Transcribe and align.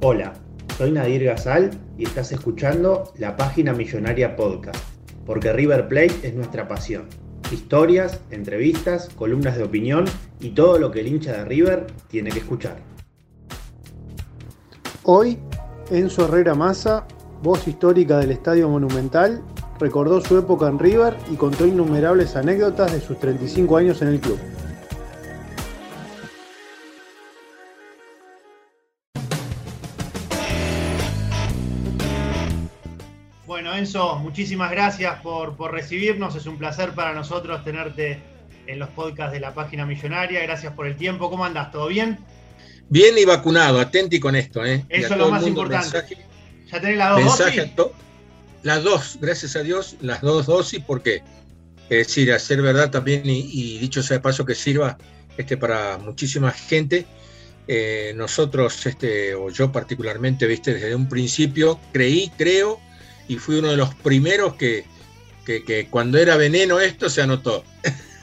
Hola, 0.00 0.32
soy 0.76 0.92
Nadir 0.92 1.24
Gazal 1.24 1.70
y 1.98 2.04
estás 2.04 2.30
escuchando 2.30 3.12
la 3.18 3.36
página 3.36 3.72
Millonaria 3.72 4.36
Podcast, 4.36 4.78
porque 5.26 5.52
River 5.52 5.88
Plate 5.88 6.20
es 6.22 6.34
nuestra 6.34 6.68
pasión. 6.68 7.06
Historias, 7.50 8.20
entrevistas, 8.30 9.08
columnas 9.16 9.56
de 9.56 9.64
opinión 9.64 10.04
y 10.38 10.50
todo 10.50 10.78
lo 10.78 10.92
que 10.92 11.00
el 11.00 11.08
hincha 11.08 11.32
de 11.32 11.44
River 11.46 11.88
tiene 12.06 12.30
que 12.30 12.38
escuchar. 12.38 12.76
Hoy, 15.02 15.36
Enzo 15.90 16.26
Herrera 16.26 16.54
Massa, 16.54 17.04
voz 17.42 17.66
histórica 17.66 18.18
del 18.18 18.30
Estadio 18.30 18.68
Monumental, 18.68 19.42
recordó 19.80 20.20
su 20.20 20.38
época 20.38 20.68
en 20.68 20.78
River 20.78 21.16
y 21.28 21.34
contó 21.34 21.66
innumerables 21.66 22.36
anécdotas 22.36 22.92
de 22.92 23.00
sus 23.00 23.18
35 23.18 23.76
años 23.76 24.00
en 24.00 24.08
el 24.08 24.20
club. 24.20 24.38
Bueno, 33.60 33.74
Enzo, 33.74 34.14
muchísimas 34.20 34.70
gracias 34.70 35.20
por, 35.20 35.56
por, 35.56 35.72
recibirnos. 35.72 36.36
Es 36.36 36.46
un 36.46 36.58
placer 36.58 36.92
para 36.92 37.12
nosotros 37.12 37.64
tenerte 37.64 38.22
en 38.68 38.78
los 38.78 38.88
podcasts 38.90 39.32
de 39.32 39.40
la 39.40 39.52
página 39.52 39.84
millonaria. 39.84 40.40
Gracias 40.42 40.74
por 40.74 40.86
el 40.86 40.94
tiempo. 40.94 41.28
¿Cómo 41.28 41.44
andas? 41.44 41.72
¿Todo 41.72 41.88
bien? 41.88 42.20
Bien 42.88 43.18
y 43.18 43.24
vacunado, 43.24 43.80
atenti 43.80 44.20
con 44.20 44.36
esto. 44.36 44.64
¿eh? 44.64 44.86
Eso 44.88 45.14
es 45.14 45.18
lo 45.18 45.28
más 45.28 45.44
importante. 45.44 45.88
Mensaje, 45.90 46.18
¿Ya 46.70 46.80
tenés 46.80 46.98
las 46.98 47.16
dos 47.16 47.38
dosis? 47.38 47.72
Las 48.62 48.84
dos, 48.84 49.18
gracias 49.20 49.56
a 49.56 49.64
Dios, 49.64 49.96
las 50.02 50.20
dos 50.20 50.46
dosis, 50.46 50.80
porque 50.86 51.24
es 51.90 52.06
decir, 52.06 52.32
hacer 52.32 52.62
verdad 52.62 52.92
también, 52.92 53.22
y, 53.24 53.40
y, 53.40 53.78
dicho 53.78 54.04
sea 54.04 54.18
de 54.18 54.22
paso 54.22 54.44
que 54.44 54.54
sirva 54.54 54.96
este, 55.36 55.56
para 55.56 55.98
muchísima 55.98 56.52
gente. 56.52 57.06
Eh, 57.66 58.12
nosotros, 58.14 58.86
este, 58.86 59.34
o 59.34 59.50
yo 59.50 59.72
particularmente, 59.72 60.46
viste, 60.46 60.74
desde 60.74 60.94
un 60.94 61.08
principio 61.08 61.80
creí, 61.92 62.30
creo, 62.38 62.80
y 63.28 63.36
fui 63.36 63.56
uno 63.56 63.68
de 63.68 63.76
los 63.76 63.94
primeros 63.94 64.54
que, 64.54 64.84
que, 65.44 65.64
que 65.64 65.86
cuando 65.86 66.18
era 66.18 66.36
veneno 66.36 66.80
esto 66.80 67.08
se 67.08 67.22
anotó. 67.22 67.64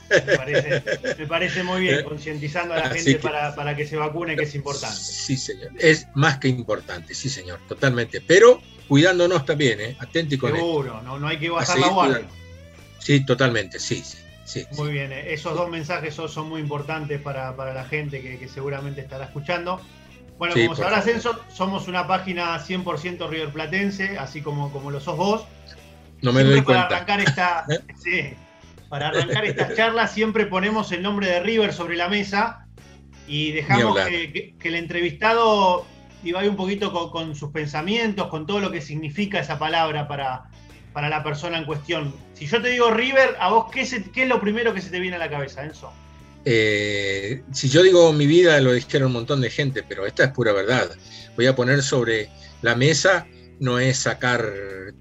Me 0.08 0.36
parece, 0.36 0.82
me 1.18 1.26
parece 1.26 1.62
muy 1.62 1.80
bien, 1.80 2.04
concientizando 2.08 2.74
a 2.74 2.78
la 2.78 2.90
gente 2.90 3.16
que, 3.16 3.18
para, 3.18 3.54
para, 3.54 3.74
que 3.74 3.86
se 3.86 3.96
vacune, 3.96 4.36
que 4.36 4.44
es 4.44 4.54
importante. 4.54 4.96
Sí, 4.96 5.36
señor. 5.36 5.70
Es 5.78 6.06
más 6.14 6.38
que 6.38 6.48
importante, 6.48 7.14
sí, 7.14 7.28
señor, 7.28 7.58
totalmente. 7.68 8.20
Pero 8.20 8.60
cuidándonos 8.88 9.44
también, 9.44 9.80
¿eh? 9.80 9.96
Atenti 9.98 10.38
con 10.38 10.52
Seguro, 10.52 11.02
no, 11.02 11.18
no 11.18 11.26
hay 11.26 11.38
que 11.38 11.50
bajar 11.50 11.78
la 11.78 11.88
guardia. 11.88 12.28
Sí, 12.98 13.24
totalmente, 13.24 13.78
sí, 13.78 14.02
sí. 14.04 14.18
Sí, 14.44 14.64
muy 14.76 14.86
sí. 14.88 14.92
bien, 14.92 15.12
eh, 15.12 15.32
esos 15.32 15.56
dos 15.56 15.68
mensajes 15.68 16.14
son, 16.14 16.28
son 16.28 16.48
muy 16.48 16.60
importantes 16.60 17.20
para, 17.20 17.56
para 17.56 17.74
la 17.74 17.84
gente 17.84 18.22
que, 18.22 18.38
que, 18.38 18.48
seguramente 18.48 19.00
estará 19.00 19.24
escuchando. 19.24 19.80
Bueno, 20.38 20.54
sí, 20.54 20.64
como 20.64 20.76
sabrás, 20.76 21.06
Enzo, 21.06 21.40
somos 21.48 21.88
una 21.88 22.06
página 22.06 22.58
100% 22.58 23.28
riverplatense, 23.28 24.18
así 24.18 24.42
como, 24.42 24.70
como 24.70 24.90
lo 24.90 25.00
sos 25.00 25.16
vos. 25.16 25.46
No 26.22 26.32
me 26.32 26.44
doy 26.44 26.62
cuenta. 26.62 26.88
Para 26.88 26.96
arrancar, 26.96 27.20
esta, 27.20 27.66
sí, 28.02 28.34
para 28.88 29.08
arrancar 29.08 29.44
estas 29.44 29.74
charlas 29.74 30.12
siempre 30.12 30.46
ponemos 30.46 30.92
el 30.92 31.02
nombre 31.02 31.26
de 31.26 31.40
River 31.40 31.72
sobre 31.72 31.96
la 31.96 32.08
mesa 32.08 32.66
y 33.26 33.52
dejamos 33.52 33.98
que, 34.00 34.32
que, 34.32 34.54
que, 34.56 34.68
el 34.68 34.76
entrevistado 34.76 35.84
divague 36.22 36.48
un 36.48 36.56
poquito 36.56 36.92
con, 36.92 37.10
con, 37.10 37.34
sus 37.34 37.50
pensamientos, 37.50 38.28
con 38.28 38.46
todo 38.46 38.60
lo 38.60 38.70
que 38.70 38.80
significa 38.80 39.40
esa 39.40 39.58
palabra 39.58 40.06
para, 40.06 40.44
para 40.92 41.08
la 41.08 41.22
persona 41.22 41.58
en 41.58 41.64
cuestión. 41.64 42.14
Si 42.34 42.46
yo 42.46 42.62
te 42.62 42.68
digo 42.68 42.90
River, 42.90 43.36
¿a 43.40 43.50
vos 43.50 43.66
qué, 43.72 43.84
se, 43.84 44.10
qué 44.10 44.22
es 44.22 44.28
lo 44.28 44.40
primero 44.40 44.72
que 44.72 44.80
se 44.80 44.90
te 44.90 45.00
viene 45.00 45.16
a 45.16 45.18
la 45.18 45.30
cabeza, 45.30 45.64
Enzo? 45.64 45.92
Eh, 46.48 47.42
si 47.52 47.68
yo 47.68 47.82
digo 47.82 48.12
mi 48.12 48.24
vida, 48.24 48.60
lo 48.60 48.72
dijeron 48.72 49.08
un 49.08 49.14
montón 49.14 49.40
de 49.40 49.50
gente, 49.50 49.82
pero 49.82 50.06
esta 50.06 50.22
es 50.22 50.30
pura 50.30 50.52
verdad. 50.52 50.88
Voy 51.34 51.46
a 51.46 51.56
poner 51.56 51.82
sobre 51.82 52.30
la 52.62 52.76
mesa, 52.76 53.26
no 53.58 53.80
es 53.80 53.98
sacar 53.98 54.48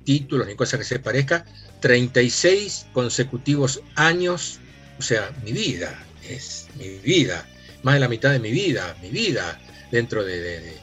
títulos 0.04 0.48
ni 0.48 0.56
cosas 0.56 0.80
que 0.80 0.86
se 0.86 0.98
parezca, 0.98 1.46
36 1.82 2.88
consecutivos 2.94 3.82
años, 3.94 4.60
o 4.98 5.04
sea, 5.04 5.32
mi 5.44 5.52
vida, 5.52 6.04
es 6.28 6.66
mi 6.80 6.90
vida, 6.98 7.48
más 7.84 7.94
de 7.94 8.00
la 8.00 8.10
mitad 8.10 8.32
de 8.32 8.40
mi 8.40 8.50
vida, 8.50 8.98
mi 9.04 9.12
vida 9.12 9.62
dentro 9.92 10.26
de, 10.26 10.42
de, 10.42 10.60
de 10.62 10.74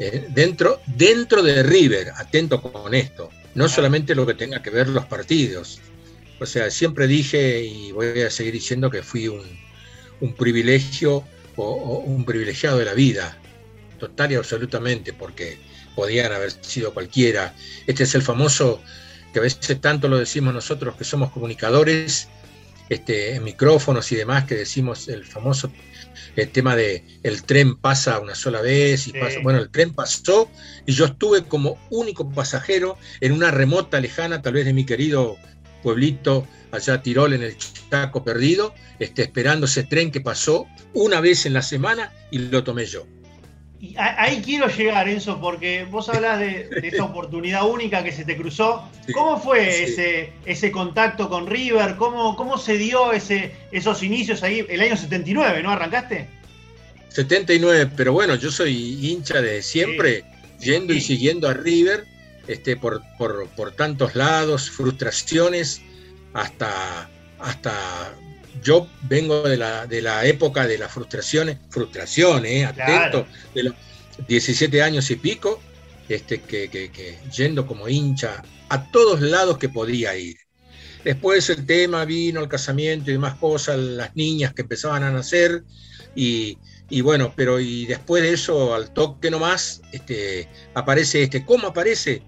eh, 0.00 0.26
dentro, 0.28 0.82
dentro 0.86 1.42
de 1.42 1.62
River, 1.62 2.12
atento 2.14 2.60
con 2.60 2.92
esto, 2.94 3.30
no 3.54 3.70
solamente 3.70 4.14
lo 4.14 4.26
que 4.26 4.34
tenga 4.34 4.60
que 4.60 4.68
ver 4.68 4.88
los 4.88 5.06
partidos. 5.06 5.80
O 6.38 6.44
sea, 6.44 6.70
siempre 6.70 7.06
dije 7.06 7.64
y 7.64 7.92
voy 7.92 8.20
a 8.20 8.30
seguir 8.30 8.52
diciendo 8.52 8.90
que 8.90 9.02
fui 9.02 9.28
un, 9.28 9.42
un 10.20 10.34
privilegio 10.34 11.24
o, 11.56 11.64
o, 11.64 11.98
un 12.00 12.24
privilegiado 12.24 12.78
de 12.78 12.84
la 12.84 12.94
vida, 12.94 13.36
total 13.98 14.32
y 14.32 14.34
absolutamente, 14.36 15.12
porque 15.12 15.58
podían 15.94 16.32
haber 16.32 16.50
sido 16.50 16.94
cualquiera. 16.94 17.54
Este 17.86 18.04
es 18.04 18.14
el 18.14 18.22
famoso, 18.22 18.80
que 19.32 19.38
a 19.38 19.42
veces 19.42 19.80
tanto 19.80 20.08
lo 20.08 20.18
decimos 20.18 20.54
nosotros 20.54 20.96
que 20.96 21.04
somos 21.04 21.30
comunicadores, 21.30 22.28
este, 22.88 23.36
en 23.36 23.44
micrófonos 23.44 24.10
y 24.12 24.16
demás, 24.16 24.44
que 24.44 24.56
decimos 24.56 25.08
el 25.08 25.24
famoso 25.24 25.70
el 26.36 26.50
tema 26.50 26.76
de 26.76 27.04
el 27.22 27.42
tren 27.42 27.76
pasa 27.76 28.20
una 28.20 28.34
sola 28.34 28.60
vez 28.60 29.06
y 29.08 29.12
pasa, 29.12 29.38
bueno, 29.42 29.58
el 29.58 29.70
tren 29.70 29.92
pasó 29.92 30.50
y 30.86 30.92
yo 30.92 31.06
estuve 31.06 31.44
como 31.44 31.78
único 31.90 32.30
pasajero 32.30 32.96
en 33.20 33.32
una 33.32 33.50
remota 33.50 34.00
lejana, 34.00 34.42
tal 34.42 34.54
vez 34.54 34.64
de 34.64 34.72
mi 34.72 34.84
querido 34.84 35.36
pueblito 35.82 36.46
allá 36.72 37.02
Tirol 37.02 37.32
en 37.32 37.42
el 37.42 37.56
Chaco 37.90 38.24
perdido, 38.24 38.74
este, 38.98 39.22
esperando 39.22 39.66
ese 39.66 39.84
tren 39.84 40.10
que 40.10 40.20
pasó 40.20 40.66
una 40.94 41.20
vez 41.20 41.46
en 41.46 41.54
la 41.54 41.62
semana 41.62 42.12
y 42.30 42.38
lo 42.38 42.62
tomé 42.64 42.86
yo. 42.86 43.06
Y 43.80 43.94
ahí 43.96 44.42
quiero 44.44 44.68
llegar, 44.68 45.08
Enzo, 45.08 45.40
porque 45.40 45.86
vos 45.90 46.10
hablas 46.10 46.38
de, 46.38 46.68
de 46.68 46.88
esa 46.88 47.04
oportunidad 47.04 47.66
única 47.66 48.04
que 48.04 48.12
se 48.12 48.26
te 48.26 48.36
cruzó. 48.36 48.86
Sí, 49.06 49.12
¿Cómo 49.14 49.40
fue 49.40 49.72
sí. 49.72 49.84
ese, 49.84 50.32
ese 50.44 50.70
contacto 50.70 51.30
con 51.30 51.46
River? 51.46 51.96
¿Cómo, 51.96 52.36
cómo 52.36 52.58
se 52.58 52.76
dio 52.76 53.10
ese, 53.12 53.52
esos 53.72 54.02
inicios 54.02 54.42
ahí? 54.42 54.66
El 54.68 54.82
año 54.82 54.98
79, 54.98 55.62
¿no? 55.62 55.70
¿Arrancaste? 55.70 56.28
79, 57.08 57.90
pero 57.96 58.12
bueno, 58.12 58.34
yo 58.34 58.50
soy 58.50 58.98
hincha 59.00 59.40
de 59.40 59.62
siempre, 59.62 60.24
sí. 60.58 60.66
yendo 60.66 60.92
y 60.92 61.00
siguiendo 61.00 61.48
a 61.48 61.54
River 61.54 62.04
este, 62.46 62.76
por, 62.76 63.02
por, 63.18 63.48
por 63.50 63.72
tantos 63.72 64.14
lados, 64.14 64.70
frustraciones, 64.70 65.82
hasta, 66.32 67.10
hasta 67.38 68.14
yo 68.62 68.88
vengo 69.02 69.42
de 69.42 69.56
la, 69.56 69.86
de 69.86 70.02
la 70.02 70.26
época 70.26 70.66
de 70.66 70.78
las 70.78 70.92
frustraciones, 70.92 71.58
frustraciones, 71.70 72.52
eh, 72.52 72.64
atento, 72.64 72.84
claro. 72.84 73.26
de 73.54 73.62
los 73.64 73.74
17 74.26 74.82
años 74.82 75.10
y 75.10 75.16
pico, 75.16 75.60
este, 76.08 76.40
que, 76.40 76.68
que, 76.68 76.90
que, 76.90 77.18
yendo 77.34 77.66
como 77.66 77.88
hincha 77.88 78.42
a 78.68 78.90
todos 78.90 79.20
lados 79.20 79.58
que 79.58 79.68
podría 79.68 80.16
ir. 80.16 80.36
Después 81.04 81.48
el 81.48 81.64
tema 81.64 82.04
vino 82.04 82.40
el 82.40 82.48
casamiento 82.48 83.10
y 83.10 83.14
demás 83.14 83.36
cosas, 83.36 83.78
las 83.78 84.14
niñas 84.14 84.52
que 84.52 84.62
empezaban 84.62 85.02
a 85.02 85.10
nacer, 85.10 85.62
y, 86.14 86.58
y 86.90 87.00
bueno, 87.02 87.32
pero 87.36 87.60
y 87.60 87.86
después 87.86 88.22
de 88.22 88.32
eso, 88.32 88.74
al 88.74 88.92
toque 88.92 89.30
nomás, 89.30 89.80
este, 89.92 90.48
aparece 90.74 91.22
este, 91.22 91.44
¿cómo 91.44 91.68
aparece? 91.68 92.22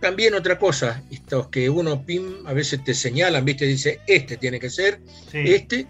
También 0.00 0.34
otra 0.34 0.58
cosa, 0.58 1.02
estos 1.10 1.48
que 1.48 1.70
uno 1.70 2.04
pim, 2.04 2.46
a 2.46 2.52
veces 2.52 2.82
te 2.84 2.94
señalan, 2.94 3.44
viste, 3.44 3.64
dice, 3.64 4.00
este 4.06 4.36
tiene 4.36 4.60
que 4.60 4.70
ser, 4.70 5.00
sí. 5.30 5.38
este, 5.46 5.86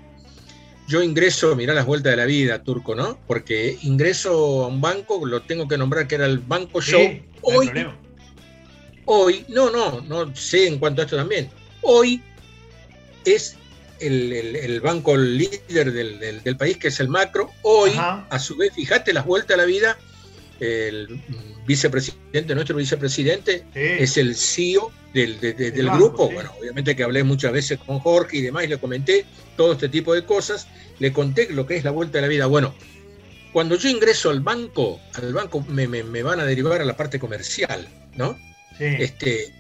yo 0.89 1.03
ingreso, 1.03 1.55
mirá 1.55 1.75
las 1.75 1.85
vueltas 1.85 2.13
de 2.13 2.17
la 2.17 2.25
vida, 2.25 2.63
Turco, 2.63 2.95
¿no? 2.95 3.19
Porque 3.27 3.79
ingreso 3.83 4.65
a 4.65 4.69
un 4.69 4.81
banco, 4.81 5.25
lo 5.27 5.43
tengo 5.43 5.69
que 5.69 5.77
nombrar 5.77 6.09
que 6.09 6.15
era 6.15 6.25
el 6.25 6.39
Banco 6.39 6.81
Show. 6.81 7.21
hoy, 7.43 7.71
hoy, 9.05 9.45
no, 9.49 9.71
no, 9.71 10.01
no 10.01 10.35
sé 10.35 10.67
en 10.67 10.79
cuanto 10.79 11.03
a 11.03 11.05
esto 11.05 11.17
también. 11.17 11.51
Hoy 11.83 12.23
es 13.27 13.58
el, 14.01 14.81
banco 14.81 15.17
líder 15.17 15.93
del, 15.93 16.57
país, 16.57 16.77
que 16.77 16.89
es 16.89 17.01
el 17.01 17.09
macro. 17.09 17.51
Hoy, 17.63 17.93
a 17.97 18.39
su 18.39 18.57
vez, 18.57 18.73
fíjate 18.75 19.13
las 19.13 19.25
vueltas 19.25 19.57
de 19.57 19.57
la 19.57 19.65
vida, 19.65 19.99
el 20.61 21.23
vicepresidente, 21.67 22.55
nuestro 22.55 22.77
vicepresidente, 22.77 23.65
es 23.75 24.17
el 24.17 24.37
CEO 24.37 24.91
del, 25.13 25.39
grupo. 25.93 26.31
Bueno, 26.31 26.53
obviamente 26.59 26.97
que 26.97 27.05
hablé 27.05 27.23
muchas 27.25 27.53
veces 27.53 27.79
con 27.79 27.99
Jorge 28.01 28.39
y 28.39 28.43
demás, 28.43 28.65
y 28.65 28.69
le 28.69 28.79
comenté 28.79 29.25
todo 29.57 29.73
este 29.73 29.89
tipo 29.89 30.15
de 30.15 30.25
cosas, 30.25 30.67
le 30.99 31.13
conté 31.13 31.49
lo 31.51 31.67
que 31.67 31.77
es 31.77 31.85
la 31.85 31.91
vuelta 31.91 32.19
de 32.19 32.23
la 32.23 32.29
vida. 32.29 32.47
Bueno, 32.47 32.75
cuando 33.53 33.77
yo 33.77 33.89
ingreso 33.89 34.31
al 34.31 34.41
banco, 34.41 35.01
al 35.15 35.33
banco 35.33 35.65
me, 35.69 36.23
van 36.23 36.41
a 36.41 36.45
derivar 36.45 36.81
a 36.81 36.85
la 36.85 36.97
parte 36.97 37.19
comercial, 37.19 37.89
¿no? 38.15 38.39
Este, 38.79 39.53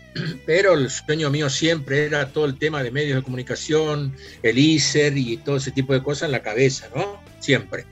pero 0.47 0.75
el 0.75 0.91
sueño 0.91 1.31
mío 1.31 1.51
siempre 1.51 2.05
era 2.05 2.29
todo 2.33 2.47
el 2.47 2.59
tema 2.59 2.83
de 2.83 2.91
medios 2.91 3.17
de 3.17 3.23
comunicación, 3.23 4.15
el 4.43 4.59
ISER 4.59 5.17
y 5.17 5.37
todo 5.39 5.57
ese 5.57 5.71
tipo 5.71 5.93
de 5.93 6.03
cosas 6.03 6.25
en 6.25 6.33
la 6.33 6.43
cabeza, 6.43 6.89
¿no? 6.95 7.21
Siempre. 7.41 7.87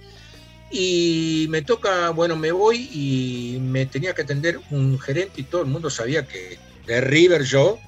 Y 0.71 1.47
me 1.51 1.63
toca, 1.63 2.11
bueno, 2.11 2.37
me 2.37 2.53
voy 2.53 2.89
y 2.93 3.59
me 3.61 3.87
tenía 3.87 4.15
que 4.15 4.23
atender 4.23 4.59
un 4.71 4.99
gerente 4.99 5.41
y 5.41 5.45
todo 5.45 5.63
el 5.63 5.69
mundo 5.69 5.91
sabía 5.91 6.27
que 6.27 6.59
de 6.87 7.01
River 7.01 7.45
yo, 7.45 7.79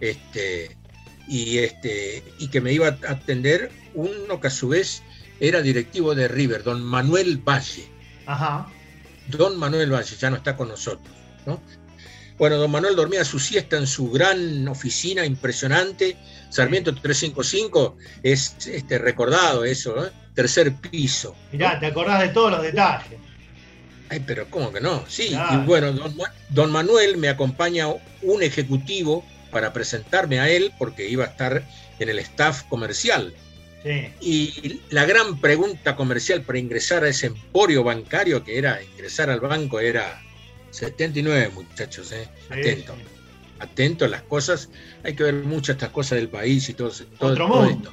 este, 0.00 0.76
y, 1.26 1.58
este, 1.58 2.22
y 2.38 2.48
que 2.48 2.60
me 2.60 2.72
iba 2.72 2.88
a 2.88 3.10
atender 3.10 3.70
uno 3.94 4.40
que 4.40 4.46
a 4.46 4.50
su 4.50 4.68
vez 4.68 5.02
era 5.40 5.62
directivo 5.62 6.14
de 6.14 6.28
River, 6.28 6.62
don 6.62 6.82
Manuel 6.82 7.38
Valle. 7.38 7.88
Ajá. 8.26 8.68
Don 9.28 9.58
Manuel 9.58 9.92
Valle 9.92 10.16
ya 10.16 10.30
no 10.30 10.36
está 10.36 10.56
con 10.56 10.68
nosotros, 10.68 11.14
¿no? 11.46 11.60
Bueno, 12.38 12.56
don 12.56 12.70
Manuel 12.70 12.94
dormía 12.94 13.24
su 13.24 13.40
siesta 13.40 13.76
en 13.76 13.86
su 13.86 14.10
gran 14.12 14.68
oficina 14.68 15.26
impresionante. 15.26 16.16
Sarmiento 16.50 16.94
355 16.94 17.96
es 18.22 18.54
este, 18.68 18.98
recordado 18.98 19.64
eso, 19.64 20.06
¿eh? 20.06 20.10
tercer 20.34 20.72
piso. 20.74 21.34
Mirá, 21.50 21.80
te 21.80 21.86
acordás 21.86 22.20
de 22.22 22.28
todos 22.28 22.52
los 22.52 22.62
detalles. 22.62 23.18
Ay, 24.08 24.22
pero 24.24 24.48
¿cómo 24.48 24.72
que 24.72 24.80
no? 24.80 25.04
Sí, 25.08 25.36
y 25.50 25.56
bueno, 25.66 25.92
don, 26.50 26.70
Manuel 26.70 27.16
me 27.16 27.28
acompaña 27.28 27.88
un 28.22 28.42
ejecutivo 28.42 29.24
para 29.50 29.72
presentarme 29.72 30.38
a 30.38 30.48
él 30.48 30.72
porque 30.78 31.08
iba 31.08 31.24
a 31.24 31.28
estar 31.28 31.62
en 31.98 32.08
el 32.08 32.20
staff 32.20 32.62
comercial. 32.68 33.34
Sí. 33.82 34.08
Y 34.20 34.80
la 34.90 35.04
gran 35.04 35.40
pregunta 35.40 35.96
comercial 35.96 36.42
para 36.42 36.58
ingresar 36.58 37.04
a 37.04 37.08
ese 37.08 37.26
emporio 37.26 37.84
bancario 37.84 38.44
que 38.44 38.58
era 38.58 38.80
ingresar 38.82 39.28
al 39.28 39.40
banco 39.40 39.80
era 39.80 40.22
79 40.78 41.50
muchachos, 41.54 42.12
¿eh? 42.12 42.28
Atento. 42.50 42.94
Atento 43.58 44.04
a 44.04 44.08
las 44.08 44.22
cosas. 44.22 44.68
Hay 45.02 45.14
que 45.16 45.24
ver 45.24 45.34
muchas 45.34 45.74
estas 45.74 45.90
cosas 45.90 46.18
del 46.18 46.28
país 46.28 46.68
y 46.68 46.74
todo, 46.74 46.92
todo, 47.18 47.66
esto. 47.66 47.92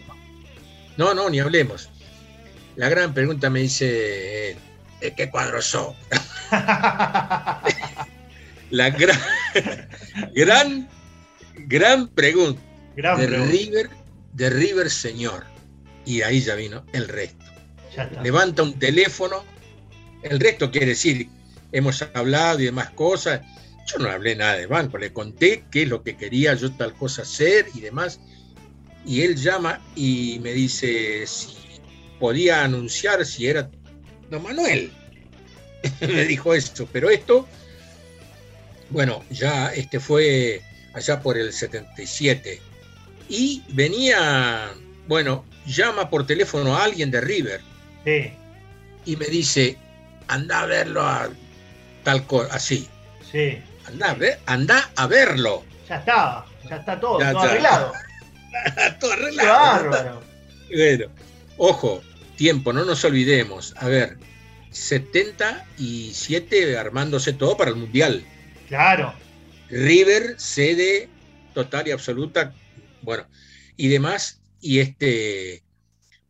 No, 0.97 1.15
no, 1.15 1.29
ni 1.29 1.39
hablemos. 1.39 1.89
La 2.75 2.87
gran 2.89 3.13
pregunta 3.13 3.49
me 3.49 3.61
dice, 3.61 4.55
¿de 5.01 5.15
qué 5.15 5.31
cuadro 5.31 5.61
sos? 5.61 5.95
la 8.69 8.89
gran, 8.91 9.19
gran, 10.35 10.87
gran 11.55 12.07
pregunta. 12.09 12.61
de 12.95 13.27
River, 13.27 13.89
de 14.33 14.49
River 14.51 14.91
Señor. 14.91 15.45
Y 16.05 16.21
ahí 16.21 16.41
ya 16.41 16.53
vino 16.53 16.85
el 16.93 17.07
resto. 17.07 17.45
Levanta 18.21 18.61
un 18.61 18.77
teléfono. 18.77 19.43
El 20.21 20.39
resto 20.39 20.69
quiere 20.69 20.87
decir 20.87 21.29
hemos 21.75 22.01
hablado 22.13 22.61
y 22.61 22.65
demás 22.65 22.89
cosas. 22.91 23.41
Yo 23.85 23.99
no 23.99 24.09
hablé 24.09 24.35
nada 24.35 24.55
de 24.55 24.65
banco, 24.65 24.97
le 24.97 25.11
conté 25.11 25.65
qué 25.69 25.83
es 25.83 25.89
lo 25.89 26.01
que 26.01 26.15
quería 26.15 26.55
yo 26.55 26.71
tal 26.71 26.93
cosa 26.93 27.23
hacer 27.23 27.67
y 27.75 27.81
demás. 27.81 28.19
Y 29.05 29.21
él 29.21 29.35
llama 29.35 29.81
y 29.95 30.39
me 30.41 30.53
dice 30.53 31.27
si 31.27 31.53
podía 32.19 32.63
anunciar 32.63 33.25
si 33.25 33.47
era 33.47 33.69
don 34.31 34.41
Manuel. 34.41 34.91
me 36.01 36.25
dijo 36.25 36.53
esto, 36.53 36.87
pero 36.91 37.09
esto, 37.09 37.45
bueno, 38.89 39.23
ya 39.29 39.67
este 39.67 39.99
fue 39.99 40.61
allá 40.93 41.21
por 41.21 41.37
el 41.37 41.51
77. 41.51 42.59
Y 43.27 43.63
venía, 43.69 44.71
bueno, 45.07 45.45
llama 45.67 46.09
por 46.09 46.25
teléfono 46.25 46.75
a 46.75 46.85
alguien 46.85 47.11
de 47.11 47.21
River. 47.21 47.61
Y 49.05 49.15
me 49.17 49.25
dice, 49.25 49.77
anda 50.27 50.61
a 50.61 50.65
verlo 50.65 51.03
a 51.03 51.29
tal 52.05 52.25
cosa, 52.25 52.55
así. 52.55 52.87
Sí. 53.29 53.61
Anda, 53.87 54.13
ve, 54.13 54.37
anda 54.45 54.89
a 54.95 55.07
verlo. 55.07 55.65
Ya 55.89 55.97
está, 55.97 56.45
ya 56.69 56.77
está 56.77 56.97
todo, 56.97 57.17
todo 57.19 57.39
arreglado. 57.39 57.91
todo 59.01 59.11
arreglado. 59.11 60.23
Bueno, 60.73 61.07
ojo, 61.57 62.01
tiempo, 62.37 62.71
no 62.71 62.85
nos 62.85 63.03
olvidemos. 63.03 63.73
A 63.77 63.87
ver, 63.87 64.17
77 64.71 66.77
armándose 66.77 67.33
todo 67.33 67.57
para 67.57 67.71
el 67.71 67.77
Mundial. 67.77 68.23
Claro. 68.69 69.13
River, 69.69 70.39
sede 70.39 71.09
total 71.53 71.87
y 71.87 71.91
absoluta, 71.91 72.53
bueno, 73.01 73.25
y 73.77 73.87
demás, 73.87 74.41
y 74.61 74.79
este, 74.79 75.63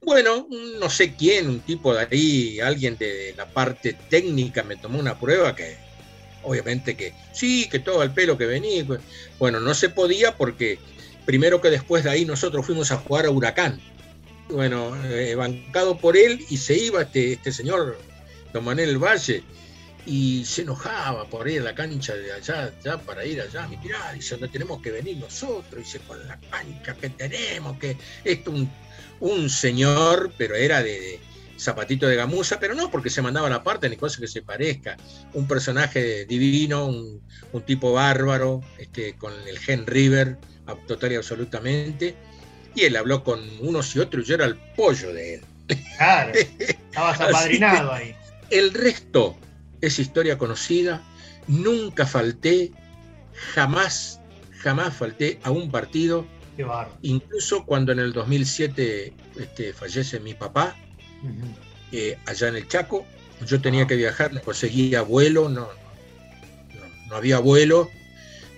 bueno, 0.06 0.48
no 0.80 0.90
sé 0.90 1.16
quién, 1.16 1.50
un 1.50 1.60
tipo 1.62 1.94
de 1.94 2.08
ahí, 2.10 2.60
alguien 2.60 2.98
de 2.98 3.34
la 3.36 3.46
parte 3.46 3.94
técnica 4.10 4.64
me 4.64 4.78
tomó 4.78 5.00
una 5.00 5.20
prueba 5.20 5.56
que 5.56 5.78
obviamente 6.44 6.96
que 6.96 7.14
sí, 7.34 7.68
que 7.70 7.80
todo 7.80 8.04
el 8.04 8.12
pelo 8.12 8.38
que 8.38 8.46
venía. 8.46 8.86
Pues, 8.86 9.02
bueno, 9.40 9.60
no 9.60 9.74
se 9.74 9.90
podía 9.90 10.38
porque 10.38 10.80
primero 11.26 11.60
que 11.60 11.70
después 11.70 12.04
de 12.04 12.12
ahí 12.12 12.26
nosotros 12.26 12.66
fuimos 12.66 12.92
a 12.92 12.98
jugar 12.98 13.26
a 13.26 13.32
Huracán. 13.32 13.82
Bueno, 14.50 14.96
eh, 15.06 15.34
bancado 15.36 15.98
por 15.98 16.16
él 16.16 16.46
y 16.50 16.58
se 16.58 16.78
iba 16.78 17.02
este, 17.02 17.34
este 17.34 17.52
señor, 17.52 17.98
don 18.54 18.64
Manuel 18.64 19.00
Valle, 19.00 19.44
y 20.06 20.46
se 20.46 20.62
enojaba 20.62 21.28
por 21.28 21.50
ir 21.50 21.62
a 21.62 21.64
la 21.64 21.76
cancha 21.76 22.14
de 22.14 22.32
allá, 22.32 22.72
ya 22.84 23.00
para 23.00 23.26
ir 23.26 23.42
allá. 23.42 23.68
Mirá, 23.68 24.14
dice, 24.14 24.38
no 24.38 24.48
tenemos 24.48 24.82
que 24.84 24.92
venir 24.92 25.18
nosotros, 25.18 25.84
dice, 25.84 26.00
con 26.08 26.26
la 26.28 26.40
cancha 26.52 26.94
que 26.94 27.10
tenemos, 27.10 27.80
que 27.80 27.98
esto 28.24 28.52
un 28.52 28.70
un 29.20 29.50
señor, 29.50 30.32
pero 30.38 30.56
era 30.56 30.84
de, 30.84 31.20
zapatito 31.58 32.08
de 32.08 32.16
gamuza, 32.16 32.60
pero 32.60 32.76
no 32.76 32.92
porque 32.92 33.10
se 33.10 33.22
mandaba 33.22 33.50
la 33.50 33.64
parte 33.64 33.90
ni 33.90 33.98
cosa 33.98 34.20
que 34.20 34.28
se 34.28 34.42
parezca. 34.42 34.98
Un 35.34 35.48
personaje 35.48 36.26
divino, 36.26 36.86
un, 36.86 37.22
tipo 37.66 37.94
bárbaro, 37.94 38.62
este, 38.78 39.16
con 39.16 39.34
el 39.48 39.58
gen 39.60 39.88
River, 39.88 40.38
total 40.88 41.14
y 41.14 41.16
absolutamente. 41.16 42.16
Y 42.76 42.84
él 42.84 42.96
habló 42.98 43.24
con 43.24 43.40
unos 43.62 43.96
y 43.96 44.00
otros 44.00 44.26
y 44.26 44.28
yo 44.30 44.36
era 44.36 44.46
el 44.46 44.56
pollo 44.76 45.14
de 45.14 45.36
él. 45.36 45.42
Claro, 45.98 46.34
estabas 46.60 47.22
apadrinado 47.22 47.94
ahí. 47.94 48.14
El 48.50 48.74
resto 48.74 49.38
es 49.82 50.00
historia 50.00 50.38
conocida. 50.38 51.02
Nunca 51.48 52.06
falté, 52.06 52.72
jamás, 53.54 54.20
jamás 54.60 54.96
falté 54.96 55.40
a 55.44 55.52
un 55.52 55.72
partido 55.72 56.28
Incluso 57.02 57.66
cuando 57.66 57.92
en 57.92 58.00
el 58.00 58.14
2007 58.14 59.14
este, 59.40 59.74
fallece 59.74 60.20
mi 60.20 60.34
papá, 60.34 60.76
eh, 61.92 62.18
allá 62.26 62.48
en 62.48 62.56
el 62.56 62.68
Chaco, 62.68 63.06
yo 63.46 63.62
tenía 63.62 63.84
ah. 63.84 63.88
que 63.88 63.96
viajar, 63.96 64.34
no 64.34 64.42
conseguía 64.42 65.02
vuelo, 65.02 65.50
no, 65.50 65.68
no, 67.10 67.16
había 67.16 67.40
vuelo, 67.40 67.90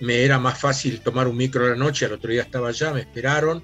me 0.00 0.22
era 0.22 0.38
más 0.38 0.58
fácil 0.58 1.00
tomar 1.00 1.28
un 1.28 1.36
micro 1.36 1.66
a 1.66 1.70
la 1.70 1.76
noche, 1.76 2.06
al 2.06 2.12
otro 2.12 2.30
día 2.30 2.42
estaba 2.42 2.68
allá, 2.68 2.92
me 2.92 3.00
esperaron, 3.00 3.62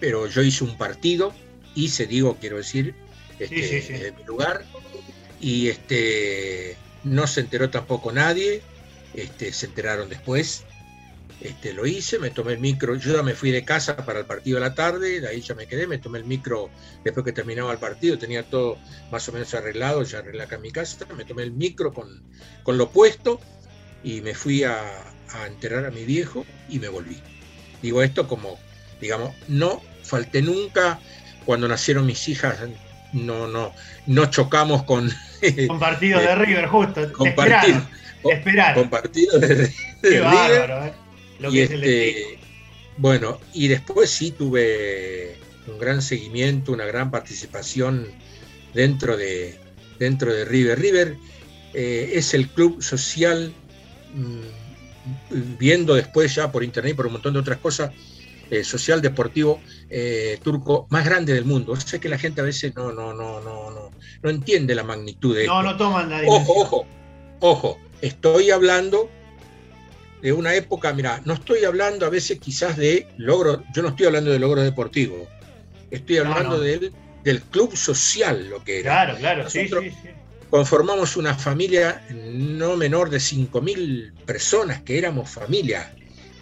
pero 0.00 0.26
yo 0.26 0.42
hice 0.42 0.64
un 0.64 0.76
partido, 0.76 1.32
hice, 1.74 2.06
digo, 2.06 2.36
quiero 2.40 2.56
decir, 2.56 2.94
este, 3.38 4.08
en 4.08 4.16
mi 4.16 4.24
lugar, 4.24 4.64
y 5.40 5.68
este, 5.68 6.76
no 7.04 7.26
se 7.26 7.40
enteró 7.40 7.70
tampoco 7.70 8.12
nadie, 8.12 8.62
este, 9.14 9.52
se 9.52 9.66
enteraron 9.66 10.08
después, 10.08 10.64
este, 11.42 11.72
lo 11.72 11.86
hice, 11.86 12.18
me 12.18 12.30
tomé 12.30 12.52
el 12.52 12.60
micro, 12.60 12.94
yo 12.94 13.16
ya 13.16 13.22
me 13.22 13.34
fui 13.34 13.50
de 13.50 13.64
casa 13.64 13.96
para 13.96 14.20
el 14.20 14.26
partido 14.26 14.56
de 14.56 14.60
la 14.60 14.74
tarde, 14.74 15.20
de 15.20 15.28
ahí 15.28 15.40
ya 15.40 15.54
me 15.54 15.66
quedé, 15.66 15.86
me 15.86 15.98
tomé 15.98 16.18
el 16.18 16.24
micro 16.24 16.70
después 17.04 17.24
que 17.24 17.32
terminaba 17.32 17.72
el 17.72 17.78
partido, 17.78 18.16
tenía 18.16 18.44
todo 18.44 18.78
más 19.10 19.28
o 19.28 19.32
menos 19.32 19.52
arreglado, 19.54 20.02
ya 20.04 20.18
arreglé 20.18 20.44
acá 20.44 20.56
en 20.56 20.62
mi 20.62 20.70
casa, 20.70 21.04
me 21.16 21.24
tomé 21.24 21.42
el 21.42 21.52
micro 21.52 21.92
con, 21.92 22.22
con 22.62 22.78
lo 22.78 22.90
puesto 22.90 23.40
y 24.04 24.20
me 24.20 24.34
fui 24.34 24.62
a, 24.62 24.78
a 25.30 25.46
enterrar 25.48 25.84
a 25.84 25.90
mi 25.90 26.04
viejo 26.04 26.46
y 26.68 26.78
me 26.78 26.88
volví. 26.88 27.20
Digo 27.82 28.02
esto 28.02 28.28
como, 28.28 28.58
digamos, 29.00 29.34
no 29.48 29.82
falté 30.04 30.42
nunca 30.42 31.00
cuando 31.44 31.66
nacieron 31.66 32.06
mis 32.06 32.28
hijas, 32.28 32.58
no, 33.12 33.48
no, 33.48 33.72
no 34.06 34.26
chocamos 34.26 34.84
con... 34.84 35.10
Con 35.66 35.80
partidos 35.80 36.22
de 36.22 36.34
River, 36.36 36.66
justo. 36.68 37.12
Compartir, 37.12 37.82
con, 38.74 38.88
partidos 38.88 39.40
de, 39.40 39.72
River. 40.02 40.70
Eh 40.70 41.01
y 41.50 41.60
este, 41.60 42.38
bueno, 42.96 43.38
y 43.54 43.68
después 43.68 44.10
sí 44.10 44.30
tuve 44.30 45.36
un 45.66 45.78
gran 45.78 46.02
seguimiento, 46.02 46.72
una 46.72 46.84
gran 46.84 47.10
participación 47.10 48.06
dentro 48.74 49.16
de, 49.16 49.58
dentro 49.98 50.32
de 50.32 50.44
River. 50.44 50.78
River 50.78 51.16
eh, 51.74 52.12
es 52.14 52.34
el 52.34 52.48
club 52.48 52.82
social, 52.82 53.52
mm, 54.14 55.58
viendo 55.58 55.94
después 55.94 56.34
ya 56.34 56.52
por 56.52 56.64
internet 56.64 56.92
y 56.92 56.96
por 56.96 57.06
un 57.06 57.12
montón 57.12 57.34
de 57.34 57.40
otras 57.40 57.58
cosas, 57.58 57.92
eh, 58.50 58.64
social 58.64 59.00
deportivo 59.00 59.60
eh, 59.88 60.38
turco 60.42 60.86
más 60.90 61.04
grande 61.04 61.32
del 61.32 61.46
mundo. 61.46 61.74
Sé 61.76 62.00
que 62.00 62.10
la 62.10 62.18
gente 62.18 62.42
a 62.42 62.44
veces 62.44 62.74
no, 62.76 62.92
no, 62.92 63.14
no, 63.14 63.40
no, 63.40 63.70
no, 63.70 63.90
no 64.22 64.30
entiende 64.30 64.74
la 64.74 64.84
magnitud 64.84 65.34
de 65.34 65.46
No, 65.46 65.62
no 65.62 65.76
toman 65.76 66.10
nadie. 66.10 66.28
Ojo, 66.28 66.60
ojo, 66.60 66.86
ojo. 67.40 67.78
Estoy 68.02 68.50
hablando 68.50 69.08
de 70.22 70.32
una 70.32 70.54
época, 70.54 70.92
mira, 70.92 71.20
no 71.24 71.34
estoy 71.34 71.64
hablando 71.64 72.06
a 72.06 72.10
veces 72.10 72.38
quizás 72.38 72.76
de 72.76 73.06
logros, 73.16 73.60
yo 73.74 73.82
no 73.82 73.88
estoy 73.88 74.06
hablando 74.06 74.30
de 74.30 74.38
logros 74.38 74.64
deportivos, 74.64 75.28
estoy 75.90 76.18
hablando 76.18 76.58
Del, 76.58 76.92
del 77.24 77.42
club 77.42 77.76
social, 77.76 78.48
lo 78.48 78.62
que 78.64 78.80
era. 78.80 79.04
Claro, 79.04 79.18
claro, 79.18 79.50
sí, 79.50 79.68
sí, 79.68 79.90
sí 80.02 80.08
conformamos 80.52 81.16
una 81.16 81.34
familia 81.34 82.04
no 82.10 82.76
menor 82.76 83.08
de 83.08 83.16
5.000 83.16 84.12
personas, 84.26 84.82
que 84.82 84.98
éramos 84.98 85.30
familia. 85.30 85.94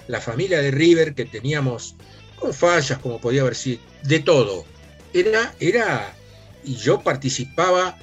La 0.08 0.20
familia 0.20 0.60
de 0.60 0.72
River, 0.72 1.14
que 1.14 1.26
teníamos 1.26 1.94
con 2.34 2.52
fallas, 2.52 2.98
como 2.98 3.20
podía 3.20 3.42
haber 3.42 3.54
sido, 3.54 3.80
de 4.02 4.18
todo. 4.18 4.64
Era, 5.14 5.54
era, 5.60 6.12
y 6.64 6.74
yo 6.74 7.02
participaba, 7.02 7.96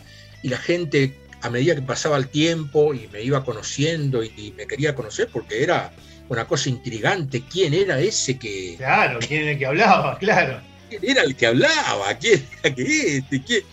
y 0.44 0.48
la 0.48 0.58
gente, 0.58 1.14
a 1.42 1.50
medida 1.50 1.76
que 1.76 1.82
pasaba 1.82 2.18
el 2.18 2.30
tiempo, 2.30 2.94
y 2.94 3.08
me 3.08 3.22
iba 3.22 3.44
conociendo, 3.44 4.24
y, 4.24 4.54
me 4.58 4.68
quería 4.68 4.96
conocer, 4.96 5.30
porque 5.32 5.64
era 5.64 5.92
una 6.30 6.46
cosa 6.46 6.70
intrigante, 6.70 7.44
¿quién 7.50 7.74
era 7.74 8.00
ese 8.00 8.38
que... 8.38 8.76
Claro, 8.78 9.20
¿quién 9.20 9.44
era 9.44 9.52
el 9.52 9.58
que 9.58 9.66
hablaba? 9.66 10.18
Claro. 10.20 10.62
¿Quién 10.90 11.02
era 11.04 11.24
el 11.24 11.36
que 11.36 11.48
hablaba? 11.48 12.14
¿Quién 12.18 12.46
era 12.64 12.74
que 12.74 13.18
este? 13.18 13.44
¿Quién? 13.44 13.64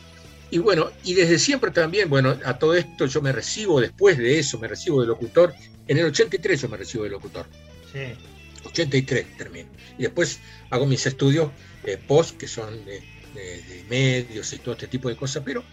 Y 0.50 0.58
bueno, 0.58 0.90
y 1.02 1.14
desde 1.14 1.38
siempre 1.38 1.70
también, 1.72 2.08
bueno, 2.08 2.36
a 2.44 2.58
todo 2.58 2.74
esto 2.74 3.06
yo 3.06 3.20
me 3.20 3.32
recibo 3.32 3.80
después 3.80 4.16
de 4.18 4.38
eso, 4.38 4.58
me 4.58 4.68
recibo 4.68 5.00
de 5.00 5.08
locutor. 5.08 5.52
En 5.88 5.98
el 5.98 6.04
83 6.06 6.62
yo 6.62 6.68
me 6.68 6.76
recibo 6.76 7.02
de 7.02 7.10
locutor. 7.10 7.46
Sí. 7.92 8.14
83 8.64 9.36
termino. 9.36 9.68
Y 9.98 10.02
después 10.02 10.38
hago 10.70 10.86
mis 10.86 11.06
estudios 11.06 11.50
eh, 11.84 11.98
post, 12.06 12.36
que 12.36 12.46
son 12.46 12.84
de, 12.84 13.02
medios 13.88 14.52
y 14.52 14.58
todo 14.58 14.74
este 14.74 14.86
tipo 14.86 15.08
de 15.08 15.16
cosas, 15.16 15.42
pero 15.44 15.64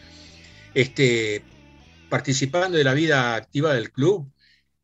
este, 0.73 1.43
participando 2.11 2.77
de 2.77 2.83
la 2.83 2.93
vida 2.93 3.35
activa 3.35 3.73
del 3.73 3.89
club 3.89 4.29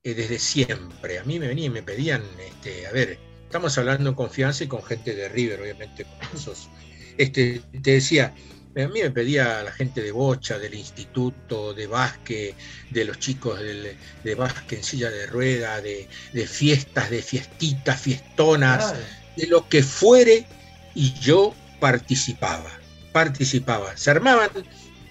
eh, 0.01 0.15
desde 0.15 0.39
siempre. 0.39 1.19
A 1.19 1.25
mí 1.25 1.37
me 1.39 1.47
venían 1.47 1.71
y 1.71 1.73
me 1.75 1.83
pedían, 1.83 2.23
este, 2.39 2.87
a 2.87 2.91
ver, 2.91 3.19
estamos 3.43 3.77
hablando 3.77 4.09
en 4.09 4.15
confianza 4.15 4.63
y 4.63 4.67
con 4.67 4.81
gente 4.81 5.13
de 5.13 5.27
River, 5.27 5.61
obviamente, 5.61 6.05
con 6.05 6.39
esos. 6.39 6.69
Este, 7.17 7.61
te 7.83 7.91
decía, 7.91 8.33
a 8.75 8.87
mí 8.87 9.01
me 9.01 9.11
pedía 9.11 9.61
la 9.61 9.73
gente 9.73 10.01
de 10.01 10.11
Bocha, 10.11 10.57
del 10.57 10.73
instituto, 10.73 11.73
de 11.73 11.85
básquet, 11.87 12.55
de 12.91 13.05
los 13.05 13.19
chicos 13.19 13.59
de 13.59 14.35
básquet 14.35 14.79
en 14.79 14.83
silla 14.85 15.11
de 15.11 15.27
rueda, 15.27 15.81
de, 15.81 16.07
fiestas, 16.47 17.09
de 17.09 17.21
fiestitas, 17.21 17.99
fiestonas, 17.99 18.93
de 19.35 19.47
lo 19.47 19.67
que 19.67 19.83
fuere, 19.83 20.45
y 20.95 21.13
yo 21.19 21.53
participaba, 21.81 22.71
participaba. 23.11 23.97
Se 23.97 24.11
armaban 24.11 24.49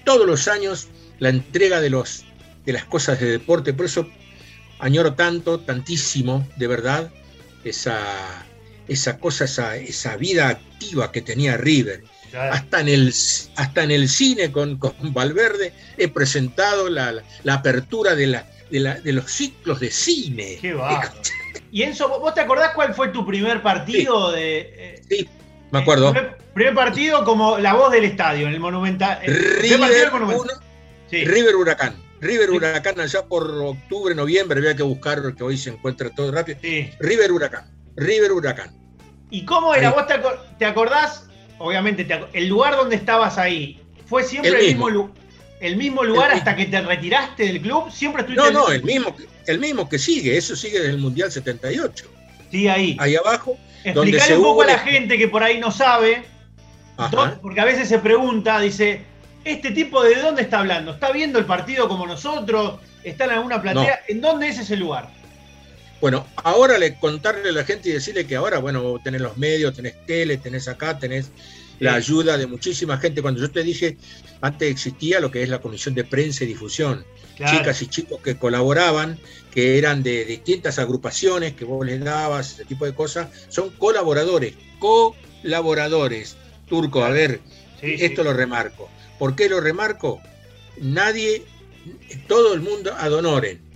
todos 0.05 0.27
los 0.27 0.49
años 0.49 0.89
la 1.19 1.29
entrega 1.29 1.81
de, 1.81 1.91
los, 1.91 2.25
de 2.65 2.73
las 2.73 2.85
cosas 2.85 3.21
de 3.21 3.31
deporte, 3.31 3.73
por 3.73 3.87
eso 3.87 4.09
añoro 4.79 5.15
tanto, 5.15 5.61
tantísimo, 5.61 6.47
de 6.57 6.67
verdad, 6.67 7.11
esa, 7.65 7.99
esa 8.89 9.19
cosa, 9.19 9.45
esa, 9.45 9.77
esa 9.77 10.17
vida 10.17 10.49
activa 10.49 11.13
que 11.13 11.23
tenía 11.23 11.57
River 11.57 12.05
hasta, 12.35 12.81
en 12.81 12.89
el, 12.89 13.15
hasta 13.57 13.83
en 13.83 13.91
el 13.91 14.09
cine 14.09 14.53
con, 14.53 14.79
con 14.79 14.95
Valverde 15.15 15.73
he 15.97 16.09
presentado 16.09 16.89
la, 16.89 17.23
apertura 17.49 18.15
de, 18.15 18.27
la, 18.27 18.47
de, 18.71 19.13
los 19.13 19.31
ciclos 19.31 19.81
de 19.81 19.91
cine. 19.91 20.59
Qué 20.61 20.77
y 21.73 21.83
Enzo, 21.83 22.09
¿vos 22.21 22.35
te 22.35 22.41
acordás 22.41 22.73
cuál 22.75 22.95
fue 22.95 23.09
tu 23.09 23.27
primer 23.27 23.63
partido 23.63 24.31
sí. 24.33 24.37
de. 24.41 24.59
Eh, 24.77 25.03
sí, 25.09 25.29
me 25.71 25.81
acuerdo. 25.81 26.15
Primer, 26.55 26.75
partido 26.75 27.25
como 27.25 27.59
la 27.59 27.75
voz 27.75 27.93
del 27.93 28.05
estadio, 28.05 28.47
en 28.47 28.55
el 28.55 28.61
Monumental. 28.61 29.21
River, 29.25 30.11
River 31.11 31.57
Huracán. 31.57 31.97
River 32.21 32.51
Huracán 32.51 32.99
allá 32.99 33.25
por 33.27 33.51
octubre, 33.51 34.15
noviembre, 34.15 34.59
había 34.59 34.75
que 34.75 34.83
buscar 34.83 35.35
que 35.35 35.45
hoy 35.45 35.59
se 35.59 35.71
encuentra 35.71 36.11
todo 36.11 36.33
rápido. 36.33 36.59
River 36.99 37.33
Huracán. 37.33 37.71
River 37.97 38.33
Huracán. 38.33 38.75
¿Y 39.31 39.45
cómo 39.45 39.75
era? 39.75 39.91
¿Vos 39.91 40.05
te 40.59 40.65
acordás 40.65 41.27
obviamente, 41.59 42.07
el 42.33 42.49
lugar 42.49 42.77
donde 42.77 42.97
estabas 42.97 43.39
ahí, 43.39 43.81
¿fue 44.07 44.23
siempre 44.25 44.51
el, 44.51 44.67
mismo. 44.67 45.13
el 45.61 45.77
mismo 45.77 46.05
lugar 46.05 46.33
hasta 46.33 46.55
que 46.57 46.67
te 46.67 46.81
retiraste 46.81 47.45
del 47.45 47.61
club? 47.61 47.91
¿Siempre 47.91 48.23
estuviste 48.23 48.53
No, 48.53 48.67
no, 48.67 48.73
el 48.73 48.83
mismo, 48.83 49.15
el 49.47 49.59
mismo 49.59 49.89
que 49.89 49.99
sigue, 49.99 50.37
eso 50.37 50.57
sigue 50.57 50.79
desde 50.79 50.93
el 50.93 50.99
Mundial 50.99 51.31
78. 51.31 52.07
Sí, 52.51 52.69
ahí. 52.69 52.97
Ahí 53.01 53.17
abajo. 53.17 53.59
Explicarle 53.85 54.37
un 54.37 54.43
poco 54.43 54.63
a 54.63 54.67
la 54.67 54.79
gente 54.79 55.17
que 55.17 55.29
por 55.29 55.43
ahí 55.43 55.59
no 55.59 55.71
sabe, 55.71 56.25
porque 57.43 57.61
a 57.61 57.65
veces 57.65 57.89
se 57.89 57.99
pregunta, 57.99 58.61
dice, 58.61 59.03
¿este 59.47 59.71
tipo 59.71 60.03
de 60.03 60.17
dónde 60.17 60.43
está 60.43 60.59
hablando? 60.59 60.93
¿Está 60.93 61.13
viendo 61.13 61.39
el 61.39 61.47
partido 61.47 61.89
como 61.89 62.07
nosotros? 62.07 62.81
¿Está 63.05 63.27
en 63.27 63.31
alguna 63.31 63.63
platea? 63.63 64.01
¿En 64.09 64.21
dónde 64.21 64.49
es 64.49 64.59
ese 64.59 64.77
lugar? 64.77 65.09
Bueno, 66.01 66.27
ahora 66.37 66.77
le 66.79 66.97
contarle 66.97 67.49
a 67.49 67.53
la 67.53 67.65
gente 67.65 67.89
y 67.89 67.93
decirle 67.93 68.27
que 68.27 68.37
ahora, 68.37 68.59
bueno, 68.59 69.01
tenés 69.03 69.21
los 69.21 69.37
medios, 69.37 69.75
tenés 69.75 69.95
tele, 70.05 70.37
tenés 70.37 70.67
acá, 70.67 70.99
tenés 70.99 71.31
la 71.79 71.95
ayuda 71.95 72.37
de 72.37 72.47
muchísima 72.47 72.99
gente. 72.99 73.23
Cuando 73.23 73.41
yo 73.41 73.51
te 73.51 73.63
dije, 73.63 73.97
antes 74.41 74.69
existía 74.69 75.21
lo 75.21 75.31
que 75.31 75.43
es 75.45 75.49
la 75.49 75.61
Comisión 75.61 75.95
de 75.95 76.05
Prensa 76.05 76.45
y 76.45 76.49
Difusión. 76.49 77.05
Chicas 77.37 77.83
y 77.83 77.87
chicos 77.87 78.21
que 78.23 78.37
colaboraban, 78.37 79.19
que 79.53 79.79
eran 79.79 80.03
de 80.03 80.25
distintas 80.25 80.79
agrupaciones 80.79 81.53
que 81.53 81.65
vos 81.65 81.87
les 81.87 82.03
dabas, 82.03 82.53
ese 82.53 82.65
tipo 82.65 82.85
de 82.85 82.95
cosas, 82.95 83.29
son 83.49 83.71
colaboradores, 83.71 84.55
colaboradores. 84.79 86.37
Turco, 86.67 87.05
a 87.05 87.11
ver, 87.11 87.41
esto 87.81 88.25
lo 88.25 88.33
remarco. 88.33 88.91
¿Por 89.19 89.37
qué 89.37 89.49
lo 89.49 89.61
remarco? 89.61 90.21
Nadie, 90.81 91.45
todo 92.29 92.55
el 92.55 92.61
mundo 92.61 92.93
ad 92.95 93.13
honorem 93.13 93.67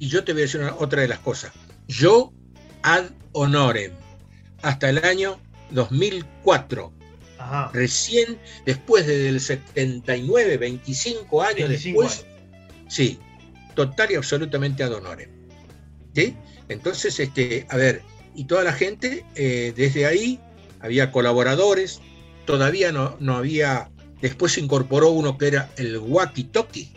y 0.00 0.08
yo 0.08 0.24
te 0.24 0.32
voy 0.32 0.42
a 0.42 0.44
decir 0.44 0.62
otra 0.78 1.02
de 1.02 1.08
las 1.08 1.18
cosas. 1.18 1.52
Yo 1.88 2.32
ad 2.82 3.06
honorem. 3.32 3.92
Hasta 4.62 4.90
el 4.90 5.04
año 5.04 5.40
2004. 5.70 6.92
Recién, 7.72 8.38
después 8.64 9.06
del 9.06 9.40
79, 9.40 10.56
25 10.56 11.42
años 11.42 11.68
después. 11.68 12.24
Sí, 12.88 13.18
total 13.74 14.12
y 14.12 14.14
absolutamente 14.14 14.82
ad 14.84 14.92
honorem. 14.92 15.30
¿Sí? 16.14 16.36
Entonces, 16.68 17.18
este, 17.18 17.66
a 17.68 17.76
ver, 17.76 18.02
y 18.34 18.44
toda 18.44 18.62
la 18.62 18.72
gente, 18.72 19.24
eh, 19.34 19.72
desde 19.76 20.06
ahí 20.06 20.38
había 20.80 21.10
colaboradores, 21.10 22.00
todavía 22.46 22.92
no, 22.92 23.16
no 23.18 23.36
había, 23.36 23.90
después 24.22 24.52
se 24.52 24.60
incorporó 24.60 25.10
uno 25.10 25.36
que 25.36 25.48
era 25.48 25.70
el 25.76 26.00
walkie-talkie, 26.00 26.88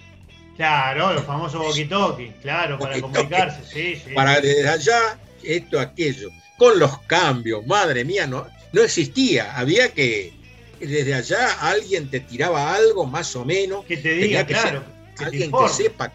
Claro, 0.55 1.13
los 1.13 1.25
famosos 1.25 1.61
walkie 1.61 2.33
claro, 2.41 2.79
para 2.79 3.01
comunicarse, 3.01 3.61
sí, 3.65 4.01
sí. 4.05 4.13
Para 4.13 4.39
desde 4.39 4.69
allá, 4.69 5.19
esto, 5.43 5.79
aquello. 5.79 6.29
Con 6.57 6.79
los 6.79 6.99
cambios, 7.01 7.65
madre 7.67 8.05
mía, 8.05 8.25
no, 8.25 8.47
no 8.71 8.81
existía. 8.81 9.57
Había 9.57 9.89
que, 9.89 10.33
desde 10.79 11.13
allá 11.13 11.59
alguien 11.59 12.09
te 12.09 12.21
tiraba 12.21 12.73
algo 12.73 13.05
más 13.05 13.35
o 13.35 13.43
menos. 13.43 13.83
Que 13.85 13.97
te 13.97 14.13
diga, 14.13 14.45
claro. 14.45 14.83
alguien 15.19 15.51
que 15.51 15.69
sepa, 15.69 16.13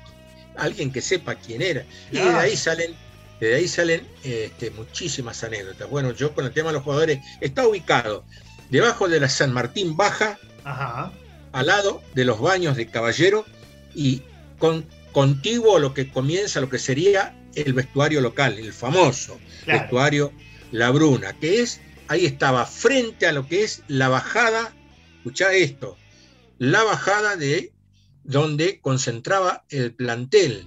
alguien 0.57 0.91
que 0.91 1.03
sepa 1.03 1.35
quién 1.35 1.61
era. 1.61 1.85
Y 2.11 2.17
de 2.17 2.35
ahí 2.35 2.57
salen, 2.57 2.95
de 3.41 3.55
ahí 3.55 3.69
salen 3.69 4.07
este, 4.25 4.71
muchísimas 4.71 5.45
anécdotas. 5.45 5.91
Bueno, 5.91 6.13
yo 6.13 6.33
con 6.35 6.47
el 6.47 6.53
tema 6.53 6.69
de 6.69 6.75
los 6.75 6.83
jugadores, 6.83 7.19
está 7.43 7.69
ubicado 7.69 8.25
debajo 8.71 9.07
de 9.07 9.21
la 9.21 9.29
San 9.29 9.53
Martín 9.53 9.97
Baja, 9.97 10.39
al 10.65 11.67
lado 11.67 12.03
de 12.15 12.25
los 12.25 12.41
baños 12.41 12.77
de 12.77 12.87
Caballero, 12.87 13.45
y 13.95 14.23
con, 14.59 14.87
contiguo 15.13 15.77
a 15.77 15.81
lo 15.81 15.95
que 15.95 16.11
comienza 16.11 16.61
lo 16.61 16.69
que 16.69 16.79
sería 16.79 17.35
el 17.55 17.73
vestuario 17.73 18.21
local, 18.21 18.59
el 18.59 18.73
famoso 18.73 19.39
vestuario 19.67 20.33
La 20.71 20.91
Bruna, 20.91 21.33
que 21.33 21.61
es, 21.61 21.81
ahí 22.09 22.27
estaba, 22.27 22.67
frente 22.67 23.27
a 23.27 23.33
lo 23.33 23.47
que 23.47 23.65
es 23.65 23.83
la 23.89 24.09
bajada, 24.09 24.73
escucha 25.19 25.53
esto, 25.53 25.97
la 26.59 26.83
bajada 26.85 27.37
de 27.37 27.73
donde 28.25 28.81
concentraba 28.81 29.65
el 29.71 29.93
plantel. 29.93 30.67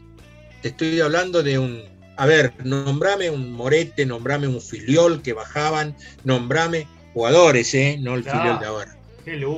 Te 0.62 0.70
estoy 0.70 1.00
hablando 1.00 1.44
de 1.44 1.60
un, 1.60 1.84
a 2.18 2.26
ver, 2.26 2.54
nombrame 2.66 3.30
un 3.30 3.54
Morete, 3.54 4.06
nombrame 4.06 4.48
un 4.48 4.62
Filiol 4.62 5.22
que 5.22 5.34
bajaban, 5.34 5.96
nombrame 6.24 6.88
jugadores, 7.14 7.74
¿eh? 7.74 7.98
no 8.00 8.16
el 8.16 8.24
Filiol 8.24 8.60
de 8.60 8.66
ahora. 8.66 8.98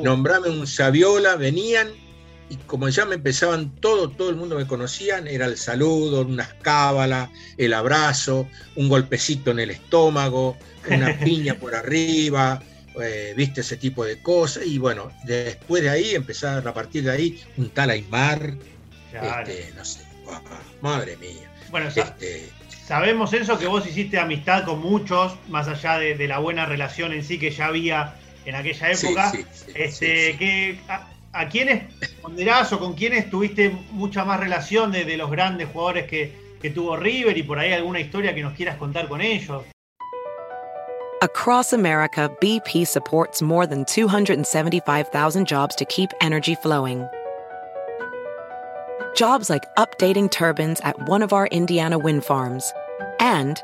Nombrame 0.04 0.50
un 0.50 0.68
Saviola, 0.68 1.36
venían 1.36 1.90
y 2.50 2.58
como 2.58 2.90
ya 2.90 3.06
me 3.06 3.16
empezaban 3.16 3.72
todo, 3.78 4.10
todo 4.10 4.30
el 4.30 4.36
mundo 4.36 4.56
me 4.56 4.68
conocían, 4.68 5.28
era 5.28 5.46
el 5.46 5.58
saludo, 5.58 6.22
unas 6.22 6.54
cábalas, 6.62 7.30
el 7.58 7.74
abrazo, 7.74 8.48
un 8.76 8.88
golpecito 8.88 9.52
en 9.52 9.60
el 9.60 9.72
estómago, 9.72 10.56
una 10.88 11.18
piña 11.24 11.56
por 11.56 11.74
arriba, 11.74 12.62
eh, 13.02 13.34
viste 13.36 13.62
ese 13.62 13.78
tipo 13.78 14.06
de 14.06 14.22
cosas. 14.22 14.66
Y 14.66 14.78
bueno, 14.78 15.12
después 15.24 15.82
de 15.82 15.90
ahí, 15.90 16.14
empezar 16.14 16.68
a 16.68 16.74
partir 16.74 17.04
de 17.04 17.12
ahí, 17.12 17.44
un 17.58 17.70
tal 17.70 17.90
Aymar, 17.90 18.54
este, 19.12 19.74
no 19.76 19.84
sé, 19.84 20.02
madre 20.82 21.18
mía. 21.18 21.52
Bueno, 21.72 21.88
este, 21.88 22.50
sabemos 22.86 23.34
eso, 23.34 23.58
que 23.58 23.66
vos 23.66 23.88
hiciste 23.88 24.20
amistad 24.20 24.66
con 24.66 24.80
muchos, 24.82 25.34
más 25.50 25.68
allá 25.68 25.98
de, 25.98 26.28
la 26.28 26.38
buena 26.38 26.66
relación 26.66 27.12
en 27.12 27.24
sí 27.24 27.40
que 27.40 27.50
ya 27.50 27.68
había 27.68 28.16
en 28.46 28.56
aquella 28.56 28.92
época. 28.92 29.34
este, 29.74 30.38
que, 30.38 30.80
a, 31.34 31.50
quiénes 31.50 31.84
ponderás 32.22 32.72
o 32.74 32.80
con 32.80 32.94
quiénes 32.94 33.30
tuviste 33.30 33.70
mucha 33.92 34.24
más 34.24 34.40
relación 34.40 34.92
de, 34.92 35.18
los 35.18 35.30
grandes 35.30 35.68
jugadores 35.70 36.08
que, 36.08 36.34
que 36.62 36.70
tuvo 36.70 36.96
River 36.96 37.38
y 37.38 37.44
por 37.44 37.60
ahí 37.60 37.74
alguna 37.74 38.00
historia 38.00 38.34
que 38.34 38.42
nos 38.42 38.54
quieras 38.54 38.78
contar 38.78 39.08
con 39.08 39.22
ellos? 39.22 39.64
Across 41.22 41.74
America, 41.74 42.30
BP 42.42 42.86
supports 42.86 43.42
more 43.42 43.66
than 43.66 43.86
275,000 43.86 45.48
jobs 45.48 45.76
to 45.76 45.86
keep 45.86 46.12
energy 46.22 46.56
flowing. 46.56 47.08
Jobs 49.16 49.50
like 49.50 49.64
updating 49.78 50.30
turbines 50.30 50.82
at 50.82 51.08
one 51.08 51.24
of 51.24 51.32
our 51.32 51.48
Indiana 51.48 51.98
wind 51.98 52.26
farms 52.26 52.74
and 53.20 53.64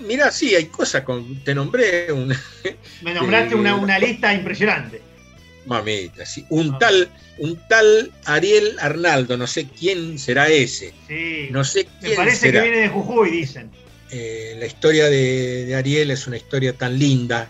Mira, 0.00 0.30
sí, 0.30 0.54
hay 0.54 0.66
cosas 0.66 1.02
con. 1.02 1.42
Te 1.44 1.54
nombré 1.54 2.12
una. 2.12 2.40
Me 3.02 3.14
nombraste 3.14 3.54
una, 3.54 3.76
una, 3.76 3.98
lista 3.98 4.32
impresionante. 4.34 5.00
Mamita, 5.66 6.24
sí. 6.24 6.44
Un 6.48 6.78
tal, 6.78 7.08
un 7.38 7.56
tal 7.68 8.12
Ariel 8.24 8.76
Arnaldo, 8.80 9.36
no 9.36 9.46
sé 9.46 9.68
quién 9.68 10.18
será 10.18 10.48
ese. 10.48 10.92
Sí. 11.06 11.48
No 11.50 11.64
sé 11.64 11.86
quién 12.00 12.12
Me 12.12 12.16
parece 12.16 12.50
que 12.50 12.60
viene 12.60 12.78
de 12.78 12.88
Jujuy, 12.88 13.30
dicen. 13.30 13.70
Eh, 14.10 14.56
la 14.58 14.66
historia 14.66 15.08
de, 15.08 15.74
Ariel 15.76 16.10
es 16.10 16.26
una 16.26 16.36
historia 16.36 16.72
tan 16.72 16.98
linda. 16.98 17.48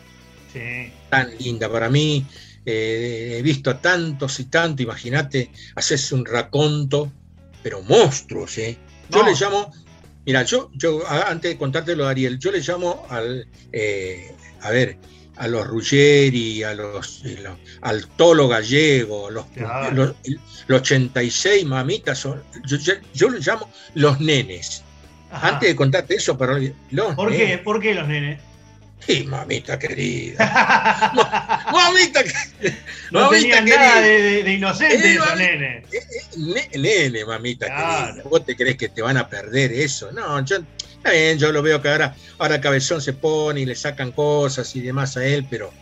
Sí. 0.53 0.93
Tan 1.09 1.31
linda. 1.39 1.71
Para 1.71 1.89
mí, 1.89 2.27
eh, 2.67 3.37
he 3.39 3.43
visto 3.43 3.71
a 3.71 3.81
tantos 3.81 4.41
y 4.41 4.45
tantos. 4.47 4.81
Imagínate, 4.81 5.51
haces 5.77 6.13
un 6.13 6.27
raconto, 6.27 7.13
pero 7.63 7.83
monstruos, 7.83 8.59
¿eh? 8.59 8.77
Yo 9.09 9.25
le 9.25 9.33
llamo 9.35 9.73
Mira, 10.27 10.43
yo, 10.43 10.71
yo 10.75 11.01
antes 11.09 11.53
de 11.53 11.59
contártelo, 11.59 12.07
Ariel, 12.07 12.39
yo 12.39 12.53
le 12.53 12.61
llamo 12.61 13.07
al, 13.09 13.47
eh, 13.73 14.35
a 14.61 14.71
ver, 14.71 14.99
a 15.37 15.49
los 15.49 15.67
Ruggeri, 15.67 16.63
a 16.63 16.75
los, 16.75 17.23
eh, 17.25 17.43
al 17.81 18.07
Tolo 18.09 18.47
Gallego, 18.47 19.31
los, 19.31 19.47
los, 19.95 20.15
86 20.81 21.65
mamitas, 21.65 22.19
son, 22.19 22.43
yo, 22.67 22.77
yo, 23.15 23.31
les 23.31 23.47
llamo 23.47 23.71
los 23.95 24.21
nenes. 24.21 24.85
Antes 25.33 25.71
de 25.71 25.77
contarte 25.77 26.17
eso, 26.17 26.37
pero 26.37 26.59
los 26.91 27.15
¿Por 27.15 27.31
qué? 27.31 27.59
¿Por 27.59 27.81
qué 27.81 27.95
los 27.95 28.07
nenes? 28.07 28.41
Sí, 29.07 29.25
mamita 29.25 29.79
querida. 29.79 31.13
mamita 31.73 32.23
querida. 32.23 32.79
No 33.11 33.23
mamita 33.23 33.61
nada 33.63 34.01
de, 34.03 34.43
de, 34.43 34.53
inocente 34.53 35.15
esos 35.15 35.37
nene. 35.37 35.85
Eh, 35.93 36.01
eh, 36.73 36.79
nene, 36.79 37.25
mamita 37.25 37.67
querida. 37.67 38.23
¿Vos 38.25 38.45
te 38.45 38.57
crees 38.57 38.77
que 38.77 38.89
te 38.89 39.03
van 39.03 39.17
a 39.17 39.29
perder 39.29 39.73
eso? 39.73 40.13
No, 40.13 40.45
yo, 40.45 40.59
bien, 41.05 41.39
yo 41.39 41.51
lo 41.51 41.63
veo 41.63 41.81
que 41.81 41.89
ahora, 41.89 42.15
ahora 42.39 42.61
Cabezón 42.61 43.01
se 43.01 43.13
pone 43.13 43.61
y 43.61 43.67
le 43.67 43.75
sacan 43.75 44.13
cosas 44.13 44.75
y 44.77 44.81
demás 44.81 45.17
a 45.17 45.25
él, 45.25 45.47
pero 45.49 45.73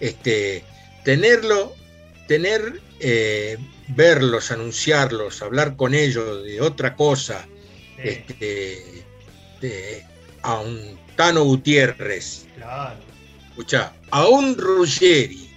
este, 0.00 0.64
tenerlo, 1.04 1.74
tener, 2.26 2.80
eh, 3.00 3.58
verlos, 3.88 4.50
anunciarlos, 4.50 5.42
hablar 5.42 5.76
con 5.76 5.94
ellos 5.94 6.44
de 6.44 6.60
otra 6.60 6.96
cosa, 6.96 7.46
este, 7.98 9.04
de, 9.60 10.04
a 10.42 10.58
un 10.58 11.05
Tano 11.16 11.44
Gutiérrez. 11.44 12.46
Claro. 12.56 12.98
Escucha, 13.48 13.92
a 14.10 14.28
un 14.28 14.56
Ruggeri 14.56 15.48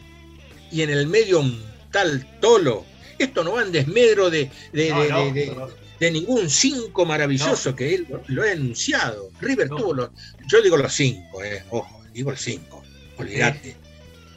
y 0.71 0.81
en 0.81 0.89
el 0.89 1.07
medio 1.07 1.41
un 1.41 1.61
tal 1.91 2.25
Tolo. 2.39 2.85
Esto 3.17 3.43
no 3.43 3.53
va 3.53 3.63
en 3.63 3.73
desmedro 3.73 4.29
de, 4.29 4.49
de, 4.71 6.11
ningún 6.11 6.49
cinco 6.49 7.05
maravilloso 7.05 7.75
que 7.75 7.93
él 7.93 8.07
lo, 8.27 8.43
ha 8.43 8.51
anunciado. 8.51 9.29
River 9.41 9.67
tuvo 9.67 9.93
los. 9.93 10.09
Yo 10.47 10.61
digo 10.61 10.77
los 10.77 10.93
cinco, 10.93 11.43
eh, 11.43 11.61
ojo, 11.69 12.01
digo 12.13 12.31
el 12.31 12.37
cinco. 12.37 12.81
Olvídate. 13.17 13.75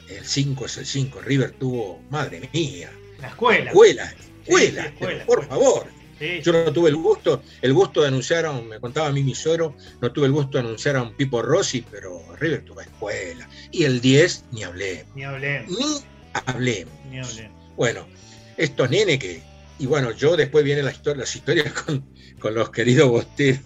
El 0.09 0.25
cinco 0.25 0.65
es 0.65 0.77
el 0.77 0.85
cinco. 0.85 1.21
River 1.21 1.51
tuvo, 1.51 2.01
madre 2.09 2.49
mía. 2.51 2.91
La 3.21 3.29
escuela. 3.29 3.71
Escuela, 3.71 4.13
escuela, 4.45 4.93
por 5.25 5.47
favor. 5.47 5.87
Yo 6.41 6.51
no 6.51 6.71
tuve 6.71 6.89
el 6.89 6.95
gusto, 6.95 7.41
el 7.61 7.73
gusto 7.73 8.01
de 8.01 8.07
anunciar 8.07 8.45
a 8.45 8.51
un, 8.51 8.67
me 8.67 8.79
contaba 8.79 9.07
a 9.07 9.11
mí 9.11 9.23
mi 9.23 9.35
suero, 9.35 9.75
no 10.01 10.11
tuve 10.11 10.27
el 10.27 10.31
gusto 10.31 10.57
de 10.57 10.65
anunciar 10.65 10.95
a 10.95 11.03
un 11.03 11.15
Pipo 11.15 11.41
Rossi, 11.41 11.83
pero 11.89 12.21
River 12.39 12.63
tuvo 12.63 12.81
escuela. 12.81 13.47
Y 13.71 13.83
el 13.83 14.01
10, 14.01 14.45
ni 14.51 14.63
hablé. 14.63 15.05
Ni 15.15 15.23
hablé. 15.23 15.65
Ni 15.67 16.07
hablé. 16.45 16.87
Ni 17.09 17.19
Bueno, 17.75 18.07
estos 18.57 18.89
nenes 18.89 19.19
que, 19.19 19.41
y 19.79 19.85
bueno, 19.85 20.11
yo 20.11 20.37
después 20.37 20.63
vienen 20.63 20.85
las 20.85 21.35
historias 21.35 21.73
con, 21.73 22.05
los 22.53 22.69
queridos 22.71 23.09
bosteros. 23.09 23.61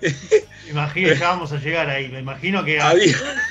Imagino 0.70 1.08
que 1.08 1.18
vamos 1.18 1.50
a 1.52 1.58
llegar 1.58 1.90
ahí. 1.90 2.08
Me 2.08 2.20
imagino 2.20 2.64
que 2.64 2.78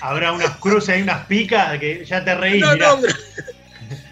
habrá 0.02 0.32
unas 0.32 0.58
cruces 0.58 0.98
y 0.98 1.02
unas 1.02 1.26
picas 1.26 1.78
que 1.80 2.06
ya 2.06 2.24
te 2.24 2.36
reís. 2.36 2.62
No, 2.62 2.76
no, 2.76 3.00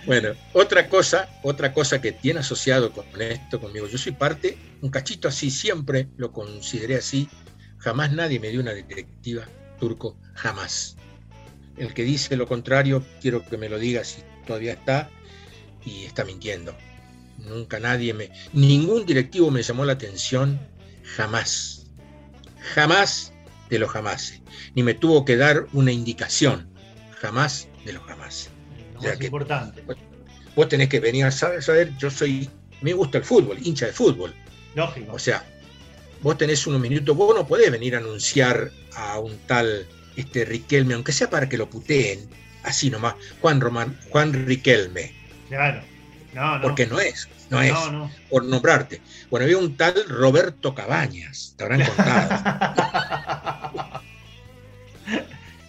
bueno, 0.05 0.29
otra 0.53 0.89
cosa, 0.89 1.29
otra 1.43 1.73
cosa 1.73 2.01
que 2.01 2.11
tiene 2.11 2.39
asociado 2.39 2.91
con 2.91 3.05
esto 3.21 3.59
conmigo, 3.59 3.87
yo 3.87 3.97
soy 3.97 4.11
parte, 4.11 4.57
un 4.81 4.89
cachito 4.89 5.27
así, 5.27 5.49
siempre 5.49 6.07
lo 6.17 6.31
consideré 6.31 6.95
así, 6.95 7.29
jamás 7.77 8.11
nadie 8.11 8.39
me 8.39 8.49
dio 8.49 8.61
una 8.61 8.73
directiva 8.73 9.47
turco, 9.79 10.17
jamás. 10.33 10.95
El 11.77 11.93
que 11.93 12.03
dice 12.03 12.37
lo 12.37 12.47
contrario, 12.47 13.05
quiero 13.21 13.45
que 13.45 13.57
me 13.57 13.69
lo 13.69 13.77
diga 13.77 14.03
si 14.03 14.21
todavía 14.45 14.73
está 14.73 15.09
y 15.83 16.05
está 16.05 16.23
mintiendo. 16.23 16.75
Nunca 17.37 17.79
nadie 17.79 18.13
me, 18.13 18.31
ningún 18.53 19.05
directivo 19.05 19.51
me 19.51 19.61
llamó 19.61 19.83
la 19.83 19.93
atención, 19.93 20.59
jamás, 21.03 21.85
Jamás 22.73 23.31
de 23.69 23.79
los 23.79 23.91
jamás. 23.91 24.41
Ni 24.73 24.83
me 24.83 24.93
tuvo 24.93 25.23
que 25.23 25.37
dar 25.37 25.67
una 25.73 25.91
indicación. 25.91 26.67
Jamás 27.19 27.67
de 27.85 27.93
los 27.93 28.03
jamás. 28.03 28.49
Es 29.03 29.21
importante. 29.21 29.83
Vos, 30.55 30.69
tenés 30.69 30.89
que 30.89 30.99
venir 30.99 31.25
a 31.25 31.31
saber, 31.31 31.61
saber, 31.61 31.95
yo 31.97 32.09
soy, 32.09 32.49
me 32.81 32.93
gusta 32.93 33.17
el 33.17 33.25
fútbol, 33.25 33.57
hincha 33.61 33.87
de 33.87 33.93
fútbol. 33.93 34.33
Lógico. 34.73 35.13
O 35.13 35.19
sea, 35.19 35.45
vos 36.21 36.37
tenés 36.37 36.65
unos 36.67 36.79
minutos, 36.79 37.15
vos 37.15 37.35
no 37.35 37.45
podés 37.45 37.71
venir 37.71 37.95
a 37.95 37.99
anunciar 37.99 38.71
a 38.95 39.19
un 39.19 39.37
tal 39.47 39.87
este, 40.15 40.45
Riquelme, 40.45 40.93
aunque 40.93 41.11
sea 41.11 41.29
para 41.29 41.49
que 41.49 41.57
lo 41.57 41.69
puteen, 41.69 42.29
así 42.63 42.89
nomás, 42.89 43.15
Juan 43.41 43.59
Román, 43.59 43.99
Juan 44.09 44.33
Riquelme. 44.33 45.13
Claro. 45.49 45.81
No, 46.33 46.57
no. 46.57 46.61
Porque 46.61 46.85
no 46.85 46.99
es, 46.99 47.29
no, 47.49 47.61
es, 47.61 47.73
por 48.29 48.43
nombrarte. 48.43 49.01
Bueno, 49.29 49.45
había 49.45 49.57
un 49.57 49.77
tal 49.77 49.93
Roberto 50.07 50.75
Cabañas, 50.75 51.53
te 51.57 51.63
habrán 51.63 51.85
contado. 51.85 52.41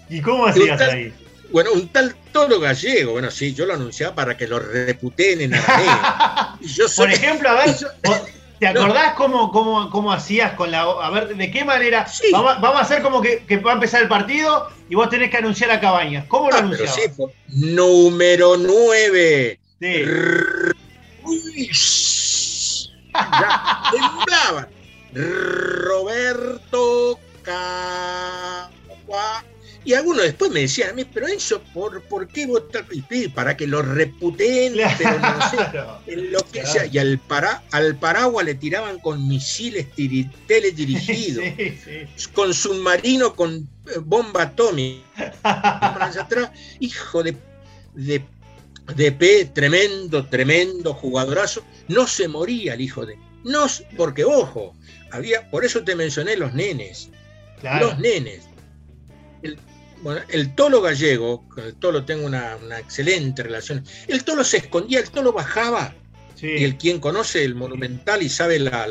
¿Y 0.09 0.21
cómo 0.21 0.47
hacías 0.47 0.81
ahí? 0.81 1.13
Bueno, 1.51 1.73
un 1.73 1.89
tal 1.89 2.15
Tolo 2.33 2.61
Gallego, 2.61 3.13
bueno, 3.13 3.31
sí, 3.31 3.55
yo 3.55 3.67
lo 3.67 3.75
anunciaba 3.75 4.15
para 4.15 4.37
que 4.37 4.47
lo 4.47 4.59
reputen 4.59 5.41
en 5.41 5.55
Aranea. 5.55 6.59
Por 6.97 7.11
ejemplo, 7.11 7.49
a 7.49 7.55
ver, 7.55 7.75
¿te 8.59 8.67
acordás 8.67 9.15
cómo, 9.15 9.51
cómo, 9.53 9.91
cómo, 9.91 10.13
hacías 10.13 10.53
con 10.53 10.71
la... 10.71 10.83
A 10.83 11.11
ver, 11.11 11.37
¿de 11.37 11.51
qué 11.51 11.65
manera? 11.65 12.07
Vamos, 12.33 12.77
a 12.77 12.81
hacer 12.81 13.03
como 13.03 13.23
que, 13.23 13.45
va 13.65 13.73
a 13.73 13.75
empezar 13.75 14.03
el 14.03 14.09
partido 14.09 14.69
y 14.89 14.95
vos 14.95 15.09
tenés 15.09 15.31
que 15.31 15.39
anunciar 15.39 15.71
a 15.71 15.81
Cabañas. 15.81 16.27
¿Cómo 16.29 16.51
lo 16.51 16.57
ah, 16.57 16.61
anunciabas? 16.61 16.95
Sí, 16.95 17.03
número 17.49 18.57
9. 18.57 19.59
Sí. 19.81 20.05
Uy, 21.25 21.71
ya 23.13 23.83
temblaba. 23.93 24.69
Roberto 25.15 27.19
Cagua. 27.43 29.45
Y 29.87 29.95
algunos 29.95 30.25
después 30.25 30.51
me 30.51 30.63
decían 30.63 30.91
a 30.91 30.93
mí, 30.95 31.05
pero 31.05 31.29
eso, 31.29 31.63
¿por, 31.73 32.03
¿por 32.03 32.27
qué 32.27 32.45
votar? 32.45 32.85
Para 33.33 33.57
que 33.57 33.69
lo 33.69 33.83
pero 34.99 35.21
no 35.21 35.49
sé, 35.49 36.17
lo 36.17 36.41
que 36.51 36.67
sea. 36.67 36.87
Y 36.87 36.99
al, 36.99 37.21
para, 37.21 37.63
al 37.71 37.95
paraguas 37.95 38.45
le 38.45 38.57
tiraban 38.57 38.99
con 38.99 39.29
misiles 39.29 39.87
teledirigidos, 40.49 41.45
con 42.33 42.53
submarino, 42.53 43.37
con 43.37 43.69
eh, 43.87 43.99
bomba 44.01 44.43
atómica. 44.43 45.33
atrás, 45.45 46.51
hijo 46.81 47.23
de, 47.23 47.37
de, 47.95 48.25
de 48.97 49.13
P, 49.13 49.45
tremendo, 49.55 50.27
tremendo 50.27 50.95
jugadorazo. 50.95 51.65
No 51.87 52.09
se 52.09 52.27
moría 52.27 52.75
el 52.75 52.81
hijo 52.81 53.07
de. 53.07 53.17
No, 53.45 53.67
porque 53.97 54.25
ojo, 54.25 54.75
había, 55.13 55.49
por 55.49 55.65
eso 55.65 55.85
te 55.85 55.95
mencioné 55.95 56.37
los 56.37 56.53
nenes. 56.55 57.09
Los 57.63 57.97
nenes. 58.01 58.49
El, 59.43 59.57
bueno, 60.07 60.21
el 60.29 60.55
tolo 60.55 60.81
gallego, 60.83 61.49
con 61.49 61.65
el 61.65 61.75
tolo 61.75 62.05
tengo 62.05 62.27
una, 62.27 62.57
excelente 62.79 63.43
relación. 63.43 63.85
El 64.07 64.23
tolo 64.23 64.45
se 64.45 64.59
escondía, 64.59 65.01
el 65.01 65.11
tolo 65.11 65.33
bajaba. 65.33 65.97
Y 66.41 66.63
el 66.63 66.77
quien 66.77 67.01
conoce 67.01 67.43
el 67.43 67.57
monumental 67.57 68.23
y 68.23 68.29
sabe 68.29 68.61
la, 68.61 68.85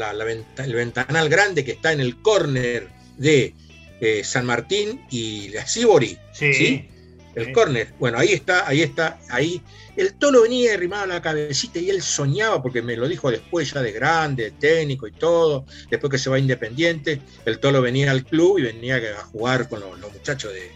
el 0.58 0.74
ventanal 0.74 1.30
grande 1.30 1.64
que 1.64 1.72
está 1.72 1.94
en 1.94 2.02
el 2.02 2.22
córner 2.22 2.90
de 3.16 3.54
eh, 4.02 4.26
San 4.26 4.46
Martín 4.46 5.06
y 5.10 5.48
la 5.50 5.66
Sibori. 5.66 6.18
Sí. 6.34 6.90
El 7.34 7.54
córner. 7.54 7.94
Bueno, 7.98 8.18
ahí 8.18 8.34
está, 8.34 8.68
ahí 8.68 8.82
está, 8.82 9.18
ahí. 9.30 9.62
El 9.96 10.16
tolo 10.16 10.42
venía 10.42 10.74
arrimado 10.74 11.06
la 11.06 11.22
cabecita 11.22 11.80
y 11.80 11.92
él 11.92 12.02
soñaba, 12.02 12.62
porque 12.62 12.82
me 12.82 12.98
lo 12.98 13.08
dijo 13.08 13.32
después 13.32 13.72
ya 13.72 13.82
de 13.82 13.94
grande, 13.94 14.52
técnico 14.52 15.08
y 15.08 15.14
todo, 15.14 15.66
después 15.90 16.12
que 16.12 16.18
se 16.18 16.30
va 16.30 16.38
independiente, 16.38 17.22
el 17.46 17.60
tolo 17.60 17.82
venía 17.82 18.12
al 18.12 18.26
club 18.26 18.60
y 18.60 18.64
venía 18.64 18.98
a 18.98 19.24
jugar 19.24 19.70
con 19.70 19.80
los 19.80 20.12
muchachos 20.12 20.52
de, 20.52 20.72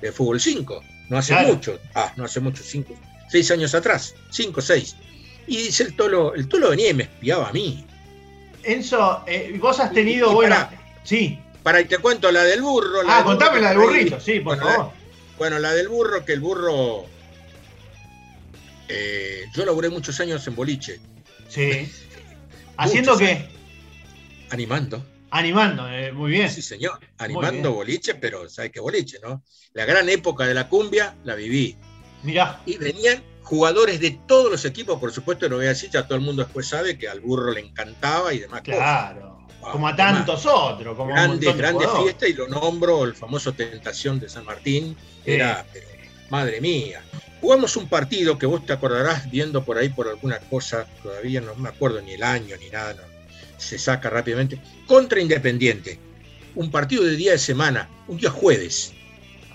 de, 0.00 0.12
fútbol 0.12 0.40
5, 0.40 0.82
no 1.08 1.18
hace 1.18 1.34
mucho, 1.46 1.78
ah, 1.94 2.12
no 2.16 2.24
hace 2.24 2.40
mucho, 2.40 2.62
5, 2.62 2.94
6 3.28 3.50
años 3.50 3.74
atrás, 3.74 4.14
5, 4.30 4.60
6. 4.60 4.96
Y 5.46 5.56
dice 5.56 5.82
el 5.84 5.96
Tolo, 5.96 6.34
el 6.34 6.48
Tolo 6.48 6.70
venía 6.70 6.90
y 6.90 6.94
me 6.94 7.04
espiaba 7.04 7.48
a 7.48 7.52
mí. 7.52 7.84
Enzo, 8.62 9.24
eh, 9.26 9.56
vos 9.60 9.80
has 9.80 9.92
tenido, 9.92 10.32
bueno, 10.32 10.56
sí. 11.02 11.38
Para, 11.62 11.80
y 11.80 11.84
te 11.84 11.98
cuento 11.98 12.30
la 12.30 12.44
del 12.44 12.62
burro. 12.62 13.02
La 13.02 13.18
ah, 13.18 13.24
contame 13.24 13.60
la 13.60 13.70
del 13.70 13.78
burrito, 13.78 14.20
sí, 14.20 14.40
por 14.40 14.58
favor. 14.58 14.92
bueno, 15.36 15.58
la 15.58 15.72
del 15.72 15.88
burro, 15.88 16.24
que 16.24 16.32
el 16.32 16.40
burro. 16.40 17.04
Eh, 18.88 19.44
yo 19.54 19.64
laburé 19.64 19.88
muchos 19.88 20.18
años 20.20 20.46
en 20.46 20.54
boliche. 20.54 21.00
Sí. 21.48 21.90
¿Haciendo 22.76 23.16
qué? 23.18 23.48
Animando. 24.50 25.04
Animando, 25.30 25.88
eh, 25.88 26.12
muy 26.12 26.32
bien. 26.32 26.50
Sí, 26.50 26.62
señor. 26.62 26.98
Animando 27.18 27.72
boliche, 27.72 28.14
pero 28.14 28.48
¿sabes 28.48 28.72
qué 28.72 28.80
boliche, 28.80 29.18
no? 29.22 29.42
La 29.74 29.84
gran 29.84 30.08
época 30.08 30.46
de 30.46 30.54
la 30.54 30.68
cumbia 30.68 31.16
la 31.24 31.34
viví. 31.34 31.76
Mirá. 32.22 32.60
Y 32.66 32.76
venían 32.76 33.22
jugadores 33.42 34.00
de 34.00 34.18
todos 34.26 34.50
los 34.50 34.64
equipos, 34.64 34.98
por 34.98 35.12
supuesto, 35.12 35.48
no 35.48 35.56
voy 35.56 35.66
a 35.66 35.70
decir, 35.70 35.90
ya 35.90 36.04
todo 36.06 36.16
el 36.16 36.24
mundo 36.24 36.42
después 36.44 36.68
sabe 36.68 36.98
que 36.98 37.08
al 37.08 37.20
burro 37.20 37.52
le 37.52 37.60
encantaba 37.60 38.32
y 38.34 38.38
demás. 38.38 38.62
Claro. 38.62 39.46
como 39.60 39.88
a 39.88 39.96
tantos 39.96 40.46
otros. 40.46 40.96
Como 40.96 41.12
grandes, 41.12 41.56
grandes 41.56 41.88
fiestas 42.00 42.28
y 42.28 42.32
lo 42.32 42.48
nombro, 42.48 43.04
el 43.04 43.14
famoso 43.14 43.52
Tentación 43.52 44.18
de 44.18 44.28
San 44.28 44.44
Martín. 44.44 44.96
Era, 45.24 45.64
madre 46.28 46.60
mía. 46.60 47.02
Jugamos 47.40 47.76
un 47.76 47.88
partido 47.88 48.38
que 48.38 48.46
vos 48.46 48.66
te 48.66 48.72
acordarás 48.72 49.30
viendo 49.30 49.64
por 49.64 49.78
ahí 49.78 49.88
por 49.88 50.08
alguna 50.08 50.38
cosa, 50.38 50.86
todavía 51.02 51.40
no 51.40 51.54
me 51.54 51.70
acuerdo 51.70 52.00
ni 52.02 52.12
el 52.12 52.22
año 52.22 52.56
ni 52.58 52.68
nada, 52.68 53.02
se 53.60 53.78
saca 53.78 54.10
rápidamente, 54.10 54.58
contra 54.86 55.20
Independiente. 55.20 55.98
Un 56.54 56.70
partido 56.70 57.04
de 57.04 57.14
día 57.14 57.32
de 57.32 57.38
semana, 57.38 57.88
un 58.08 58.16
día 58.16 58.30
jueves. 58.30 58.92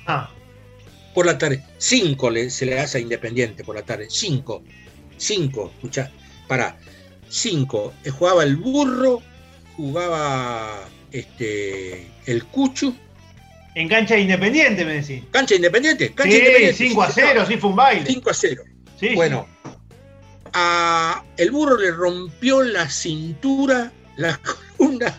Ah. 0.05 0.29
Por 1.13 1.25
la 1.25 1.37
tarde, 1.37 1.63
cinco 1.77 2.31
se 2.49 2.65
le 2.65 2.79
hace 2.79 2.99
a 2.99 3.01
Independiente 3.01 3.63
por 3.63 3.75
la 3.75 3.81
tarde, 3.81 4.07
cinco, 4.09 4.63
cinco, 5.17 5.71
escucha, 5.75 6.11
para, 6.47 6.77
cinco. 7.27 7.93
Eh, 8.03 8.11
jugaba 8.11 8.43
el 8.43 8.55
burro, 8.57 9.21
jugaba 9.75 10.87
este, 11.11 12.07
el 12.27 12.45
cucho. 12.45 12.95
En 13.73 13.89
cancha 13.89 14.17
independiente, 14.17 14.85
me 14.85 15.01
decís. 15.01 15.23
Cancha 15.31 15.55
independiente, 15.55 16.13
cancha 16.13 16.31
sí, 16.31 16.37
independiente. 16.37 16.77
5 16.77 17.03
a 17.03 17.11
0, 17.11 17.45
sí, 17.47 17.57
fue 17.57 17.69
un 17.71 17.75
baile. 17.75 18.05
5 18.05 18.29
a 18.29 18.33
0. 18.33 18.63
bueno, 19.15 19.47
el 21.37 21.51
burro 21.51 21.77
le 21.77 21.91
rompió 21.91 22.63
la 22.63 22.89
cintura, 22.89 23.91
la 24.17 24.39
columna, 24.77 25.13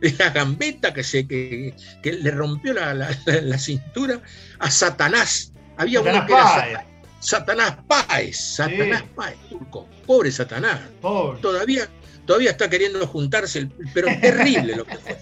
la 0.00 0.30
gambeta 0.30 0.92
que, 0.92 1.02
se, 1.02 1.26
que, 1.26 1.74
le 2.02 2.30
rompió 2.30 2.74
la, 2.74 3.58
cintura 3.58 4.20
a 4.58 4.70
Satanás. 4.70 5.52
Había 5.76 6.00
Satanás 6.00 6.16
uno 6.18 6.26
que 6.26 6.32
era 6.32 6.86
Satanás 7.20 7.76
Páez, 7.88 8.36
Satanás 8.36 9.02
Páez, 9.14 9.38
turco, 9.48 9.88
pobre 10.06 10.30
Satanás. 10.30 10.80
Todavía, 11.00 11.88
todavía 12.26 12.50
está 12.50 12.68
queriendo 12.68 13.06
juntarse, 13.06 13.68
pero 13.94 14.08
terrible 14.20 14.76
lo 14.76 14.84
que 14.84 14.98
fue. 14.98 15.16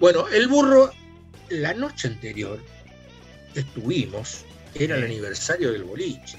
Bueno, 0.00 0.26
el 0.28 0.48
burro, 0.48 0.90
la 1.50 1.72
noche 1.72 2.08
anterior 2.08 2.60
estuvimos, 3.54 4.44
era 4.74 4.96
el 4.96 5.04
aniversario 5.04 5.70
del 5.72 5.84
boliche. 5.84 6.36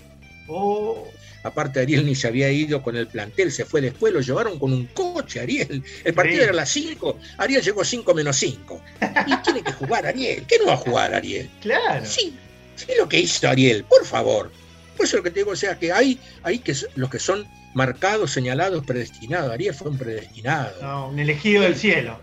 Oh. 0.49 1.07
Aparte, 1.45 1.79
Ariel 1.79 2.03
ni 2.03 2.15
se 2.15 2.27
había 2.27 2.51
ido 2.51 2.81
con 2.81 2.95
el 2.95 3.05
plantel, 3.05 3.51
se 3.51 3.65
fue 3.65 3.79
después, 3.79 4.12
lo 4.12 4.19
llevaron 4.19 4.58
con 4.58 4.73
un 4.73 4.88
coche, 4.88 5.39
Ariel. 5.39 5.84
El 6.03 6.13
partido 6.15 6.41
era 6.41 6.51
a 6.51 6.55
las 6.55 6.69
5, 6.69 7.19
Ariel 7.38 7.62
llegó 7.62 7.81
a 7.81 7.86
5 7.86 8.15
menos 8.15 8.36
5. 8.38 8.81
Y 9.27 9.38
tiene 9.43 9.62
que 9.62 9.71
jugar 9.73 10.08
Ariel. 10.08 10.43
¿Qué 10.47 10.58
no 10.58 10.65
va 10.65 10.73
a 10.73 10.77
jugar 10.77 11.13
Ariel? 11.13 11.47
Claro. 11.62 12.03
Sí, 12.03 12.36
sí 12.75 12.88
lo 12.97 13.08
que 13.08 13.19
hizo 13.19 13.47
Ariel, 13.47 13.84
por 13.84 14.03
favor. 14.05 14.51
Por 14.97 15.05
eso 15.05 15.17
lo 15.17 15.23
que 15.23 15.29
te 15.29 15.41
digo, 15.41 15.51
o 15.51 15.55
sea, 15.55 15.77
que 15.77 15.91
hay, 15.91 16.19
hay 16.41 16.58
que 16.58 16.75
los 16.95 17.12
que 17.12 17.19
son 17.19 17.47
marcados, 17.75 18.31
señalados, 18.31 18.84
predestinados. 18.84 19.51
Ariel 19.51 19.75
fue 19.75 19.91
un 19.91 19.99
predestinado. 19.99 20.81
No, 20.81 21.10
un 21.10 21.19
elegido 21.19 21.62
del 21.62 21.75
cielo. 21.75 22.19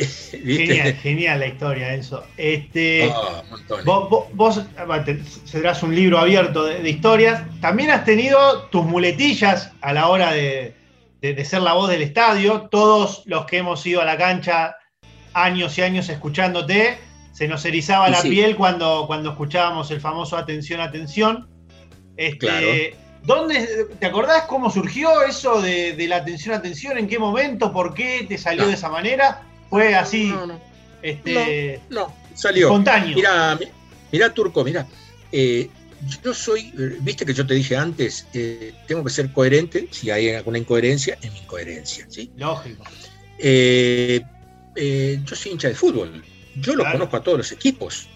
Genial, 0.30 0.94
genial 0.94 1.40
la 1.40 1.46
historia, 1.46 1.94
eso. 1.94 2.24
Este, 2.36 3.10
ah, 3.12 3.42
vos, 3.84 4.26
vos, 4.32 4.62
serás 5.44 5.82
un 5.82 5.94
libro 5.94 6.18
abierto 6.18 6.64
de, 6.64 6.88
historias. 6.88 7.42
También 7.60 7.90
has 7.90 8.04
tenido 8.04 8.62
tus 8.68 8.84
muletillas 8.84 9.72
a 9.80 9.92
la 9.92 10.08
hora 10.08 10.32
de, 10.32 10.74
ser 11.44 11.62
la 11.62 11.74
voz 11.74 11.90
del 11.90 12.02
estadio. 12.02 12.68
Todos 12.70 13.22
los 13.26 13.44
que 13.46 13.58
hemos 13.58 13.84
ido 13.86 14.00
a 14.00 14.04
la 14.04 14.16
cancha 14.16 14.76
años 15.34 15.76
y 15.78 15.82
años 15.82 16.08
escuchándote, 16.08 16.98
se 17.32 17.46
nos 17.46 17.64
erizaba 17.64 18.08
la 18.08 18.22
piel 18.22 18.56
cuando, 18.56 19.04
cuando 19.06 19.30
escuchábamos 19.30 19.90
el 19.90 20.00
famoso 20.00 20.36
Atención, 20.36 20.80
Atención. 20.80 21.48
Este, 22.16 22.96
¿Dónde, 23.22 23.86
¿Te 23.98 24.06
acordás 24.06 24.44
cómo 24.44 24.70
surgió 24.70 25.22
eso 25.22 25.60
de, 25.60 25.94
la 26.08 26.16
atención, 26.16 26.54
atención? 26.54 26.98
¿En 26.98 27.06
qué 27.06 27.18
momento? 27.18 27.72
¿Por 27.72 27.92
qué 27.94 28.24
te 28.28 28.38
salió 28.38 28.66
de 28.66 28.74
esa 28.74 28.88
manera? 28.88 29.42
Fue 29.70 29.94
así. 29.94 30.26
No, 30.26 30.46
no. 30.46 30.60
Este, 31.02 31.80
no, 31.88 32.14
salió. 32.34 32.66
Espontáneo. 32.66 33.14
Mira, 33.14 33.58
mira 34.12 34.34
Turco, 34.34 34.64
mira. 34.64 34.86
Eh, 35.32 35.70
yo 36.22 36.34
soy, 36.34 36.72
viste 37.00 37.24
que 37.24 37.34
yo 37.34 37.46
te 37.46 37.54
dije 37.54 37.76
antes, 37.76 38.26
eh, 38.32 38.72
tengo 38.86 39.04
que 39.04 39.10
ser 39.10 39.32
coherente, 39.32 39.88
si 39.90 40.10
hay 40.10 40.30
alguna 40.30 40.58
incoherencia, 40.58 41.18
es 41.20 41.32
mi 41.32 41.38
incoherencia, 41.38 42.06
¿sí? 42.08 42.30
Lógico. 42.36 42.84
Eh, 43.38 44.20
eh, 44.76 45.20
yo 45.24 45.36
soy 45.36 45.52
hincha 45.52 45.68
de 45.68 45.74
fútbol, 45.74 46.22
yo 46.56 46.74
lo 46.74 46.84
conozco 46.90 47.16
a 47.16 47.22
todos 47.22 47.38
los 47.38 47.52
equipos. 47.52 48.08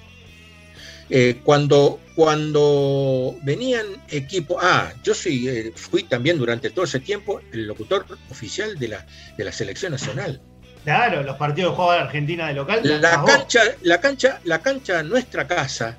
Cuando, 1.45 2.01
cuando 2.17 3.37
venían 3.43 3.87
equipos, 4.09 4.57
ah, 4.61 4.93
yo 5.05 5.14
soy, 5.14 5.49
eh, 5.49 5.73
fui 5.77 6.05
también 6.05 6.38
durante 6.38 6.71
todo 6.71 6.87
ese 6.87 6.99
tiempo 6.99 7.40
el 7.53 7.67
locutor 7.67 8.07
oficial 8.31 8.79
de 8.79 8.88
la, 8.88 9.07
de 9.37 9.45
la 9.45 9.53
selección 9.53 9.93
nacional. 9.93 10.40
Claro, 10.85 11.23
los 11.23 11.37
partidos 11.37 11.75
jugaba 11.75 12.03
Argentina 12.03 12.49
de 12.49 12.55
local. 12.55 12.81
La 13.01 13.25
cancha, 13.25 13.62
la 13.83 14.01
cancha, 14.01 14.40
la 14.44 14.61
cancha, 14.61 15.03
nuestra 15.03 15.47
casa, 15.47 15.97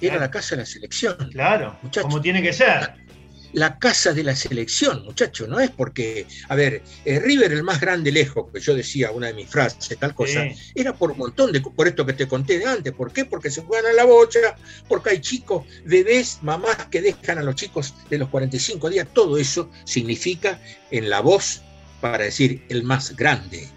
era 0.00 0.18
la 0.18 0.30
casa 0.30 0.56
de 0.56 0.62
la 0.62 0.66
selección. 0.66 1.16
Claro, 1.32 1.78
muchachos. 1.82 2.04
como 2.04 2.20
tiene 2.20 2.42
que 2.42 2.52
ser 2.52 3.08
la 3.52 3.78
casa 3.78 4.12
de 4.12 4.22
la 4.22 4.36
selección, 4.36 5.04
muchachos, 5.04 5.48
no 5.48 5.58
es 5.60 5.70
porque, 5.70 6.26
a 6.48 6.54
ver, 6.54 6.82
eh, 7.04 7.18
River 7.18 7.52
el 7.52 7.62
más 7.62 7.80
grande 7.80 8.12
lejos, 8.12 8.46
que 8.52 8.60
yo 8.60 8.74
decía 8.74 9.10
una 9.10 9.28
de 9.28 9.34
mis 9.34 9.48
frases, 9.48 9.96
tal 9.98 10.14
cosa, 10.14 10.46
era 10.74 10.92
por 10.94 11.12
un 11.12 11.18
montón 11.18 11.52
de, 11.52 11.60
por 11.60 11.88
esto 11.88 12.04
que 12.04 12.12
te 12.12 12.28
conté 12.28 12.58
de 12.58 12.66
antes, 12.66 12.92
¿por 12.92 13.12
qué? 13.12 13.24
Porque 13.24 13.50
se 13.50 13.62
juegan 13.62 13.90
a 13.90 13.94
la 13.94 14.04
bocha, 14.04 14.56
porque 14.88 15.10
hay 15.10 15.20
chicos, 15.20 15.64
bebés, 15.84 16.38
mamás 16.42 16.86
que 16.90 17.00
dejan 17.00 17.38
a 17.38 17.42
los 17.42 17.54
chicos 17.54 17.94
de 18.10 18.18
los 18.18 18.28
45 18.28 18.90
días, 18.90 19.08
todo 19.12 19.38
eso 19.38 19.70
significa 19.84 20.60
en 20.90 21.08
la 21.08 21.20
voz 21.20 21.62
para 22.00 22.24
decir 22.24 22.64
el 22.68 22.84
más 22.84 23.16
grande, 23.16 23.68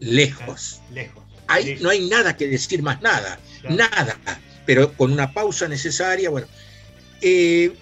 lejos. 0.00 0.80
lejos. 0.92 1.24
No 1.80 1.90
hay 1.90 2.08
nada 2.08 2.36
que 2.36 2.46
decir 2.46 2.82
más 2.82 3.00
nada, 3.02 3.38
nada, 3.68 4.16
pero 4.66 4.92
con 4.92 5.12
una 5.12 5.32
pausa 5.32 5.66
necesaria, 5.68 6.30
bueno. 6.30 6.46
Eh, 7.20 7.72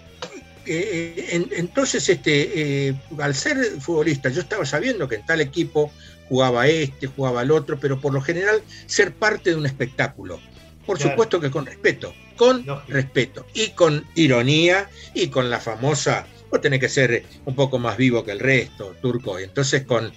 eh, 0.70 1.46
entonces, 1.52 2.08
este, 2.08 2.88
eh, 2.88 2.94
al 3.18 3.34
ser 3.34 3.56
futbolista, 3.80 4.28
yo 4.28 4.40
estaba 4.40 4.66
sabiendo 4.66 5.08
que 5.08 5.16
en 5.16 5.26
tal 5.26 5.40
equipo 5.40 5.90
jugaba 6.28 6.66
este, 6.68 7.06
jugaba 7.06 7.42
el 7.42 7.50
otro, 7.50 7.78
pero 7.80 8.00
por 8.00 8.12
lo 8.12 8.20
general 8.20 8.62
ser 8.86 9.14
parte 9.14 9.50
de 9.50 9.56
un 9.56 9.66
espectáculo. 9.66 10.40
Por 10.84 10.98
supuesto 10.98 11.40
que 11.40 11.50
con 11.50 11.66
respeto, 11.66 12.14
con 12.36 12.64
respeto 12.88 13.46
y 13.52 13.70
con 13.70 14.06
ironía 14.14 14.88
y 15.14 15.28
con 15.28 15.50
la 15.50 15.60
famosa, 15.60 16.26
vos 16.50 16.60
tenés 16.60 16.80
que 16.80 16.88
ser 16.88 17.24
un 17.44 17.54
poco 17.54 17.78
más 17.78 17.96
vivo 17.98 18.24
que 18.24 18.32
el 18.32 18.40
resto, 18.40 18.96
turco. 19.02 19.38
Entonces, 19.38 19.82
con 19.84 20.10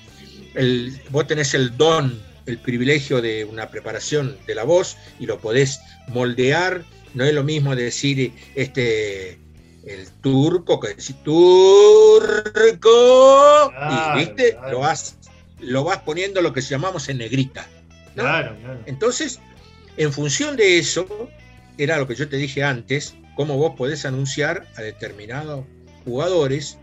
el, 0.55 0.99
vos 1.09 1.27
tenés 1.27 1.53
el 1.53 1.77
don, 1.77 2.21
el 2.45 2.57
privilegio 2.57 3.21
de 3.21 3.45
una 3.45 3.69
preparación 3.69 4.37
de 4.47 4.55
la 4.55 4.63
voz 4.63 4.97
y 5.19 5.25
lo 5.25 5.39
podés 5.39 5.79
moldear. 6.07 6.83
No 7.13 7.23
es 7.25 7.33
lo 7.33 7.43
mismo 7.43 7.75
decir, 7.75 8.33
este, 8.55 9.39
el 9.85 10.09
turco, 10.21 10.79
que 10.79 10.89
decís 10.89 11.15
turco, 11.23 12.63
y 13.89 14.17
viste, 14.19 14.57
Lo, 14.69 14.79
vas, 14.79 15.17
lo 15.59 15.83
vas 15.83 15.99
poniendo 15.99 16.41
lo 16.41 16.53
que 16.53 16.61
llamamos 16.61 17.09
en 17.09 17.17
negrita. 17.17 17.67
Entonces, 18.85 19.39
en 19.97 20.13
función 20.13 20.55
de 20.55 20.79
eso, 20.79 21.29
era 21.77 21.97
lo 21.97 22.07
que 22.07 22.15
yo 22.15 22.29
te 22.29 22.37
dije 22.37 22.63
antes, 22.63 23.15
cómo 23.35 23.57
vos 23.57 23.75
podés 23.77 24.05
anunciar 24.05 24.67
a 24.75 24.81
determinados 24.81 25.65
jugadores 26.05 26.77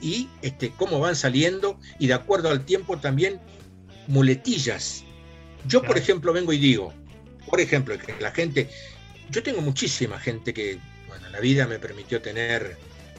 y 0.00 0.28
este, 0.42 0.70
cómo 0.70 1.00
van 1.00 1.16
saliendo 1.16 1.78
y 1.98 2.06
de 2.06 2.14
acuerdo 2.14 2.50
al 2.50 2.64
tiempo 2.64 2.98
también 2.98 3.40
muletillas. 4.06 5.04
Yo, 5.66 5.82
por 5.82 5.96
ejemplo, 5.96 6.32
vengo 6.32 6.52
y 6.52 6.58
digo, 6.58 6.92
por 7.46 7.60
ejemplo, 7.60 7.96
que 7.98 8.14
la 8.20 8.32
gente, 8.32 8.68
yo 9.30 9.42
tengo 9.42 9.60
muchísima 9.60 10.18
gente 10.18 10.52
que 10.52 10.78
la 11.34 11.40
vida 11.40 11.66
me 11.66 11.80
permitió 11.80 12.22
tener 12.22 12.76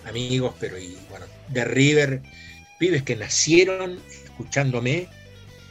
amigos, 0.08 0.54
pero 0.60 0.78
y 0.78 0.98
bueno, 1.10 1.26
de 1.50 1.66
River, 1.66 2.22
pibes 2.80 3.04
que 3.04 3.16
nacieron 3.16 4.00
escuchándome 4.24 5.10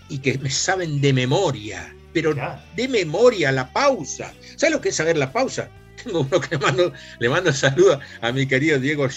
y 0.08 0.18
que 0.18 0.36
me 0.38 0.50
saben 0.50 1.00
de 1.00 1.12
memoria, 1.12 1.94
pero 2.12 2.34
de 2.76 2.88
memoria 2.88 3.50
la 3.50 3.72
pausa. 3.72 4.34
¿Sabes 4.56 4.74
lo 4.74 4.80
que 4.80 4.90
es 4.90 4.96
saber 4.96 5.16
la 5.16 5.32
pausa? 5.32 5.70
Tengo 6.04 6.20
uno 6.20 6.40
que 6.40 6.56
le 6.56 6.58
mando, 6.58 6.92
le 7.18 7.28
mando 7.28 7.52
saludo 7.52 7.98
a 8.20 8.32
mi 8.32 8.46
querido 8.46 8.78
Diego 8.78 9.08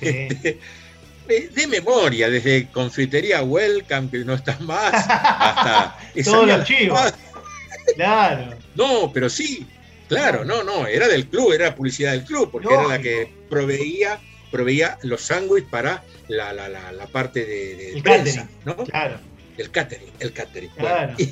De 1.28 1.66
memoria, 1.68 2.28
desde 2.28 2.66
Confitería 2.72 3.42
Welcome, 3.42 4.10
que 4.10 4.18
no 4.24 4.34
está 4.34 4.58
más, 4.60 4.92
hasta... 4.92 5.96
Todos 6.24 6.48
los 6.48 6.64
chivos. 6.64 7.14
Claro. 7.94 8.56
No, 8.74 9.12
pero 9.12 9.30
sí, 9.30 9.64
Claro, 10.10 10.44
no, 10.44 10.64
no, 10.64 10.88
era 10.88 11.06
del 11.06 11.28
club, 11.28 11.52
era 11.52 11.76
publicidad 11.76 12.10
del 12.10 12.24
club, 12.24 12.50
porque 12.50 12.66
era 12.68 12.82
la 12.82 13.00
que 13.00 13.32
proveía, 13.48 14.18
proveía 14.50 14.98
los 15.02 15.20
sándwiches 15.20 15.70
para 15.70 16.02
la, 16.26 16.52
la, 16.52 16.68
la, 16.68 17.06
parte 17.06 17.44
de, 17.46 17.92
de 17.94 18.02
prensa, 18.02 18.48
¿no? 18.64 18.76
Claro. 18.78 19.20
El 19.56 19.70
catering, 19.70 20.10
el 20.18 20.32
catering. 20.32 20.70
Claro. 20.70 21.16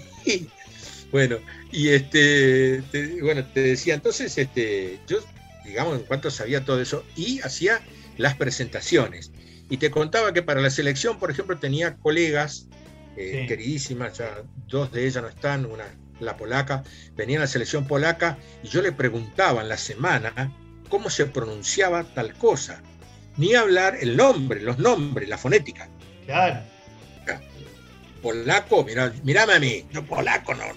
Bueno, 1.11 1.39
y, 1.73 1.89
este, 1.89 2.83
bueno, 3.23 3.43
te 3.55 3.63
decía, 3.63 3.95
entonces, 3.95 4.37
este, 4.37 4.99
yo, 5.09 5.21
digamos, 5.65 5.99
en 5.99 6.05
cuanto 6.05 6.31
sabía 6.31 6.67
todo 6.67 6.83
eso, 6.83 7.03
y 7.17 7.41
hacía 7.41 7.81
las 8.19 8.35
presentaciones. 8.35 9.33
Y 9.71 9.79
te 9.79 9.91
contaba 9.91 10.33
que 10.33 10.43
para 10.43 10.61
la 10.61 10.71
selección, 10.71 11.19
por 11.19 11.31
ejemplo, 11.31 11.59
tenía 11.59 11.97
colegas 11.97 12.69
eh, 13.17 13.47
queridísimas, 13.49 14.19
ya 14.19 14.43
dos 14.67 14.93
de 14.93 15.07
ellas 15.07 15.23
no 15.23 15.29
están, 15.29 15.65
una 15.65 15.87
la 16.21 16.37
polaca, 16.37 16.83
venía 17.15 17.39
a 17.39 17.43
la 17.43 17.47
selección 17.47 17.87
polaca 17.87 18.39
y 18.63 18.69
yo 18.69 18.83
le 18.83 18.93
preguntaba 18.93 19.63
en 19.63 19.69
la 19.69 19.77
semana 19.77 20.53
cómo 20.89 21.11
se 21.11 21.27
pronunciaba 21.27 22.05
tal 22.05 22.35
cosa. 22.35 22.83
Ni 23.37 23.55
hablar 23.55 23.97
el 24.01 24.17
nombre, 24.17 24.61
los 24.61 24.79
nombres, 24.79 25.29
la 25.29 25.39
fonética. 25.39 25.89
Claro. 26.27 26.61
Polaco, 28.21 28.83
mira, 28.83 29.13
mírame 29.23 29.53
a 29.53 29.61
mí, 29.61 29.87
yo 29.93 30.05
polaco 30.05 30.53
no. 30.53 30.65
no, 30.67 30.75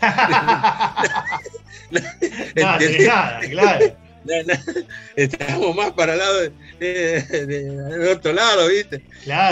nada, 2.56 3.40
claro. 3.40 3.96
Estamos 5.16 5.74
más 5.74 5.92
para 5.92 6.12
el 6.12 6.18
lado 6.18 6.40
de, 6.78 8.08
otro 8.14 8.32
lado, 8.32 8.68
¿viste? 8.68 9.02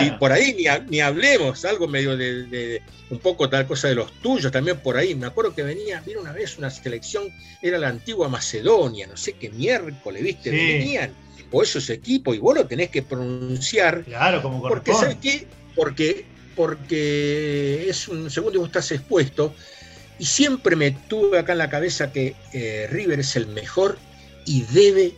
Y 0.01 0.11
por 0.13 0.33
ahí 0.33 0.55
ni, 0.55 0.65
ni 0.91 1.01
hablemos, 1.01 1.65
algo 1.65 1.89
medio 1.89 2.17
de, 2.17 2.83
un 3.11 3.19
poco 3.19 3.49
tal 3.49 3.67
cosa 3.67 3.89
de 3.89 3.95
los 3.95 4.13
tuyos 4.21 4.53
también 4.53 4.79
por 4.81 4.97
ahí. 4.97 5.15
Me 5.15 5.27
acuerdo 5.27 5.55
que 5.55 5.63
venía, 5.63 6.01
vino 6.01 6.21
una 6.21 6.33
vez 6.33 6.59
una 6.59 6.71
selección, 6.71 7.25
era 7.63 7.79
la 7.79 7.89
antigua 7.89 8.29
Macedonia, 8.29 9.07
no 9.07 9.17
sé 9.17 9.35
qué 9.35 9.51
miércoles, 9.51 10.23
¿viste? 10.23 10.51
Venían, 10.51 11.13
o 11.51 11.63
esos 11.63 11.89
equipos, 11.91 12.37
y 12.37 12.39
vos 12.39 12.55
lo 12.55 12.67
tenés 12.67 12.91
que 12.91 13.03
pronunciar. 13.03 14.05
Claro, 14.05 14.43
como 14.43 14.63
Porque, 14.63 14.93
¿sabes 14.93 15.17
qué? 15.21 15.47
Porque, 15.75 16.27
porque 16.55 17.87
es 17.89 18.09
un 18.09 18.31
segundo 18.31 18.59
vos 18.59 18.69
estás 18.69 18.93
expuesto. 18.93 19.55
Y 20.19 20.25
siempre 20.25 20.75
me 20.75 20.91
tuve 20.91 21.39
acá 21.39 21.53
en 21.53 21.59
la 21.59 21.71
cabeza 21.71 22.13
que 22.13 22.35
eh, 22.53 22.89
River 22.91 23.21
es 23.21 23.37
el 23.37 23.47
mejor 23.47 23.99
y 24.45 24.63
debe 24.63 25.15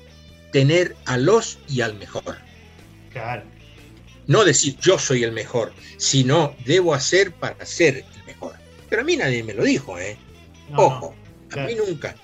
tener 0.53 0.97
a 1.05 1.17
los 1.17 1.59
y 1.69 1.81
al 1.81 1.95
mejor. 1.95 2.39
Claro. 3.11 3.43
No 4.27 4.45
decir 4.45 4.77
yo 4.81 4.99
soy 4.99 5.25
el 5.25 5.33
mejor, 5.33 5.73
sino 5.97 6.55
debo 6.65 6.95
hacer 6.95 7.33
para 7.33 7.65
ser 7.67 8.05
el 8.15 8.25
mejor. 8.27 8.55
Pero 8.89 9.03
a 9.03 9.05
mí 9.05 9.17
nadie 9.17 9.43
me 9.43 9.55
lo 9.55 9.65
dijo, 9.65 9.99
¿eh? 9.99 10.17
Ojo, 10.77 11.15
a 11.53 11.57
mí 11.67 11.75
nunca, 11.75 12.15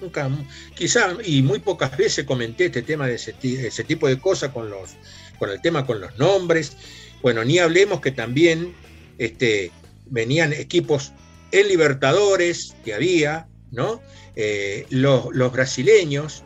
nunca, 0.00 0.30
quizá 0.74 1.16
y 1.24 1.42
muy 1.42 1.58
pocas 1.58 1.96
veces 1.96 2.26
comenté 2.26 2.66
este 2.66 2.82
tema 2.82 3.06
de 3.06 3.14
ese, 3.14 3.84
tipo 3.84 4.08
de 4.08 4.18
cosas 4.18 4.52
con 4.52 4.68
los, 4.68 4.90
con 5.38 5.48
el 5.50 5.60
tema 5.62 5.86
con 5.86 6.00
los 6.00 6.18
nombres. 6.18 6.76
Bueno, 7.22 7.44
ni 7.44 7.58
hablemos 7.58 8.02
que 8.02 8.10
también 8.10 8.74
este, 9.16 9.70
venían 10.06 10.52
equipos 10.52 11.12
en 11.52 11.68
Libertadores 11.68 12.76
que 12.84 12.92
había, 12.92 13.46
¿no? 13.74 14.00
Eh, 14.36 14.86
los, 14.90 15.26
los 15.32 15.52
brasileños, 15.52 16.42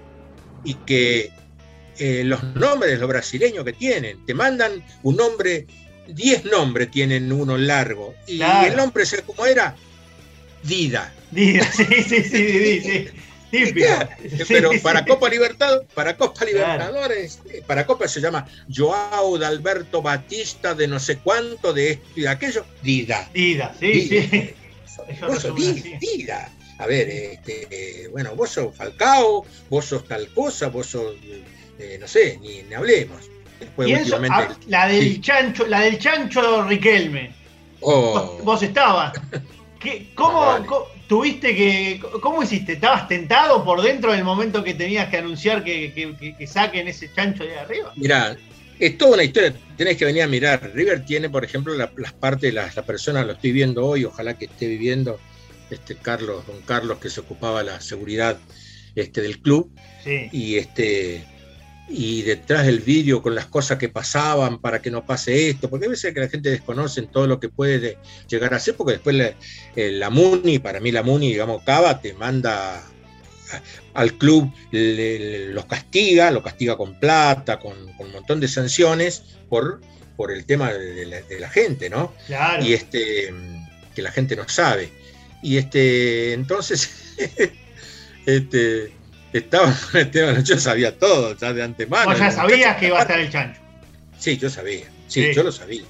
y 0.64 0.74
que 0.74 1.30
eh, 1.98 2.22
los 2.24 2.42
nombres 2.54 2.92
de 2.92 2.98
los 2.98 3.08
brasileños 3.08 3.64
que 3.64 3.72
tienen, 3.72 4.24
te 4.26 4.34
mandan 4.34 4.84
un 5.02 5.16
nombre, 5.16 5.66
10 6.08 6.44
nombres 6.46 6.90
tienen 6.90 7.32
uno 7.32 7.56
largo, 7.56 8.14
y 8.26 8.40
el 8.42 8.76
nombre, 8.76 9.04
¿cómo 9.26 9.46
era? 9.46 9.74
Dida. 10.62 11.12
Dida, 11.30 11.70
sí, 11.72 11.84
sí, 11.84 12.22
sí, 12.22 12.80
sí. 12.80 13.08
Pero 14.48 14.70
para 14.82 15.06
Copa 15.06 15.28
Libertadores, 15.30 15.88
para 15.94 16.16
Copa 16.16 16.44
Libertadores, 16.44 17.40
eh, 17.50 17.62
para 17.66 17.86
Copa 17.86 18.06
se 18.06 18.20
llama 18.20 18.46
Joao 18.74 19.38
de 19.38 19.46
Alberto 19.46 20.02
Batista 20.02 20.74
de 20.74 20.86
no 20.86 21.00
sé 21.00 21.16
cuánto 21.18 21.72
de 21.72 21.92
esto 21.92 22.08
y 22.16 22.20
de 22.22 22.28
aquello, 22.28 22.66
Dida. 22.82 23.28
Dida, 23.32 23.74
sí, 23.80 24.06
sí. 24.08 24.54
Dida 26.00 26.52
a 26.78 26.86
ver, 26.86 27.08
este, 27.08 28.08
bueno, 28.10 28.34
vos 28.36 28.50
sos 28.50 28.74
Falcao, 28.74 29.44
vos 29.68 29.84
sos 29.84 30.06
tal 30.06 30.28
cosa, 30.28 30.68
vos 30.68 30.86
sos, 30.86 31.16
eh, 31.78 31.98
no 32.00 32.06
sé, 32.06 32.38
ni, 32.40 32.72
hablemos. 32.72 33.30
Ah, 34.30 34.56
la 34.68 34.86
del 34.86 35.20
chancho, 35.20 35.66
la 35.66 35.80
del 35.80 35.98
chancho 35.98 36.62
Riquelme. 36.64 37.34
Oh. 37.80 38.38
Vos, 38.44 38.62
estabas. 38.62 39.12
cómo, 40.14 40.86
tuviste 41.08 41.56
que, 41.56 42.00
cómo 42.20 42.44
hiciste? 42.44 42.74
¿Estabas 42.74 43.08
tentado 43.08 43.64
por 43.64 43.82
dentro 43.82 44.12
del 44.12 44.22
momento 44.22 44.62
que 44.62 44.74
tenías 44.74 45.08
que 45.08 45.18
anunciar 45.18 45.64
que, 45.64 46.46
saquen 46.46 46.86
ese 46.86 47.12
chancho 47.12 47.42
de 47.42 47.58
arriba? 47.58 47.92
Mirá, 47.96 48.36
es 48.78 48.96
toda 48.96 49.14
una 49.14 49.24
historia, 49.24 49.52
tenés 49.76 49.96
que 49.96 50.04
venir 50.04 50.22
a 50.22 50.28
mirar. 50.28 50.70
River 50.72 51.04
tiene, 51.04 51.28
por 51.28 51.44
ejemplo, 51.44 51.74
las 51.74 52.12
partes 52.12 52.54
las 52.54 52.76
la 52.76 52.82
personas, 52.82 53.26
lo 53.26 53.32
estoy 53.32 53.50
viendo 53.50 53.84
hoy, 53.84 54.04
ojalá 54.04 54.34
que 54.34 54.44
esté 54.44 54.68
viviendo 54.68 55.18
este 55.70 55.96
Carlos, 55.96 56.46
don 56.46 56.60
Carlos, 56.62 56.98
que 56.98 57.10
se 57.10 57.20
ocupaba 57.20 57.62
la 57.62 57.80
seguridad 57.80 58.38
este, 58.94 59.20
del 59.20 59.40
club. 59.40 59.70
Y 60.32 60.56
este 60.56 61.26
y 61.88 62.22
detrás 62.22 62.66
del 62.66 62.80
vídeo 62.80 63.22
con 63.22 63.34
las 63.34 63.46
cosas 63.46 63.78
que 63.78 63.88
pasaban 63.88 64.58
para 64.58 64.82
que 64.82 64.90
no 64.90 65.06
pase 65.06 65.48
esto, 65.48 65.70
porque 65.70 65.86
a 65.86 65.88
veces 65.88 66.12
que 66.12 66.20
la 66.20 66.28
gente 66.28 66.50
desconoce 66.50 67.02
todo 67.02 67.26
lo 67.26 67.40
que 67.40 67.48
puede 67.48 67.96
llegar 68.28 68.52
a 68.52 68.58
ser, 68.58 68.74
porque 68.74 68.94
después 68.94 69.34
eh, 69.74 69.90
la 69.92 70.10
MUNI, 70.10 70.58
para 70.58 70.80
mí 70.80 70.92
la 70.92 71.02
MUNI, 71.02 71.28
digamos, 71.28 71.62
Cava, 71.62 72.00
te 72.00 72.12
manda 72.12 72.82
al 73.94 74.14
club, 74.18 74.52
los 74.70 75.64
castiga, 75.64 76.30
lo 76.30 76.42
castiga 76.42 76.76
con 76.76 76.98
plata, 77.00 77.58
con, 77.58 77.74
un 77.98 78.12
montón 78.12 78.40
de 78.40 78.48
sanciones 78.48 79.22
por, 79.48 79.80
por 80.16 80.30
el 80.30 80.44
tema 80.44 80.72
de 80.72 81.24
la, 81.40 81.48
gente, 81.48 81.88
¿no? 81.88 82.12
Claro. 82.26 82.64
Y 82.64 82.74
este, 82.74 83.32
que 83.94 84.02
la 84.02 84.12
gente 84.12 84.36
no 84.36 84.46
sabe. 84.48 84.90
Y 85.42 85.56
este, 85.56 86.32
entonces, 86.32 87.14
este, 88.26 88.92
estaba 89.32 89.72
con 89.72 90.00
Esteban, 90.00 90.44
yo 90.44 90.58
sabía 90.58 90.98
todo, 90.98 91.36
ya 91.36 91.52
de 91.52 91.62
antemano. 91.62 92.16
ya 92.16 92.30
sabías 92.30 92.76
que 92.76 92.88
iba 92.88 92.98
a 92.98 93.02
estar 93.02 93.18
el 93.18 93.30
chancho. 93.30 93.60
Sí, 94.18 94.36
yo 94.36 94.50
sabía, 94.50 94.86
sí, 95.06 95.32
yo 95.34 95.42
lo 95.42 95.52
sabía. 95.52 95.82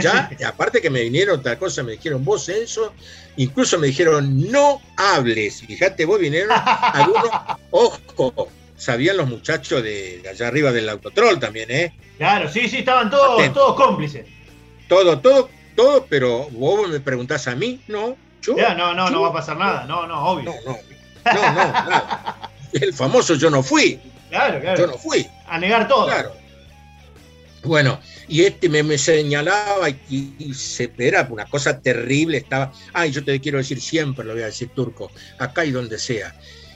Ya, 0.00 0.30
aparte 0.46 0.80
que 0.80 0.90
me 0.90 1.02
vinieron 1.02 1.40
otra 1.40 1.58
cosa, 1.58 1.82
me 1.82 1.92
dijeron, 1.92 2.24
vos, 2.24 2.48
Enzo, 2.48 2.94
incluso 3.36 3.78
me 3.78 3.88
dijeron, 3.88 4.50
no 4.50 4.80
hables. 4.96 5.60
Fíjate, 5.60 6.04
vos 6.04 6.18
vinieron 6.18 6.50
algunos, 6.80 7.30
ojo, 7.70 8.48
sabían 8.76 9.16
los 9.16 9.28
muchachos 9.28 9.82
de, 9.82 10.22
allá 10.30 10.48
arriba 10.48 10.72
del 10.72 10.88
autotrol 10.88 11.38
también, 11.38 11.70
¿eh? 11.70 11.92
Claro, 12.16 12.50
sí, 12.50 12.68
sí, 12.68 12.78
estaban 12.78 13.10
todos, 13.10 13.52
todos 13.52 13.76
cómplices. 13.76 14.26
Todo, 14.88 15.18
todo, 15.20 15.50
todo, 15.74 16.06
pero 16.08 16.48
vos 16.50 16.88
me 16.88 17.00
preguntás 17.00 17.48
a 17.48 17.56
mí, 17.56 17.82
no, 17.88 18.16
yo. 18.44 18.56
Ya, 18.56 18.74
no, 18.74 18.94
no, 18.94 19.10
no 19.10 19.22
va 19.22 19.28
a 19.28 19.32
pasar 19.32 19.56
nada, 19.56 19.84
no, 19.84 20.06
no, 20.06 20.24
obvio. 20.26 20.52
No, 20.64 21.32
no, 21.32 21.52
no, 21.52 21.90
no. 21.90 22.34
El 22.72 22.92
famoso 22.92 23.34
yo 23.34 23.50
no 23.50 23.62
fui. 23.62 24.00
Claro, 24.30 24.60
claro. 24.60 24.78
Yo 24.78 24.86
no 24.88 24.98
fui. 24.98 25.26
A 25.46 25.58
negar 25.58 25.86
todo. 25.86 26.06
Claro. 26.06 26.32
Bueno, 27.62 28.00
y 28.28 28.42
este 28.42 28.68
me, 28.68 28.98
señalaba 28.98 29.88
y, 29.88 30.52
se 30.54 30.92
era 30.98 31.26
una 31.30 31.46
cosa 31.46 31.80
terrible. 31.80 32.38
Estaba, 32.38 32.72
ay, 32.92 33.10
yo 33.10 33.24
te 33.24 33.40
quiero 33.40 33.58
decir 33.58 33.80
siempre, 33.80 34.24
lo 34.24 34.34
voy 34.34 34.42
a 34.42 34.46
decir 34.46 34.68
turco, 34.74 35.10
acá 35.38 35.64
y 35.64 35.70
donde 35.70 35.98
sea. 35.98 36.34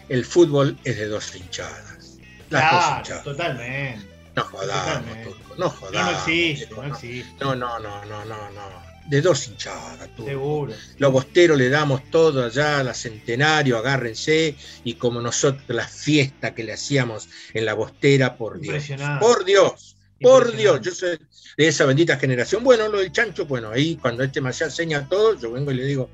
El 0.08 0.24
fútbol 0.24 0.78
es 0.84 0.96
de 0.96 1.08
dos 1.08 1.34
hinchadas. 1.36 2.18
Las 2.48 2.72
dos 2.72 2.84
hinchadas. 2.98 3.24
Totalmente. 3.24 4.06
No 4.34 4.44
jodamos, 4.44 5.22
turco, 5.24 5.54
no 5.56 5.68
jodamos. 5.68 6.12
No 6.12 6.18
existe, 6.18 6.74
no 6.74 6.84
existe. 6.84 7.44
No, 7.44 7.54
no, 7.54 7.78
no, 7.80 8.04
no, 8.06 8.24
no, 8.24 8.50
no 8.50 8.87
de 9.08 9.22
dos 9.22 9.48
hinchadas. 9.48 10.08
Tú. 10.16 10.24
Seguro. 10.24 10.72
Los 10.98 11.12
bosteros 11.12 11.56
le 11.58 11.68
damos 11.68 12.10
todo 12.10 12.44
allá 12.44 12.80
a 12.80 12.84
la 12.84 12.94
Centenario, 12.94 13.78
agárrense, 13.78 14.54
y 14.84 14.94
como 14.94 15.20
nosotros 15.20 15.64
la 15.68 15.86
fiesta 15.86 16.54
que 16.54 16.64
le 16.64 16.72
hacíamos 16.72 17.28
en 17.54 17.64
la 17.64 17.74
bostera, 17.74 18.36
por 18.36 18.60
Dios. 18.60 18.84
Por 19.20 19.44
Dios, 19.44 19.96
por 20.20 20.54
Dios, 20.56 20.80
yo 20.82 20.90
soy 20.92 21.18
de 21.56 21.68
esa 21.68 21.84
bendita 21.84 22.16
generación. 22.16 22.62
Bueno, 22.62 22.88
lo 22.88 22.98
del 22.98 23.12
chancho, 23.12 23.46
bueno, 23.46 23.70
ahí 23.70 23.96
cuando 23.96 24.22
este 24.22 24.40
me 24.40 24.50
enseña 24.50 25.08
todo, 25.08 25.38
yo 25.38 25.52
vengo 25.52 25.70
y 25.72 25.74
le 25.74 25.84
digo, 25.84 26.10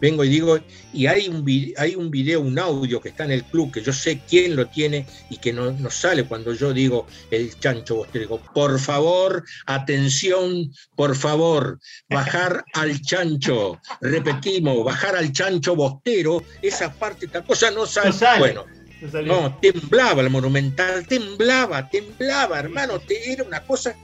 vengo 0.00 0.24
y 0.24 0.28
digo, 0.28 0.58
y 0.92 1.06
hay 1.06 1.28
un, 1.28 1.44
hay 1.76 1.94
un 1.94 2.10
video, 2.10 2.40
un 2.40 2.58
audio 2.58 3.00
que 3.00 3.10
está 3.10 3.24
en 3.24 3.32
el 3.32 3.44
club, 3.44 3.72
que 3.72 3.82
yo 3.82 3.92
sé 3.92 4.22
quién 4.28 4.56
lo 4.56 4.66
tiene 4.66 5.06
y 5.28 5.36
que 5.36 5.52
no, 5.52 5.70
no 5.72 5.90
sale 5.90 6.24
cuando 6.24 6.52
yo 6.54 6.72
digo 6.72 7.06
el 7.30 7.58
chancho 7.58 7.96
bostero. 7.96 8.40
Por 8.54 8.78
favor, 8.78 9.44
atención, 9.66 10.72
por 10.96 11.14
favor, 11.16 11.78
bajar 12.08 12.64
al 12.74 13.00
chancho. 13.00 13.80
Repetimos, 14.00 14.84
bajar 14.84 15.16
al 15.16 15.32
chancho 15.32 15.76
bostero, 15.76 16.42
esa 16.62 16.92
parte, 16.92 17.26
esta 17.26 17.42
cosa 17.42 17.70
no 17.70 17.86
sale. 17.86 18.10
Bueno, 18.38 18.64
no, 19.24 19.56
temblaba 19.60 20.22
el 20.22 20.30
monumental, 20.30 21.06
temblaba, 21.06 21.88
temblaba, 21.88 22.58
hermano, 22.58 23.00
era 23.08 23.44
una 23.44 23.62
cosa. 23.62 23.96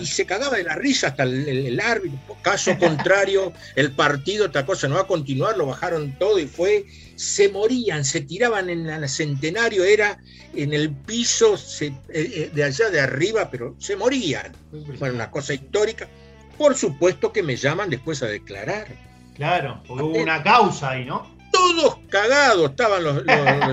Y 0.00 0.06
se 0.06 0.24
cagaba 0.24 0.56
de 0.56 0.64
la 0.64 0.76
risa 0.76 1.08
hasta 1.08 1.24
el, 1.24 1.80
árbitro. 1.80 2.36
Caso 2.42 2.76
contrario, 2.78 3.52
el 3.74 3.92
partido, 3.92 4.46
otra 4.46 4.64
cosa, 4.64 4.88
no 4.88 4.96
va 4.96 5.02
a 5.02 5.06
continuar, 5.06 5.56
lo 5.56 5.66
bajaron 5.66 6.16
todo 6.18 6.38
y 6.38 6.46
fue. 6.46 6.86
Se 7.16 7.48
morían, 7.48 8.04
se 8.04 8.20
tiraban 8.20 8.68
en 8.68 8.86
el 8.88 9.08
centenario, 9.08 9.84
era 9.84 10.18
en 10.54 10.72
el 10.72 10.90
piso 10.90 11.56
eh, 11.80 11.92
eh, 12.10 12.50
de 12.52 12.64
allá 12.64 12.90
de 12.90 13.00
arriba, 13.00 13.50
pero 13.50 13.74
se 13.78 13.96
morían. 13.96 14.52
Fue 14.98 15.10
una 15.10 15.30
cosa 15.30 15.54
histórica. 15.54 16.08
Por 16.56 16.74
supuesto 16.74 17.32
que 17.32 17.42
me 17.42 17.56
llaman 17.56 17.90
después 17.90 18.22
a 18.22 18.26
declarar. 18.26 18.86
Claro, 19.34 19.82
porque 19.86 20.02
hubo 20.02 20.22
una 20.22 20.42
causa 20.42 20.90
ahí, 20.90 21.04
¿no? 21.04 21.35
Todos 21.50 21.98
cagados 22.08 22.70
estaban 22.70 23.04
los, 23.04 23.24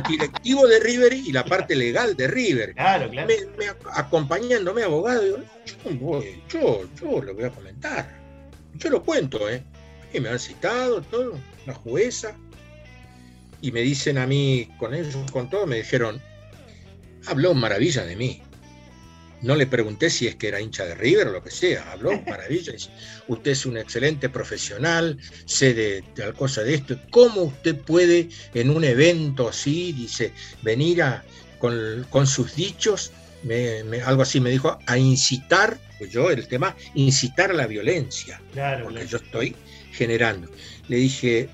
directivos 0.08 0.70
de 0.70 0.80
River 0.80 1.14
y 1.14 1.32
la 1.32 1.46
parte 1.46 1.76
legal 1.76 2.16
de 2.16 2.28
River. 2.28 2.74
Claro, 2.74 3.10
claro. 3.10 3.28
Me, 3.28 3.66
acompañándome 3.94 4.84
abogado, 4.84 5.24
yo, 5.86 6.24
yo, 6.50 6.82
yo 7.00 7.22
lo 7.22 7.34
voy 7.34 7.44
a 7.46 7.50
comentar. 7.50 8.24
Yo 8.76 8.90
lo 8.90 9.04
cuento, 9.04 9.50
¿eh? 9.50 9.64
Y 10.14 10.20
me 10.20 10.30
han 10.30 10.40
citado 10.40 11.02
todo, 11.02 11.40
la 11.66 11.74
jueza. 11.74 12.36
Y 13.62 13.72
me 13.72 13.82
dicen 13.82 14.18
a 14.18 14.28
mí, 14.28 14.70
con 14.78 14.94
ellos, 14.94 15.16
con 15.32 15.50
todo, 15.50 15.66
me 15.66 15.78
dijeron, 15.78 16.22
habló 17.28 17.54
maravilla 17.54 18.04
de 18.04 18.16
mí. 18.16 18.42
No 19.43 19.56
le 19.56 19.67
pregunté 19.67 20.10
si 20.10 20.25
es 20.25 20.36
que 20.36 20.47
era 20.47 20.62
hincha 20.62 20.86
de 20.86 20.95
River 20.95 21.27
o 21.27 21.32
lo 21.34 21.43
que 21.43 21.51
sea, 21.51 21.91
habló 21.91 22.19
maravillas. 22.27 22.89
Usted 23.27 23.51
es 23.51 23.65
un 23.65 23.77
excelente 23.77 24.29
profesional, 24.29 25.19
sé 25.45 25.73
de 25.73 26.03
tal 26.15 26.34
cosa 26.34 26.63
de 26.63 26.75
esto. 26.75 26.97
¿Cómo 27.12 27.43
usted 27.43 27.75
puede 27.75 28.29
en 28.53 28.69
un 28.69 28.84
evento 28.84 29.49
así, 29.49 29.91
dice, 29.91 30.32
venir 30.62 31.03
a, 31.03 31.23
con, 31.60 32.27
sus 32.27 32.56
dichos, 32.56 33.12
algo 34.06 34.21
así 34.21 34.39
me 34.39 34.49
dijo, 34.49 34.79
a 34.88 34.97
incitar, 34.97 35.77
pues 35.97 36.10
yo 36.12 36.32
el 36.32 36.47
tema, 36.47 36.75
incitar 36.95 37.51
a 37.51 37.53
la 37.53 37.67
violencia, 37.67 38.41
claro, 38.53 38.86
porque 38.86 39.06
yo 39.06 39.17
estoy 39.17 39.56
generando. 39.91 40.49
Le 40.88 40.97
dije, 40.97 41.49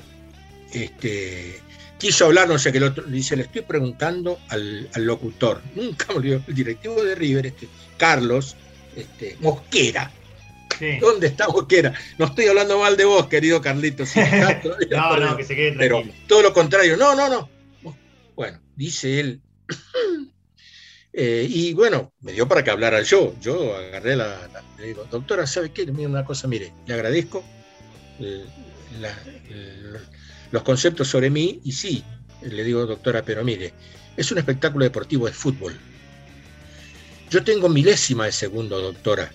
este, 0.74 1.60
quiso 2.00 2.26
hablar, 2.26 2.48
no 2.48 2.58
sé 2.58 2.72
qué, 2.72 2.80
el 2.80 2.86
otro, 2.86 3.04
dice, 3.04 3.36
le 3.36 3.44
estoy 3.44 3.62
preguntando 3.62 4.40
al, 4.50 4.90
locutor, 4.96 5.62
nunca 5.76 6.08
me 6.10 6.16
olvidó, 6.16 6.42
el 6.48 6.56
directivo 6.56 7.04
de 7.04 7.14
River, 7.14 7.46
este, 7.46 7.68
Carlos 7.98 8.56
este, 8.96 9.38
Mosquera. 9.42 10.12
¿Dónde 11.02 11.28
está 11.28 11.50
Mosquera? 11.50 11.94
No 12.18 12.28
estoy 12.28 12.46
hablando 12.46 12.80
mal 12.80 12.96
de 12.96 13.04
vos, 13.04 13.28
querido 13.28 13.62
Carlitos. 13.62 14.12
no, 14.92 15.18
no, 15.18 15.36
que 15.36 15.44
se 15.44 15.54
quede 15.54 15.74
tranquilo. 15.74 16.04
Pero 16.04 16.28
todo 16.28 16.42
lo 16.42 16.54
contrario, 16.54 16.96
no, 16.96 17.16
no, 17.16 17.28
no. 17.28 17.50
Bueno, 18.34 18.62
dice 18.76 19.20
él. 19.20 19.42
Eh, 21.12 21.48
y 21.50 21.74
bueno, 21.74 22.14
me 22.22 22.34
dio 22.34 22.48
para 22.48 22.64
que 22.64 22.70
hablara 22.70 23.02
yo. 23.02 23.34
Yo 23.42 23.76
agarré 23.76 24.16
la, 24.16 24.48
le 24.78 24.86
digo, 24.86 25.06
doctora, 25.10 25.48
¿sabe 25.48 25.72
qué? 25.72 25.88
Mira 25.88 26.08
una 26.08 26.24
cosa, 26.24 26.48
mire, 26.48 26.72
le 26.86 26.94
agradezco 26.94 27.44
eh, 28.20 28.46
la, 29.02 29.10
los 30.52 30.64
conceptos 30.64 31.08
sobre 31.08 31.30
mí 31.30 31.60
y 31.64 31.72
sí, 31.72 32.04
le 32.42 32.64
digo, 32.64 32.86
doctora, 32.86 33.24
pero 33.24 33.44
mire, 33.44 33.74
es 34.18 34.32
un 34.32 34.38
espectáculo 34.38 34.86
deportivo 34.86 35.26
de 35.26 35.34
fútbol. 35.34 35.78
Yo 37.30 37.44
tengo 37.44 37.70
milésima 37.70 38.26
de 38.26 38.32
segundo, 38.32 38.82
doctora. 38.82 39.32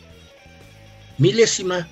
Milésima 1.19 1.89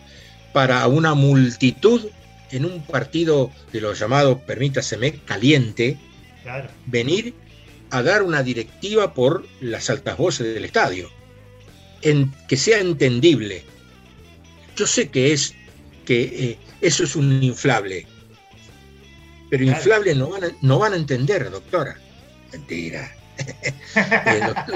para 0.53 0.87
una 0.89 1.15
multitud 1.15 2.09
en 2.51 2.65
un 2.65 2.85
partido 2.85 3.51
de 3.73 3.81
lo 3.81 3.95
llamado, 3.95 4.39
permítaseme, 4.41 5.21
caliente, 5.25 5.99
venir 6.87 7.35
a 7.91 8.03
dar 8.03 8.23
una 8.23 8.43
directiva 8.43 9.15
por 9.15 9.47
las 9.61 9.91
altas 9.91 10.17
voces 10.17 10.55
del 10.55 10.65
estadio, 10.65 11.11
en, 12.03 12.33
que 12.49 12.57
sea 12.57 12.81
entendible. 12.81 13.65
Yo 14.77 14.87
sé 14.87 15.09
que 15.09 15.33
es 15.33 15.55
que 16.05 16.23
eh, 16.23 16.59
eso 16.81 17.05
es 17.05 17.17
un 17.17 17.43
inflable, 17.43 18.07
pero 19.53 19.65
inflables 19.65 20.17
no 20.17 20.31
van, 20.31 20.45
a, 20.45 20.49
no 20.63 20.79
van 20.79 20.95
a 20.95 20.97
entender, 20.97 21.51
doctora. 21.51 21.95
Mentira. 22.51 23.15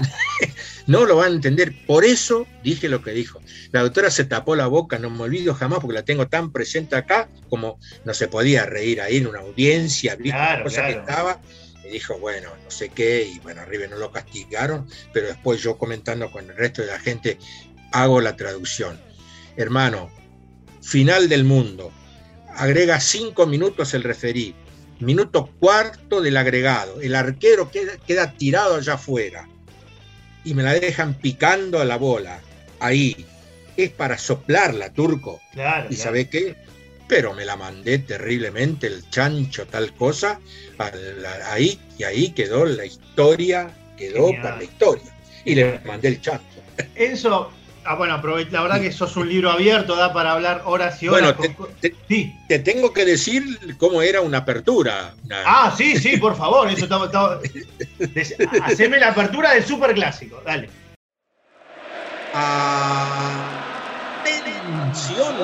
No 0.87 1.07
lo 1.07 1.16
van 1.16 1.33
a 1.33 1.35
entender. 1.35 1.74
Por 1.87 2.05
eso 2.05 2.47
dije 2.62 2.91
lo 2.91 3.03
que 3.03 3.12
dijo. 3.12 3.41
La 3.72 3.81
doctora 3.81 4.11
se 4.11 4.24
tapó 4.24 4.55
la 4.55 4.66
boca, 4.66 4.99
no 4.99 5.09
me 5.09 5.22
olvido 5.22 5.55
jamás, 5.55 5.81
porque 5.81 5.95
la 5.95 6.05
tengo 6.05 6.29
tan 6.29 6.53
presente 6.53 6.95
acá, 6.95 7.29
como 7.49 7.81
no 8.05 8.12
se 8.12 8.29
podía 8.29 8.66
reír 8.66 9.01
ahí 9.01 9.16
en 9.16 9.27
una 9.27 9.41
audiencia, 9.41 10.14
viste 10.14 10.39
cosa 10.62 10.87
que 10.87 10.93
estaba. 10.93 11.41
Y 11.83 11.93
dijo, 11.93 12.18
bueno, 12.18 12.51
no 12.62 12.70
sé 12.70 12.91
qué, 12.91 13.24
y 13.24 13.39
bueno, 13.41 13.62
arriba 13.62 13.87
no 13.89 13.97
lo 13.97 14.12
castigaron, 14.12 14.87
pero 15.12 15.27
después 15.27 15.61
yo 15.62 15.79
comentando 15.79 16.31
con 16.31 16.51
el 16.51 16.57
resto 16.57 16.83
de 16.83 16.89
la 16.89 17.01
gente, 17.01 17.39
hago 17.93 18.20
la 18.20 18.37
traducción. 18.37 19.01
Hermano, 19.57 20.11
final 20.83 21.29
del 21.29 21.45
mundo, 21.45 21.91
agrega 22.55 23.01
cinco 23.01 23.47
minutos 23.47 23.95
el 23.95 24.05
referí, 24.05 24.55
Minuto 25.01 25.51
cuarto 25.59 26.20
del 26.20 26.36
agregado. 26.36 27.01
El 27.01 27.14
arquero 27.14 27.70
queda, 27.70 28.32
tirado 28.32 28.76
allá 28.76 28.94
afuera. 28.94 29.49
Y 30.44 30.55
me 30.55 30.62
la 30.62 30.74
dejan 30.74 31.14
picando 31.14 31.80
a 31.80 31.84
la 31.84 31.97
bola. 31.97 32.40
ahí 32.80 33.26
es 33.76 33.90
para 33.90 34.16
soplarla, 34.16 34.92
turco. 34.92 35.40
Claro. 35.53 35.88
¿Y 35.90 35.97
sabe 35.97 36.28
qué? 36.28 36.57
Pero 37.09 37.34
me 37.34 37.44
la 37.44 37.57
mandé 37.57 37.99
terriblemente, 37.99 38.86
el 38.86 39.09
chancho, 39.11 39.66
tal 39.66 39.94
cosa, 39.94 40.40
ahí, 41.47 41.78
y 41.99 42.05
ahí 42.05 42.30
quedó 42.30 42.64
la 42.64 42.84
historia, 42.84 43.70
quedó 43.97 44.30
para 44.42 44.57
la 44.57 44.64
historia. 44.64 45.14
Y 45.44 45.55
le 45.55 45.78
mandé 45.84 46.09
el 46.09 46.20
chancho. 46.20 46.44
Eso, 46.94 47.53
Ah, 47.87 47.95
bueno, 47.95 48.20
la 48.51 48.62
verdad 48.62 48.80
que 48.80 48.91
sos 48.91 49.16
un 49.16 49.28
libro 49.28 49.51
abierto, 49.51 49.95
da 49.95 50.12
para 50.12 50.32
hablar 50.32 50.62
horas 50.64 51.01
y 51.03 51.09
horas. 51.09 51.37
Bueno, 51.37 51.57
te, 51.80 51.95
sí. 52.09 52.32
te 52.49 52.59
tengo 52.59 52.93
que 52.93 53.05
decir 53.05 53.45
cómo 53.78 54.03
era 54.03 54.20
una 54.20 54.39
apertura. 54.39 55.14
Ah, 55.45 55.72
sí, 55.76 55.97
sí, 55.97 56.16
por 56.16 56.37
favor. 56.37 56.68
Eso 56.68 56.87
Haceme 58.62 58.99
la 58.99 59.09
apertura 59.09 59.53
del 59.53 59.64
super 59.64 59.95
clásico, 59.95 60.43
dale. 60.45 60.70
Atención. 64.22 65.37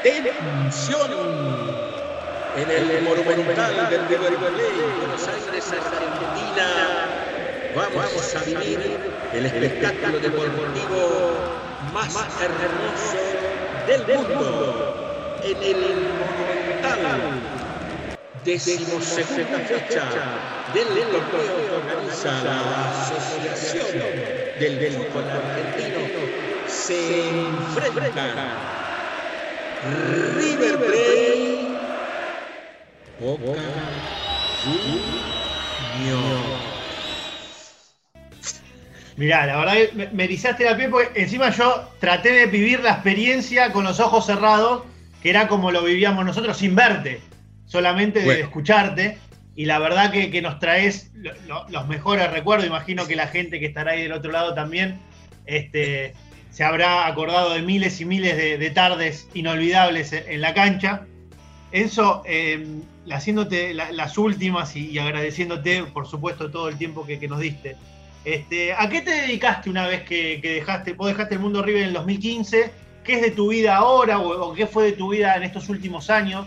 Atención 0.00 1.83
en 2.56 2.70
el 2.70 3.02
Monumental 3.02 3.90
del 3.90 4.08
River 4.08 4.36
Plate, 4.36 4.86
Buenos 5.00 5.26
Aires, 5.26 5.72
Argentina, 5.72 6.66
vamos 7.74 8.36
a 8.36 8.44
vivir 8.44 8.98
el 9.32 9.46
espectáculo 9.46 10.20
deportivo 10.20 11.32
más 11.92 12.14
hermoso 12.40 13.18
del 13.88 14.06
mundo, 14.06 15.40
en 15.42 15.62
el 15.62 15.80
Monumental. 16.20 17.40
Decimosegunda 18.44 19.58
fecha 19.60 20.04
del 20.74 20.86
torneo 20.86 21.56
que 21.56 21.70
organiza 21.72 22.44
la 22.44 22.90
Asociación 22.90 23.86
del 24.60 24.92
Fútbol 24.92 25.24
Argentino. 25.30 26.00
Se 26.68 27.30
enfrentan 27.30 28.52
River 30.36 30.76
Plate 30.78 31.73
Boca 33.20 33.52
Mirá, 39.16 39.46
la 39.46 39.56
verdad 39.58 39.74
que 39.74 40.08
me, 40.12 40.24
erizaste 40.24 40.64
la 40.64 40.76
piel 40.76 40.90
porque 40.90 41.20
encima 41.20 41.50
yo 41.50 41.88
traté 42.00 42.32
de 42.32 42.46
vivir 42.46 42.80
la 42.80 42.90
experiencia 42.90 43.70
con 43.72 43.84
los 43.84 44.00
ojos 44.00 44.26
cerrados, 44.26 44.82
que 45.22 45.30
era 45.30 45.46
como 45.46 45.70
lo 45.70 45.84
vivíamos 45.84 46.24
nosotros 46.24 46.56
sin 46.56 46.74
verte, 46.74 47.20
solamente 47.66 48.20
de 48.20 48.40
escucharte. 48.40 49.18
Y 49.54 49.66
la 49.66 49.78
verdad 49.78 50.10
que, 50.10 50.42
nos 50.42 50.58
traes 50.58 51.12
los 51.38 51.86
mejores 51.86 52.28
recuerdos. 52.32 52.66
Imagino 52.66 53.06
que 53.06 53.14
la 53.14 53.28
gente 53.28 53.60
que 53.60 53.66
estará 53.66 53.92
ahí 53.92 54.02
del 54.02 54.12
otro 54.12 54.32
lado 54.32 54.52
también 54.54 54.98
este, 55.46 56.14
se 56.50 56.64
habrá 56.64 57.06
acordado 57.06 57.54
de 57.54 57.62
miles 57.62 58.00
y 58.00 58.04
miles 58.04 58.36
de, 58.36 58.70
tardes 58.70 59.28
inolvidables 59.32 60.12
en 60.12 60.40
la 60.40 60.54
cancha. 60.54 61.06
Enzo, 61.70 62.24
eh, 62.26 62.66
haciéndote 63.10 63.74
las 63.74 64.18
últimas 64.18 64.74
y, 64.76 64.98
agradeciéndote, 64.98 65.84
por 65.84 66.06
supuesto, 66.06 66.50
todo 66.50 66.68
el 66.68 66.78
tiempo 66.78 67.06
que, 67.06 67.28
nos 67.28 67.40
diste. 67.40 67.76
Este, 68.24 68.72
¿A 68.72 68.88
qué 68.88 69.02
te 69.02 69.10
dedicaste 69.10 69.68
una 69.68 69.86
vez 69.86 70.02
que, 70.02 70.40
dejaste, 70.42 70.94
vos 70.94 71.08
dejaste 71.08 71.34
el 71.34 71.40
mundo 71.40 71.62
River 71.62 71.82
en 71.82 71.88
el 71.88 71.94
2015? 71.94 72.70
¿Qué 73.04 73.14
es 73.16 73.22
de 73.22 73.30
tu 73.32 73.48
vida 73.48 73.76
ahora 73.76 74.18
o, 74.18 74.54
qué 74.54 74.66
fue 74.66 74.84
de 74.84 74.92
tu 74.92 75.10
vida 75.10 75.36
en 75.36 75.42
estos 75.42 75.68
últimos 75.68 76.08
años? 76.08 76.46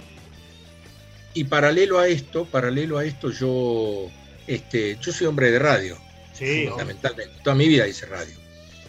Y 1.35 1.43
paralelo 1.43 1.99
a 1.99 2.07
esto, 2.07 2.45
paralelo 2.45 2.97
a 2.97 3.05
esto, 3.05 3.29
yo, 3.29 4.07
este, 4.47 4.97
yo 4.99 5.11
soy 5.11 5.27
hombre 5.27 5.51
de 5.51 5.59
radio, 5.59 5.97
sí, 6.33 6.65
fundamentalmente. 6.67 7.35
Toda 7.43 7.55
mi 7.55 7.67
vida 7.67 7.87
hice 7.87 8.07
radio. 8.07 8.33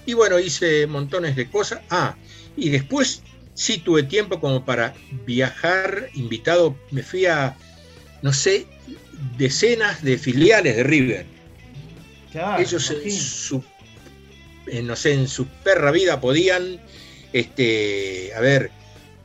Y 0.07 0.15
bueno, 0.15 0.39
hice 0.39 0.87
montones 0.87 1.37
de 1.37 1.51
cosas. 1.51 1.81
Ah, 1.91 2.17
y 2.57 2.71
después 2.71 3.23
sí 3.59 3.79
tuve 3.79 4.05
tiempo 4.05 4.41
como 4.41 4.65
para 4.65 4.95
viajar 5.27 6.09
invitado. 6.15 6.77
Me 6.93 7.03
fui 7.03 7.27
a, 7.27 7.57
no 8.23 8.33
sé, 8.33 8.67
decenas 9.37 10.03
de 10.03 10.17
filiales 10.17 10.77
de 10.77 10.83
River. 10.85 11.27
Ellos 12.59 12.91
en 12.91 13.11
su, 13.11 13.65
no 14.85 14.95
sé, 14.95 15.15
en 15.15 15.27
su 15.27 15.47
perra 15.47 15.91
vida 15.91 16.21
podían, 16.21 16.81
este, 17.33 18.33
a 18.37 18.41
ver, 18.41 18.71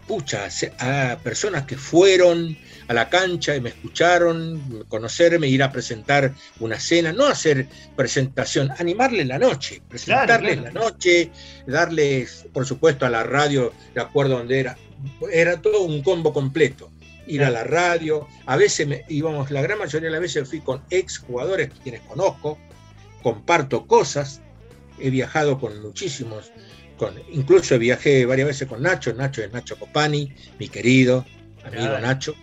pucha, 0.08 0.48
a 0.80 1.20
personas 1.24 1.66
que 1.66 1.78
fueron 1.78 2.58
a 2.88 2.94
la 2.94 3.10
cancha 3.10 3.56
y 3.56 3.62
me 3.62 3.70
escucharon, 3.70 4.86
conocerme, 4.88 5.48
ir 5.48 5.64
a 5.64 5.72
presentar 5.72 6.34
una 6.60 6.80
cena, 6.80 7.14
no 7.14 7.26
hacer 7.26 7.68
presentación, 7.96 8.72
animarles 8.78 9.28
la 9.28 9.40
noche, 9.40 9.82
presentarles 9.88 10.62
la 10.62 10.72
noche, 10.72 11.32
darles, 11.66 12.46
por 12.52 12.66
supuesto, 12.66 13.06
a 13.06 13.10
la 13.10 13.24
radio, 13.24 13.74
de 13.94 14.02
acuerdo 14.02 14.38
donde 14.38 14.60
era, 14.60 14.78
era 15.32 15.62
todo 15.62 15.82
un 15.82 16.02
combo 16.02 16.34
completo. 16.34 16.92
Ir 17.26 17.44
a 17.46 17.50
la 17.50 17.64
radio, 17.64 18.28
a 18.46 18.58
veces 18.58 18.86
me, 18.86 19.06
íbamos, 19.08 19.50
la 19.50 19.62
gran 19.62 19.80
mayoría 19.80 20.08
de 20.08 20.12
las 20.12 20.22
veces 20.22 20.50
fui 20.50 20.60
con 20.60 20.82
ex 20.90 21.20
jugadores, 21.20 21.70
quienes 21.82 22.02
conozco, 22.02 22.58
comparto 23.22 23.88
cosas, 23.88 24.42
he 25.00 25.10
viajado 25.10 25.58
con 25.60 25.82
muchísimos 25.82 26.52
con, 26.98 27.16
incluso 27.32 27.80
viajé 27.80 28.26
varias 28.26 28.48
veces 28.48 28.68
con 28.68 28.84
Nacho, 28.84 29.14
Nacho 29.14 29.42
es 29.42 29.52
Nacho 29.52 29.78
Copani, 29.78 30.32
mi 30.60 30.68
querido 30.68 31.26
amigo 31.66 31.98
Nacho, 32.00 32.36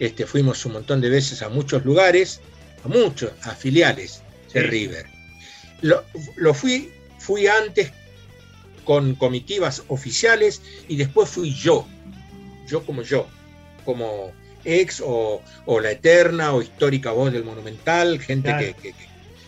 este, 0.00 0.26
fuimos 0.26 0.64
un 0.64 0.72
montón 0.72 1.00
de 1.00 1.10
veces 1.10 1.42
a 1.42 1.50
muchos 1.50 1.84
lugares, 1.84 2.40
a 2.84 2.88
muchos, 2.88 3.30
a 3.42 3.54
filiales 3.54 4.22
de 4.52 4.62
River. 4.62 5.06
Lo, 5.82 6.54
fui, 6.54 6.90
fui 7.18 7.46
antes 7.46 7.92
con 8.84 9.14
comitivas 9.14 9.84
oficiales 9.88 10.62
y 10.88 10.96
después 10.96 11.28
fui 11.28 11.54
yo, 11.54 11.86
yo 12.66 12.84
como 12.84 13.02
yo, 13.02 13.28
como 13.84 14.32
ex 14.64 15.02
o, 15.04 15.42
la 15.80 15.90
eterna 15.90 16.54
o 16.54 16.62
histórica 16.62 17.12
voz 17.12 17.32
del 17.32 17.44
Monumental, 17.44 18.20
gente 18.20 18.74
que, 18.80 18.94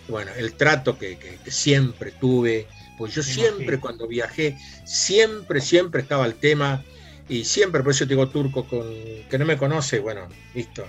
bueno, 0.09 0.33
el 0.37 0.53
trato 0.53 0.99
que, 0.99 1.19
siempre 1.47 2.13
tuve, 2.13 2.67
pues 2.99 3.15
yo 3.15 3.23
siempre 3.23 3.81
cuando 3.81 4.07
viajé, 4.07 4.59
siempre, 4.85 5.63
siempre 5.63 6.03
estaba 6.03 6.27
el 6.27 6.35
tema 6.35 6.85
y 7.33 7.45
siempre, 7.45 7.83
por 7.83 7.93
eso 7.93 8.05
te 8.05 8.11
digo 8.11 8.29
turco, 8.29 8.67
con, 8.67 8.87
que 9.31 9.39
no 9.39 9.47
me 9.47 9.57
conoce, 9.57 10.01
bueno, 10.01 10.29
listo, 10.55 10.85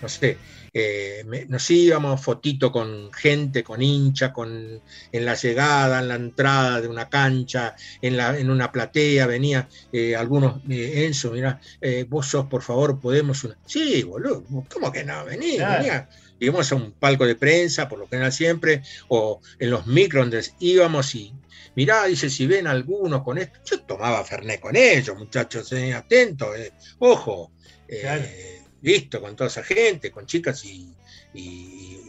no 0.00 0.08
sé, 0.08 0.38
eh, 0.72 1.22
nos 1.48 1.70
íbamos 1.70 2.18
fotito 2.18 2.72
con 2.72 3.12
gente, 3.12 3.62
con 3.62 3.82
hincha, 3.82 4.32
con, 4.32 4.80
en 5.12 5.24
la 5.26 5.34
llegada, 5.34 6.00
en 6.00 6.08
la 6.08 6.14
entrada 6.14 6.80
de 6.80 6.88
una 6.88 7.10
cancha, 7.10 7.76
en, 8.00 8.16
la, 8.16 8.38
en 8.38 8.48
una 8.48 8.72
platea, 8.72 9.26
venía 9.26 9.68
eh, 9.92 10.16
algunos, 10.16 10.62
eh, 10.70 11.04
Enzo, 11.04 11.32
mira, 11.32 11.60
vos 12.08 12.26
sos, 12.26 12.46
por 12.46 12.62
favor, 12.62 12.98
podemos 12.98 13.44
una... 13.44 13.58
Sí, 13.66 14.02
boludo, 14.02 14.44
¿cómo 14.72 14.90
que 14.90 15.04
no? 15.04 15.26
Vení, 15.26 15.58
venía. 15.58 16.08
Íbamos 16.40 16.72
a 16.72 16.74
un 16.74 16.92
palco 16.92 17.26
de 17.26 17.36
prensa, 17.36 17.86
por 17.86 17.98
lo 17.98 18.08
general 18.08 18.32
siempre, 18.32 18.82
o 19.08 19.42
en 19.58 19.70
los 19.70 19.86
micros 19.86 20.24
donde 20.24 20.42
íbamos 20.58 21.14
y 21.14 21.34
mirá, 21.74 22.04
dice, 22.06 22.28
si 22.30 22.46
ven 22.46 22.66
algunos 22.66 23.22
con 23.22 23.38
esto, 23.38 23.58
yo 23.64 23.80
tomaba 23.82 24.24
Fernet 24.24 24.60
con 24.60 24.76
ellos, 24.76 25.16
muchachos, 25.16 25.72
eh, 25.72 25.94
atentos, 25.94 26.56
eh, 26.56 26.72
ojo, 26.98 27.52
eh, 27.88 28.62
listo, 28.82 29.20
con 29.20 29.36
toda 29.36 29.48
esa 29.48 29.62
gente, 29.62 30.10
con 30.10 30.26
chicas 30.26 30.64
y, 30.64 30.94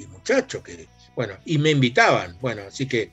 muchachos, 0.09 0.63
que, 0.63 0.87
bueno, 1.15 1.37
y 1.45 1.57
me 1.57 1.71
invitaban, 1.71 2.37
bueno, 2.39 2.63
así 2.67 2.87
que, 2.87 3.11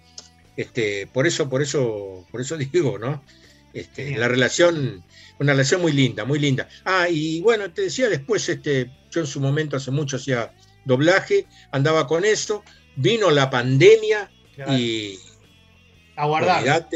este, 0.56 1.06
por 1.06 1.26
eso, 1.26 1.48
por 1.48 1.62
eso, 1.62 2.26
por 2.30 2.40
eso 2.40 2.56
digo, 2.72 2.98
¿no? 2.98 3.24
Este, 3.72 4.16
la 4.16 4.26
relación, 4.26 5.04
una 5.38 5.52
relación 5.52 5.80
muy 5.80 5.92
linda, 5.92 6.24
muy 6.24 6.40
linda. 6.40 6.68
Ah, 6.84 7.08
y 7.08 7.40
bueno, 7.40 7.72
te 7.72 7.82
decía 7.82 8.08
después, 8.08 8.48
este, 8.48 8.90
yo 9.10 9.20
en 9.20 9.26
su 9.26 9.40
momento 9.40 9.76
hace 9.76 9.92
mucho 9.92 10.16
hacía 10.16 10.52
doblaje, 10.84 11.46
andaba 11.70 12.06
con 12.06 12.24
eso, 12.24 12.64
vino 12.96 13.30
la 13.30 13.48
pandemia 13.48 14.30
y, 14.76 15.18
Aguardar. 16.16 16.88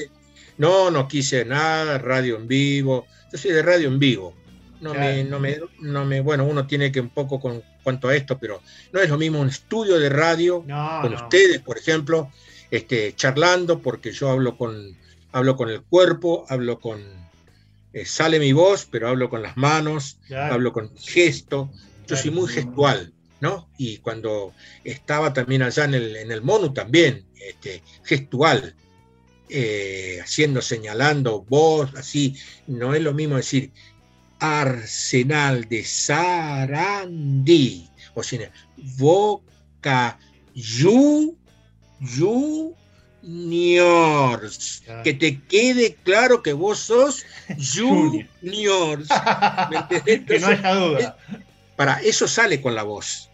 No, 0.57 0.91
no 0.91 1.09
quise 1.09 1.45
nada, 1.45 1.99
radio 1.99 2.37
en 2.37 2.47
vivo. 2.47 3.07
Yo 3.33 3.39
soy 3.39 3.53
de 3.53 3.63
radio 3.63 3.89
en 3.89 3.99
vivo. 3.99 4.35
No, 4.81 4.93
me, 4.93 5.25
no, 5.25 5.41
me, 5.41 5.59
no 5.81 6.05
me, 6.05 6.21
bueno, 6.21 6.45
uno 6.45 6.67
tiene 6.67 6.93
que 6.93 7.01
un 7.01 7.09
poco 7.09 7.41
con 7.41 7.63
cuanto 7.83 8.09
a 8.09 8.17
esto, 8.17 8.39
pero 8.39 8.61
no 8.93 9.01
es 9.01 9.09
lo 9.09 9.17
mismo 9.17 9.41
un 9.41 9.49
estudio 9.49 9.99
de 9.99 10.09
radio 10.09 10.65
con 11.01 11.15
ustedes, 11.15 11.61
por 11.61 11.79
ejemplo, 11.79 12.31
este, 12.71 13.15
charlando, 13.15 13.81
porque 13.81 14.13
yo 14.13 14.31
hablo 14.31 14.59
con, 14.59 14.97
hablo 15.33 15.57
con 15.57 15.71
el 15.71 15.83
cuerpo, 15.83 16.45
hablo 16.49 16.81
con, 16.81 17.03
eh, 17.93 18.05
sale 18.05 18.39
mi 18.39 18.53
voz, 18.53 18.87
pero 18.91 19.09
hablo 19.09 19.31
con 19.31 19.43
las 19.43 19.57
manos, 19.57 20.19
hablo 20.31 20.73
con 20.73 20.95
gesto. 20.97 21.71
Yo 22.07 22.17
soy 22.17 22.31
muy 22.31 22.49
gestual, 22.49 23.15
¿no? 23.41 23.71
Y 23.79 23.99
cuando 23.99 24.53
estaba 24.83 25.33
también 25.33 25.63
allá 25.63 25.85
en 25.85 25.95
el, 25.95 26.17
en 26.17 26.31
el 26.31 26.43
MONU 26.43 26.75
también, 26.75 27.25
este, 27.35 27.83
gestual. 28.03 28.75
Eh, 29.57 30.19
haciendo, 30.21 30.61
señalando 30.61 31.43
voz, 31.43 31.95
así, 31.95 32.35
no 32.67 32.93
es 32.93 33.01
lo 33.01 33.15
mismo 33.15 33.37
decir 33.37 33.71
Arsenal 34.41 35.69
de 35.69 35.85
Sarandí, 35.85 37.09
o 38.15 38.25
sea, 38.25 38.51
Boca 38.99 39.55
Boca 39.85 40.19
Juniors. 42.03 42.73
Que 45.05 45.15
te 45.15 45.41
quede 45.43 45.95
claro 46.03 46.43
que 46.43 46.53
vos 46.53 46.81
sos 46.81 47.25
Juniors. 47.57 49.09
que 50.27 50.39
no 50.41 50.47
haya 50.49 50.75
duda. 50.75 51.17
Para 51.77 52.01
eso 52.01 52.27
sale 52.27 52.61
con 52.61 52.75
la 52.75 52.83
voz. 52.83 53.31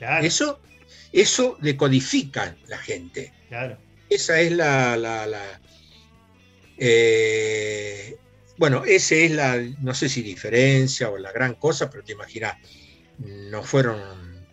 Eso, 0.00 0.58
eso 1.12 1.56
decodifica 1.60 2.56
la 2.66 2.78
gente. 2.78 3.32
Claro. 3.48 3.78
Esa 4.10 4.40
es 4.40 4.52
la. 4.52 4.96
la, 4.96 5.60
eh, 6.76 8.16
bueno, 8.58 8.84
esa 8.84 9.14
es 9.14 9.30
la, 9.30 9.56
no 9.80 9.94
sé 9.94 10.08
si 10.08 10.20
diferencia 10.20 11.08
o 11.08 11.16
la 11.16 11.32
gran 11.32 11.54
cosa, 11.54 11.88
pero 11.88 12.02
te 12.02 12.12
imaginas, 12.12 12.56
no 13.18 13.62
fueron, 13.62 13.98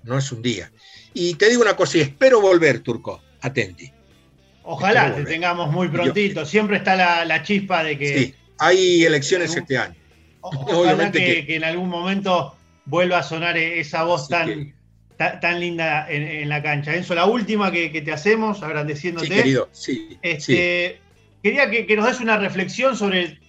no 0.03 0.17
es 0.17 0.31
un 0.31 0.41
día. 0.41 0.71
Y 1.13 1.33
te 1.33 1.49
digo 1.49 1.63
una 1.63 1.75
cosa, 1.75 1.97
y 1.97 2.01
espero 2.01 2.39
volver, 2.39 2.79
Turco, 2.81 3.21
atenti. 3.41 3.91
Ojalá 4.63 5.15
te 5.15 5.23
tengamos 5.23 5.71
muy 5.71 5.87
prontito, 5.87 6.45
siempre 6.45 6.77
está 6.77 7.25
la, 7.25 7.43
chispa 7.43 7.83
de 7.83 7.97
que... 7.97 8.17
Sí, 8.17 8.35
hay 8.59 9.03
elecciones 9.03 9.55
este 9.55 9.77
año. 9.77 9.95
Ojalá 10.41 11.11
que, 11.11 11.45
en 11.47 11.63
algún 11.63 11.89
momento 11.89 12.55
vuelva 12.85 13.19
a 13.19 13.23
sonar 13.23 13.57
esa 13.57 14.03
voz 14.03 14.29
tan, 14.29 14.76
tan, 15.17 15.59
linda 15.59 16.05
en, 16.09 16.47
la 16.47 16.61
cancha. 16.61 16.95
Enzo, 16.95 17.15
la 17.15 17.25
última 17.25 17.71
que, 17.71 17.89
te 17.89 18.11
hacemos, 18.11 18.61
agradeciéndote. 18.63 19.27
Sí, 19.27 19.33
querido, 19.33 19.69
sí. 19.71 20.17
Este, 20.21 21.01
quería 21.41 21.69
que, 21.69 21.95
nos 21.95 22.05
des 22.05 22.19
una 22.19 22.37
reflexión 22.37 22.95
sobre, 22.95 23.39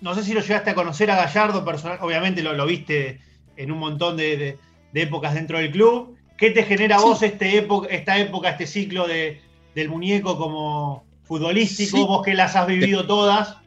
no 0.00 0.14
sé 0.14 0.22
si 0.22 0.32
lo 0.32 0.40
llegaste 0.40 0.70
a 0.70 0.74
conocer 0.74 1.10
a 1.10 1.16
Gallardo 1.16 1.64
personal, 1.64 1.98
obviamente 2.00 2.42
lo, 2.42 2.66
viste 2.66 3.20
en 3.56 3.72
un 3.72 3.78
montón 3.78 4.16
de, 4.16 4.58
épocas 4.94 5.34
dentro 5.34 5.58
del 5.58 5.72
club. 5.72 6.16
¿Qué 6.36 6.50
te 6.50 6.64
genera 6.64 6.96
a 6.96 7.00
vos 7.00 7.22
este 7.22 7.66
esta 7.90 8.18
época, 8.18 8.50
este 8.50 8.66
ciclo 8.66 9.06
de, 9.06 9.40
del 9.74 9.88
muñeco 9.88 10.36
como 10.36 11.04
futbolístico? 11.24 12.06
Vos 12.06 12.24
que 12.24 12.34
las 12.34 12.56
has 12.56 12.66
vivido 12.66 13.06
todas. 13.06 13.61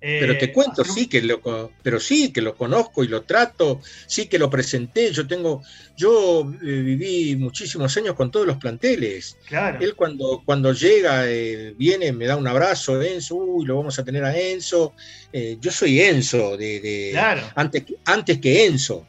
Pero 0.00 0.36
te 0.38 0.46
eh, 0.46 0.52
cuento, 0.52 0.84
sí 0.84 1.08
que 1.08 1.22
lo, 1.22 1.40
pero 1.82 1.98
sí 1.98 2.32
que 2.32 2.40
lo 2.40 2.54
conozco 2.54 3.02
y 3.02 3.08
lo 3.08 3.22
trato, 3.22 3.80
sí 4.06 4.26
que 4.26 4.38
lo 4.38 4.50
presenté. 4.50 5.10
Yo 5.12 5.26
tengo, 5.26 5.62
yo 5.96 6.50
eh, 6.62 6.66
viví 6.66 7.36
muchísimos 7.36 7.96
años 7.96 8.14
con 8.14 8.30
todos 8.30 8.46
los 8.46 8.58
planteles. 8.58 9.36
Claro. 9.46 9.78
Él 9.80 9.94
cuando, 9.94 10.42
cuando 10.44 10.72
llega, 10.72 11.28
eh, 11.28 11.74
viene, 11.76 12.12
me 12.12 12.26
da 12.26 12.36
un 12.36 12.46
abrazo, 12.46 13.00
Enzo, 13.02 13.36
uy, 13.36 13.66
lo 13.66 13.76
vamos 13.76 13.98
a 13.98 14.04
tener 14.04 14.24
a 14.24 14.36
Enzo. 14.36 14.94
yo 15.32 15.70
soy 15.70 16.00
Enzo, 16.00 16.56
de, 16.56 17.18
antes, 17.54 17.84
antes 18.04 18.38
que 18.38 18.66
Enzo 18.66 19.06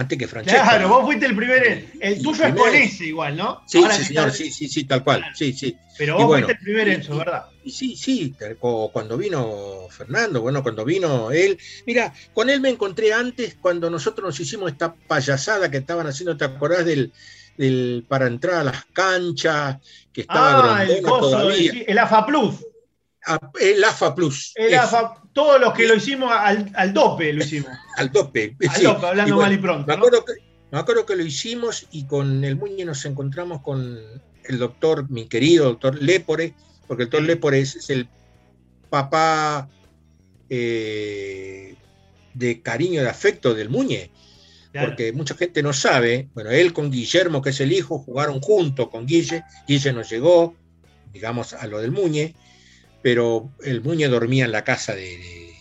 antes 0.00 0.18
que 0.18 0.26
Francesco. 0.26 0.62
Claro, 0.62 0.88
vos 0.88 1.04
fuiste 1.04 1.26
el 1.26 1.36
primer, 1.36 1.86
el, 2.00 2.22
tuyo 2.22 2.44
es 2.44 2.54
con 2.54 2.74
ese 2.74 3.06
igual, 3.06 3.36
¿no? 3.36 3.62
Sí, 3.66 3.82
sí, 3.90 4.04
señor, 4.04 4.32
sí, 4.32 4.50
sí, 4.50 4.68
sí, 4.68 4.84
tal 4.84 5.04
cual, 5.04 5.24
sí, 5.34 5.52
sí. 5.52 5.76
Pero 5.96 6.16
vos 6.16 6.26
fuiste 6.26 6.52
el 6.52 6.58
primer 6.58 6.88
Enzo, 6.88 7.16
¿verdad? 7.16 7.44
Y 7.62 7.70
sí, 7.70 7.94
sí, 7.96 8.34
cuando 8.92 9.18
vino 9.18 9.86
Fernando, 9.90 10.40
bueno, 10.40 10.62
cuando 10.62 10.84
vino 10.84 11.30
él, 11.30 11.58
mira, 11.86 12.12
con 12.32 12.48
él 12.48 12.60
me 12.60 12.70
encontré 12.70 13.12
antes 13.12 13.56
cuando 13.60 13.90
nosotros 13.90 14.26
nos 14.26 14.40
hicimos 14.40 14.72
esta 14.72 14.94
payasada 14.94 15.70
que 15.70 15.76
estaban 15.78 16.06
haciendo, 16.06 16.36
¿te 16.36 16.44
acordás 16.44 16.86
del, 16.86 17.12
del 17.56 18.04
para 18.08 18.26
entrar 18.26 18.56
a 18.56 18.64
las 18.64 18.84
canchas, 18.86 19.76
que 20.12 20.22
estaba 20.22 20.78
ah, 20.78 20.84
el, 20.84 21.02
todavía. 21.02 21.72
el 21.86 21.98
AFA 21.98 22.24
Plus. 22.26 22.56
El 23.60 23.84
AFA 23.84 24.14
Plus. 24.14 24.52
El 24.54 24.74
AFA, 24.74 25.22
todos 25.32 25.60
los 25.60 25.74
que 25.74 25.86
lo 25.86 25.94
hicimos 25.94 26.30
al, 26.32 26.70
al 26.74 26.92
dope 26.92 27.32
lo 27.32 27.44
hicimos. 27.44 27.70
al 27.96 28.10
dope. 28.10 28.56
Al 28.68 28.82
dope, 28.82 29.06
hablando 29.06 29.36
mal 29.36 29.52
y 29.52 29.58
pronto. 29.58 29.86
Me 29.86 29.94
acuerdo, 29.94 30.24
que, 30.24 30.32
me 30.70 30.78
acuerdo, 30.78 31.06
que, 31.06 31.16
lo 31.16 31.24
hicimos 31.24 31.86
y 31.90 32.04
con 32.04 32.44
el 32.44 32.56
Muñe 32.56 32.84
nos 32.84 33.04
encontramos 33.04 33.62
con 33.62 33.98
el 34.44 34.58
doctor, 34.58 35.08
mi 35.10 35.26
querido 35.26 35.66
doctor 35.66 36.02
Lepore, 36.02 36.54
porque 36.86 37.04
el 37.04 37.10
doctor 37.10 37.26
Lepore 37.26 37.60
es, 37.60 37.90
el 37.90 38.08
papá 38.88 39.68
eh, 40.48 41.76
de 42.34 42.62
cariño, 42.62 43.02
de 43.02 43.08
afecto 43.08 43.54
del 43.54 43.68
Muñe. 43.68 44.10
Porque 44.72 45.12
mucha 45.12 45.34
gente 45.34 45.64
no 45.64 45.72
sabe, 45.72 46.28
bueno, 46.32 46.50
él 46.50 46.72
con 46.72 46.92
Guillermo, 46.92 47.42
que 47.42 47.50
es 47.50 47.60
el 47.60 47.72
hijo, 47.72 47.98
jugaron 47.98 48.40
juntos 48.40 48.88
con 48.88 49.04
Guille, 49.04 49.42
Guille 49.66 49.92
nos 49.92 50.08
llegó, 50.08 50.54
digamos, 51.12 51.54
a 51.54 51.66
lo 51.66 51.80
del 51.80 51.90
Muñe, 51.90 52.36
pero 53.02 53.50
el 53.62 53.82
Muñe 53.82 54.08
dormía 54.08 54.44
en 54.44 54.52
la 54.52 54.64
casa 54.64 54.94
de, 54.94 55.54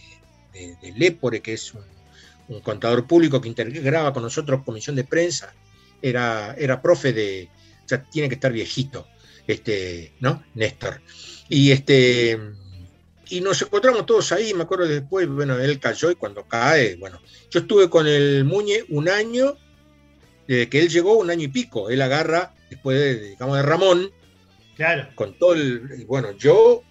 de, 0.53 0.93
Lepore, 0.97 1.41
que 1.41 1.53
es 1.53 1.73
un, 1.73 2.61
contador 2.61 3.05
público 3.05 3.39
que 3.39 3.47
integraba 3.47 4.11
con 4.11 4.23
nosotros 4.23 4.63
comisión 4.65 4.95
de 4.95 5.03
prensa, 5.03 5.53
era, 6.01 6.55
era 6.57 6.81
profe 6.81 7.13
de, 7.13 7.47
o 7.85 7.87
sea, 7.87 8.03
tiene 8.03 8.27
que 8.27 8.35
estar 8.35 8.51
viejito, 8.51 9.07
este, 9.45 10.13
¿no? 10.19 10.43
Néstor. 10.55 11.01
Y 11.47 11.71
este 11.71 12.39
y 13.29 13.41
nos 13.41 13.61
encontramos 13.61 14.05
todos 14.05 14.31
ahí, 14.31 14.53
me 14.53 14.63
acuerdo 14.63 14.87
después, 14.87 15.27
bueno, 15.27 15.59
él 15.59 15.79
cayó 15.79 16.09
y 16.09 16.15
cuando 16.15 16.47
cae, 16.47 16.95
bueno, 16.95 17.21
yo 17.51 17.59
estuve 17.59 17.89
con 17.89 18.07
el 18.07 18.43
Muñe 18.43 18.83
un 18.89 19.07
año, 19.07 19.55
desde 20.47 20.67
que 20.67 20.79
él 20.79 20.89
llegó, 20.89 21.17
un 21.17 21.29
año 21.29 21.43
y 21.43 21.49
pico, 21.49 21.89
él 21.89 22.01
agarra, 22.01 22.55
después 22.69 22.99
de, 22.99 23.29
digamos, 23.29 23.57
de 23.57 23.63
Ramón, 23.63 24.11
claro. 24.75 25.09
con 25.13 25.37
todo 25.37 25.53
el, 25.53 26.05
bueno, 26.07 26.31
yo 26.31 26.83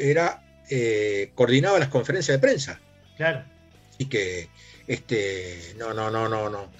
era, 0.00 0.42
eh, 0.68 1.32
coordinaba 1.34 1.78
las 1.78 1.88
conferencias 1.88 2.36
de 2.36 2.40
prensa. 2.40 2.80
Claro. 3.16 3.44
Y 3.98 4.06
que, 4.06 4.48
este, 4.86 5.74
no, 5.78 5.92
no, 5.92 6.10
no, 6.10 6.28
no, 6.28 6.48
no. 6.48 6.72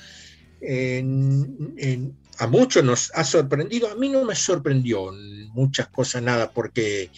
a 2.38 2.46
muchos 2.46 2.82
nos 2.84 3.10
ha 3.14 3.24
sorprendido, 3.24 3.90
a 3.90 3.94
mí 3.94 4.08
no 4.08 4.24
me 4.24 4.34
sorprendió 4.34 5.12
muchas 5.52 5.88
cosas, 5.88 6.22
nada, 6.22 6.50
porque 6.50 7.10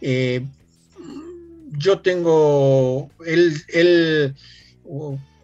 eh, 0.00 0.44
yo 1.72 2.00
tengo, 2.00 3.10
él, 3.26 3.62
él, 3.68 4.34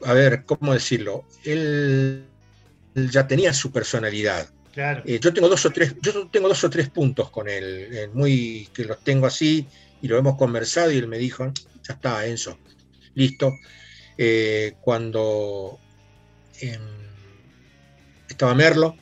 a 0.05 0.13
ver, 0.13 0.45
¿cómo 0.45 0.73
decirlo? 0.73 1.25
Él, 1.45 2.25
ya 2.95 3.27
tenía 3.27 3.53
su 3.53 3.73
personalidad. 3.73 4.49
Claro. 4.73 5.03
Eh, 5.05 5.19
yo 5.21 5.35
tengo 5.35 5.49
dos 5.49 5.67
o 5.67 5.71
tres, 5.71 5.95
yo 6.01 6.29
tengo 6.29 6.49
dos 6.49 6.65
o 6.65 6.71
tres 6.71 6.89
puntos 6.89 7.31
con 7.31 7.49
él, 7.49 8.11
muy 8.15 8.69
que 8.73 8.85
los 8.85 9.03
tengo 9.05 9.27
así 9.27 9.67
y 10.03 10.09
lo 10.09 10.19
hemos 10.19 10.37
conversado 10.37 10.91
y 10.91 10.99
él 10.99 11.07
me 11.07 11.17
dijo, 11.17 11.53
ya 11.83 11.95
está, 11.95 12.27
Enzo, 12.27 12.59
listo. 13.15 13.55
Eh, 14.19 14.75
cuando 14.81 15.79
em, 16.61 16.81
estaba 18.29 18.55
Merlo, 18.55 18.97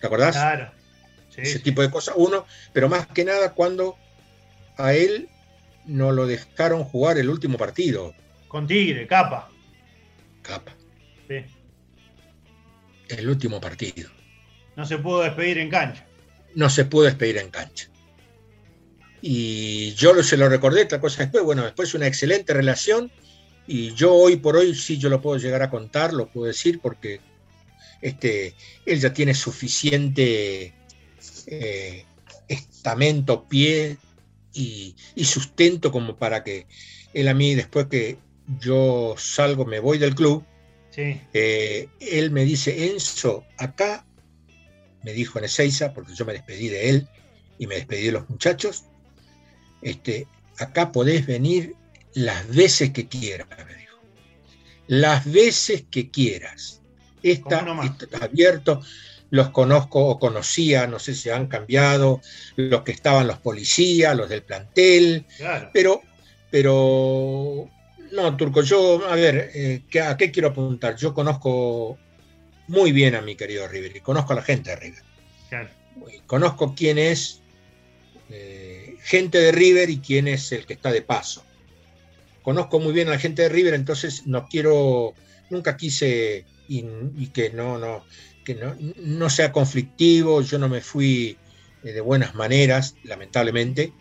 ¿te 0.00 0.06
acordás? 0.06 0.36
Claro. 0.36 0.72
Ese 1.36 1.58
tipo 1.58 1.82
de 1.82 1.90
cosas, 1.90 2.14
uno, 2.16 2.46
pero 2.72 2.88
más 2.88 3.08
que 3.08 3.24
nada 3.24 3.52
cuando 3.54 3.96
a 4.76 4.94
él 4.94 5.28
no 5.84 6.12
lo 6.12 6.26
dejaron 6.26 6.84
jugar 6.84 7.18
el 7.18 7.28
último 7.28 7.58
partido. 7.58 8.14
Con 8.46 8.68
Tigre, 8.68 9.08
capa. 9.08 9.50
Capa. 10.42 10.72
Sí. 11.28 11.44
El 13.08 13.28
último 13.28 13.60
partido. 13.60 14.10
No 14.76 14.86
se 14.86 14.98
pudo 14.98 15.22
despedir 15.22 15.58
en 15.58 15.70
cancha. 15.70 16.06
No 16.54 16.70
se 16.70 16.84
pudo 16.84 17.06
despedir 17.06 17.38
en 17.38 17.50
cancha. 17.50 17.88
Y 19.26 19.94
yo 19.94 20.22
se 20.22 20.36
lo 20.36 20.50
recordé, 20.50 20.82
otra 20.82 21.00
cosa 21.00 21.22
después, 21.22 21.42
bueno, 21.44 21.64
después 21.64 21.94
una 21.94 22.06
excelente 22.06 22.52
relación 22.52 23.10
y 23.66 23.94
yo 23.94 24.12
hoy 24.12 24.36
por 24.36 24.54
hoy 24.54 24.74
sí 24.74 24.98
yo 24.98 25.08
lo 25.08 25.22
puedo 25.22 25.38
llegar 25.38 25.62
a 25.62 25.70
contar, 25.70 26.12
lo 26.12 26.26
puedo 26.30 26.46
decir 26.46 26.78
porque 26.78 27.22
este, 28.02 28.54
él 28.84 29.00
ya 29.00 29.14
tiene 29.14 29.32
suficiente 29.32 30.74
eh, 31.46 32.04
estamento, 32.48 33.48
pie 33.48 33.96
y, 34.52 34.94
sustento 35.24 35.90
como 35.90 36.16
para 36.16 36.44
que 36.44 36.66
él 37.14 37.26
a 37.28 37.32
mí, 37.32 37.54
después 37.54 37.86
que 37.86 38.18
yo 38.60 39.14
salgo, 39.16 39.64
me 39.64 39.80
voy 39.80 39.96
del 39.96 40.14
club, 40.14 40.44
eh, 40.98 41.88
él 41.98 42.30
me 42.30 42.44
dice, 42.44 42.90
Enzo, 42.90 43.46
acá, 43.56 44.04
me 45.02 45.14
dijo 45.14 45.38
en 45.38 45.46
Ezeiza, 45.46 45.94
porque 45.94 46.14
yo 46.14 46.26
me 46.26 46.34
despedí 46.34 46.68
de 46.68 46.90
él 46.90 47.08
y 47.58 47.66
me 47.66 47.76
despedí 47.76 48.04
de 48.04 48.12
los 48.12 48.28
muchachos, 48.28 48.84
este, 49.84 50.26
acá 50.58 50.90
podés 50.90 51.26
venir 51.26 51.76
las 52.14 52.48
veces 52.48 52.90
que 52.90 53.06
quieras, 53.06 53.46
me 53.50 53.74
dijo. 53.76 53.98
Las 54.88 55.30
veces 55.30 55.84
que 55.90 56.10
quieras. 56.10 56.80
Está, 57.22 57.64
abierto, 58.20 58.82
los 59.30 59.50
conozco 59.50 60.04
o 60.06 60.18
conocía, 60.18 60.86
no 60.86 60.98
sé 60.98 61.14
si 61.14 61.30
han 61.30 61.46
cambiado, 61.46 62.20
los 62.56 62.82
que 62.82 62.92
estaban 62.92 63.26
los 63.26 63.38
policías, 63.38 64.16
los 64.16 64.28
del 64.28 64.42
plantel, 64.42 65.26
pero, 65.72 66.02
pero, 66.50 67.68
no, 68.12 68.36
Turco, 68.36 68.62
yo, 68.62 69.06
a 69.08 69.14
ver, 69.14 69.50
eh, 69.54 69.82
¿a 70.02 70.16
qué 70.16 70.30
quiero 70.30 70.48
apuntar? 70.48 70.96
Yo 70.96 71.14
conozco 71.14 71.98
muy 72.68 72.92
bien 72.92 73.14
a 73.14 73.22
mi 73.22 73.36
querido 73.36 73.66
River 73.68 73.96
y 73.96 74.00
conozco 74.00 74.32
a 74.32 74.36
la 74.36 74.42
gente 74.42 74.70
de 74.70 74.76
River. 74.76 75.02
Conozco 76.26 76.74
quién 76.74 76.98
es, 76.98 77.40
gente 79.04 79.38
de 79.38 79.52
River 79.52 79.90
y 79.90 79.98
quién 79.98 80.26
es 80.26 80.50
el 80.50 80.64
que 80.64 80.72
está 80.72 80.90
de 80.90 81.02
paso. 81.02 81.44
Conozco 82.42 82.80
muy 82.80 82.92
bien 82.92 83.08
a 83.08 83.12
la 83.12 83.18
gente 83.18 83.42
de 83.42 83.50
River, 83.50 83.74
entonces 83.74 84.26
no 84.26 84.48
quiero, 84.48 85.14
nunca 85.50 85.76
quise 85.76 86.46
y, 86.68 87.26
que 87.28 87.50
no, 87.50 87.78
no, 87.78 88.04
que 88.44 88.54
no, 88.54 88.74
no, 88.96 89.28
sea 89.28 89.52
conflictivo, 89.52 90.40
yo 90.40 90.58
no 90.58 90.68
me 90.68 90.80
fui 90.80 91.36
eh, 91.84 91.92
de 91.92 92.00
buenas 92.00 92.34
maneras, 92.34 92.96
lamentablemente. 93.04 93.92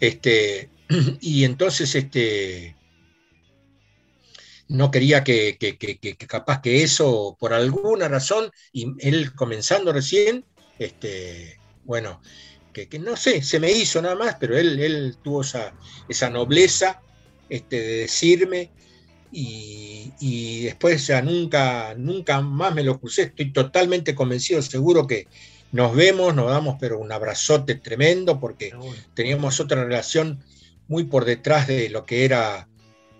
Este, 0.00 0.70
y 1.20 1.44
entonces 1.44 1.94
este, 1.94 2.74
no 4.68 4.90
quería 4.90 5.22
que, 5.22 5.58
capaz 6.26 6.62
que 6.62 6.82
eso, 6.82 7.36
por 7.38 7.52
alguna 7.52 8.08
razón, 8.08 8.50
y 8.72 8.86
él 9.06 9.34
comenzando 9.34 9.92
recién, 9.92 10.46
este, 10.78 11.58
bueno, 11.84 12.22
que, 12.72 12.98
no 12.98 13.16
sé, 13.16 13.42
se 13.42 13.60
me 13.60 13.70
hizo 13.70 14.00
nada 14.02 14.14
más, 14.14 14.36
pero 14.40 14.56
él, 14.56 14.80
él 14.80 15.16
tuvo 15.22 15.42
esa, 15.42 15.74
esa 16.08 16.30
nobleza 16.30 17.00
este, 17.48 17.80
de 17.80 17.96
decirme 17.98 18.70
y, 19.32 20.62
después 20.64 21.06
ya 21.06 21.22
nunca, 21.22 21.94
nunca 21.94 22.40
más 22.40 22.74
me 22.74 22.84
lo 22.84 23.00
crucé, 23.00 23.22
estoy 23.22 23.52
totalmente 23.52 24.14
convencido, 24.14 24.62
seguro 24.62 25.06
que 25.06 25.26
nos 25.72 25.94
vemos, 25.94 26.34
nos 26.34 26.50
damos 26.50 26.76
pero 26.78 26.98
un 26.98 27.12
abrazote 27.12 27.76
tremendo 27.76 28.38
porque 28.38 28.72
teníamos 29.14 29.58
otra 29.58 29.84
relación 29.84 30.42
muy 30.88 31.04
por 31.04 31.24
detrás 31.24 31.66
de 31.66 31.88
lo 31.88 32.04
que 32.04 32.24
era 32.24 32.68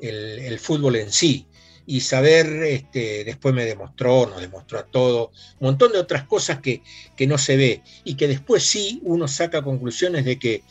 el, 0.01 0.59
fútbol 0.59 0.97
en 0.97 1.13
sí. 1.13 1.47
Y 1.87 2.01
saber, 2.01 2.47
este, 2.63 3.25
después 3.25 3.55
me 3.55 3.65
demostró, 3.65 4.27
nos 4.27 4.41
demostró 4.41 4.79
a 4.79 4.85
todo, 4.85 5.33
un 5.59 5.69
montón 5.69 5.93
de 5.93 5.99
otras 5.99 6.25
cosas 6.25 6.61
que, 6.61 6.83
que 7.17 7.27
no 7.27 7.39
se 7.39 7.57
ve 7.57 7.83
y 8.05 8.15
que 8.15 8.29
después 8.29 8.63
sí 8.63 9.01
uno 9.03 9.27
saca 9.27 9.63
conclusiones 9.63 10.25
de 10.25 10.39
que, 10.39 10.63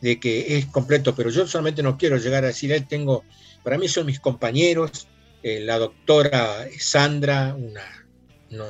de 0.00 0.18
que 0.18 0.56
es 0.56 0.66
completo, 0.66 1.14
pero 1.14 1.30
yo 1.30 1.46
solamente 1.46 1.82
no 1.82 1.98
quiero 1.98 2.16
llegar 2.16 2.44
a 2.44 2.48
decir, 2.48 2.72
él 2.72 2.86
tengo, 2.86 3.24
para 3.62 3.76
mí 3.76 3.86
son 3.88 4.06
mis 4.06 4.20
compañeros, 4.20 5.08
eh, 5.42 5.60
la 5.60 5.78
doctora 5.78 6.66
Sandra, 6.78 7.54
una, 7.54 8.06
no, 8.50 8.64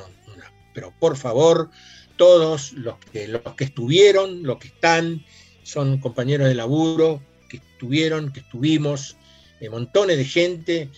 pero 0.76 0.92
por 0.98 1.16
favor, 1.16 1.70
todos 2.16 2.74
los 2.74 2.98
que, 2.98 3.26
los 3.28 3.40
que 3.56 3.64
estuvieron, 3.64 4.42
los 4.42 4.58
que 4.58 4.68
están, 4.68 5.24
son 5.62 5.98
compañeros 5.98 6.48
de 6.48 6.54
laburo, 6.54 7.22
que 7.48 7.56
estuvieron, 7.56 8.30
que 8.30 8.40
estuvimos, 8.40 9.16
eh, 9.60 9.70
montones 9.70 10.18
de 10.18 10.24
gente, 10.26 10.90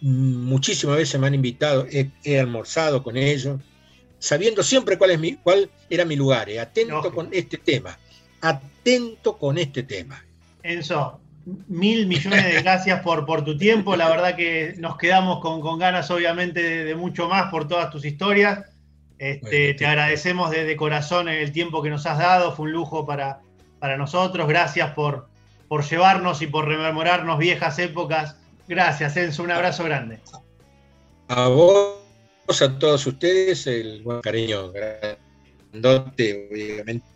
muchísimas 0.00 0.96
veces 0.96 1.20
me 1.20 1.26
han 1.26 1.34
invitado, 1.34 1.86
he, 1.90 2.38
almorzado 2.38 3.02
con 3.02 3.16
ellos, 3.16 3.60
sabiendo 4.18 4.62
siempre 4.62 4.98
cuál, 4.98 5.12
es 5.12 5.20
mi, 5.20 5.34
cuál 5.36 5.70
era 5.90 6.04
mi 6.04 6.16
lugar, 6.16 6.48
eh, 6.48 6.60
atento 6.60 7.12
con 7.12 7.28
este 7.32 7.58
tema, 7.58 7.98
atento 8.40 9.36
con 9.38 9.58
este 9.58 9.82
tema. 9.82 10.22
Enzo, 10.62 11.20
mil 11.68 12.06
millones 12.06 12.44
de 12.44 12.62
gracias 12.62 13.00
por, 13.00 13.24
por 13.24 13.44
tu 13.44 13.56
tiempo, 13.56 13.96
la 13.96 14.08
verdad 14.08 14.36
que 14.36 14.74
nos 14.78 14.96
quedamos 14.96 15.40
con, 15.40 15.78
ganas 15.78 16.10
obviamente 16.10 16.84
de, 16.84 16.94
mucho 16.94 17.28
más 17.28 17.50
por 17.50 17.68
todas 17.68 17.90
tus 17.90 18.04
historias. 18.04 18.64
Este, 19.18 19.72
te 19.74 19.86
agradecemos 19.86 20.50
de, 20.50 20.76
corazón 20.76 21.28
el 21.28 21.52
tiempo 21.52 21.82
que 21.82 21.90
nos 21.90 22.04
has 22.06 22.18
dado, 22.18 22.54
fue 22.54 22.66
un 22.66 22.72
lujo 22.72 23.06
para, 23.06 23.40
para 23.78 23.96
nosotros, 23.96 24.46
gracias 24.48 24.92
por, 24.92 25.28
por 25.68 25.88
llevarnos 25.88 26.42
y 26.42 26.46
por 26.46 26.66
rememorarnos 26.66 27.38
viejas 27.38 27.78
épocas. 27.78 28.36
Gracias, 28.68 29.16
Enzo, 29.16 29.42
un 29.42 29.50
abrazo 29.50 29.84
grande. 29.84 30.20
A 31.28 31.48
vos, 31.48 31.98
a 32.60 32.78
todos 32.78 33.06
ustedes, 33.06 33.66
el 33.66 34.02
buen 34.02 34.20
cariño 34.20 34.72
grandote, 34.72 36.48
obviamente, 36.50 37.06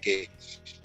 que 0.00 0.30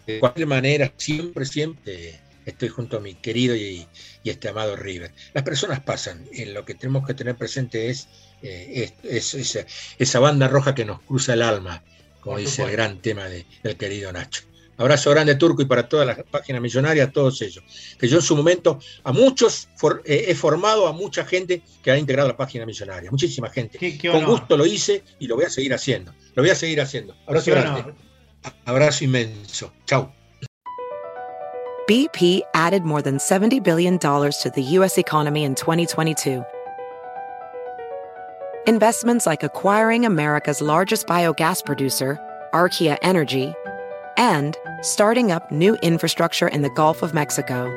de 0.05 0.19
cualquier 0.19 0.47
manera, 0.47 0.91
siempre, 0.97 1.45
siempre 1.45 2.19
estoy 2.45 2.69
junto 2.69 2.97
a 2.97 2.99
mi 2.99 3.15
querido 3.15 3.55
y, 3.55 3.87
este 4.23 4.49
amado 4.49 4.75
River. 4.75 5.11
Las 5.33 5.43
personas 5.43 5.79
pasan, 5.81 6.25
y 6.31 6.45
lo 6.45 6.65
que 6.65 6.75
tenemos 6.75 7.05
que 7.05 7.13
tener 7.13 7.35
presente 7.35 7.89
es, 7.89 8.07
eh, 8.41 8.91
esa, 9.03 10.19
banda 10.19 10.47
roja 10.47 10.75
que 10.75 10.85
nos 10.85 11.01
cruza 11.01 11.33
el 11.33 11.41
alma, 11.41 11.83
como 12.21 12.37
dice 12.37 12.63
el 12.63 12.71
gran 12.71 13.01
tema 13.01 13.25
del 13.25 13.77
querido 13.77 14.11
Nacho. 14.11 14.43
Abrazo 14.77 15.09
grande 15.11 15.35
Turco 15.35 15.61
y 15.61 15.65
para 15.65 15.87
todas 15.87 16.05
las 16.05 16.23
páginas 16.23 16.61
millonarias, 16.61 17.11
todos 17.11 17.41
ellos. 17.41 17.63
Que 17.97 18.07
yo 18.07 18.17
en 18.17 18.21
su 18.21 18.35
momento 18.35 18.79
a 19.03 19.11
muchos 19.13 19.69
eh, 20.03 20.25
he 20.27 20.35
formado 20.35 20.87
a 20.87 20.91
mucha 20.91 21.25
gente 21.25 21.61
que 21.81 21.91
ha 21.91 21.97
integrado 21.97 22.27
la 22.27 22.37
página 22.37 22.65
millonaria. 22.65 23.09
Muchísima 23.09 23.49
gente. 23.49 23.79
Con 24.11 24.25
gusto 24.25 24.57
lo 24.57 24.65
hice 24.65 25.03
y 25.19 25.27
lo 25.27 25.35
voy 25.35 25.45
a 25.45 25.49
seguir 25.49 25.73
haciendo. 25.73 26.13
Lo 26.33 26.43
voy 26.43 26.49
a 26.49 26.55
seguir 26.55 26.81
haciendo. 26.81 27.15
Abrazo 27.25 27.51
grande. 27.51 27.93
Abrazo 28.65 29.03
inmenso. 29.03 29.71
Chau. 29.85 30.11
BP 31.87 32.41
added 32.55 32.83
more 32.83 33.03
than 33.03 33.17
$70 33.17 33.63
billion 33.63 33.99
to 33.99 34.51
the 34.55 34.63
U.S. 34.79 34.97
economy 34.97 35.43
in 35.43 35.53
2022. 35.53 36.43
Investments 38.65 39.27
like 39.27 39.43
acquiring 39.43 40.07
America's 40.07 40.59
largest 40.59 41.05
biogas 41.05 41.63
producer, 41.63 42.19
Archaea 42.51 42.97
Energy, 43.03 43.53
and 44.17 44.57
starting 44.81 45.31
up 45.31 45.51
new 45.51 45.75
infrastructure 45.77 46.47
in 46.47 46.61
the 46.61 46.69
Gulf 46.69 47.03
of 47.03 47.13
Mexico. 47.13 47.69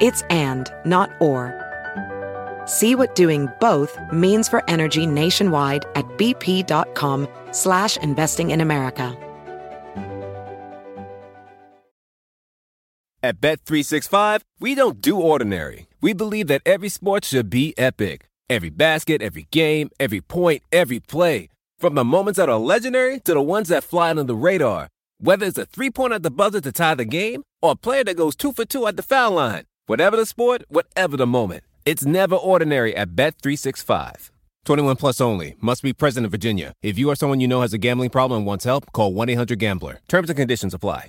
It's 0.00 0.22
and, 0.30 0.70
not 0.84 1.10
or. 1.20 1.54
See 2.66 2.94
what 2.94 3.14
doing 3.14 3.48
both 3.60 3.98
means 4.12 4.48
for 4.48 4.62
energy 4.68 5.06
nationwide 5.06 5.84
at 5.94 6.04
bp.com 6.18 7.28
slash 7.52 7.96
investing 7.96 8.50
in 8.50 8.60
America. 8.60 9.16
At 13.22 13.40
Bet365, 13.40 14.42
we 14.60 14.76
don't 14.76 15.00
do 15.00 15.20
ordinary. 15.20 15.88
We 16.00 16.12
believe 16.12 16.46
that 16.46 16.62
every 16.64 16.88
sport 16.88 17.24
should 17.24 17.50
be 17.50 17.74
epic. 17.76 18.28
Every 18.48 18.70
basket, 18.70 19.20
every 19.20 19.48
game, 19.50 19.90
every 19.98 20.20
point, 20.20 20.62
every 20.70 21.00
play. 21.00 21.48
From 21.80 21.96
the 21.96 22.04
moments 22.04 22.36
that 22.36 22.48
are 22.48 22.58
legendary 22.58 23.18
to 23.20 23.34
the 23.34 23.42
ones 23.42 23.68
that 23.68 23.82
fly 23.82 24.10
under 24.10 24.22
the 24.22 24.36
radar. 24.36 24.86
Whether 25.18 25.46
it's 25.46 25.58
a 25.58 25.64
three 25.64 25.90
pointer 25.90 26.16
at 26.16 26.22
the 26.22 26.30
buzzer 26.30 26.60
to 26.60 26.72
tie 26.72 26.94
the 26.94 27.04
game 27.06 27.42
or 27.62 27.72
a 27.72 27.76
player 27.76 28.04
that 28.04 28.16
goes 28.16 28.36
two 28.36 28.52
for 28.52 28.64
two 28.66 28.86
at 28.86 28.96
the 28.96 29.02
foul 29.02 29.32
line. 29.32 29.64
Whatever 29.86 30.16
the 30.16 30.26
sport, 30.26 30.64
whatever 30.68 31.16
the 31.16 31.26
moment. 31.26 31.64
It's 31.86 32.04
never 32.04 32.34
ordinary 32.34 32.94
at 32.94 33.10
Bet365. 33.10 34.30
21 34.66 34.96
plus 34.96 35.20
only. 35.20 35.54
Must 35.60 35.82
be 35.82 35.92
present 35.92 36.24
in 36.24 36.30
Virginia. 36.30 36.72
If 36.82 36.98
you 36.98 37.08
or 37.08 37.14
someone 37.14 37.40
you 37.40 37.48
know 37.48 37.62
has 37.62 37.72
a 37.72 37.78
gambling 37.78 38.10
problem 38.10 38.38
and 38.38 38.46
wants 38.46 38.64
help, 38.64 38.92
call 38.92 39.14
1 39.14 39.30
800 39.30 39.58
Gambler. 39.58 40.00
Terms 40.08 40.28
and 40.28 40.36
conditions 40.36 40.74
apply. 40.74 41.08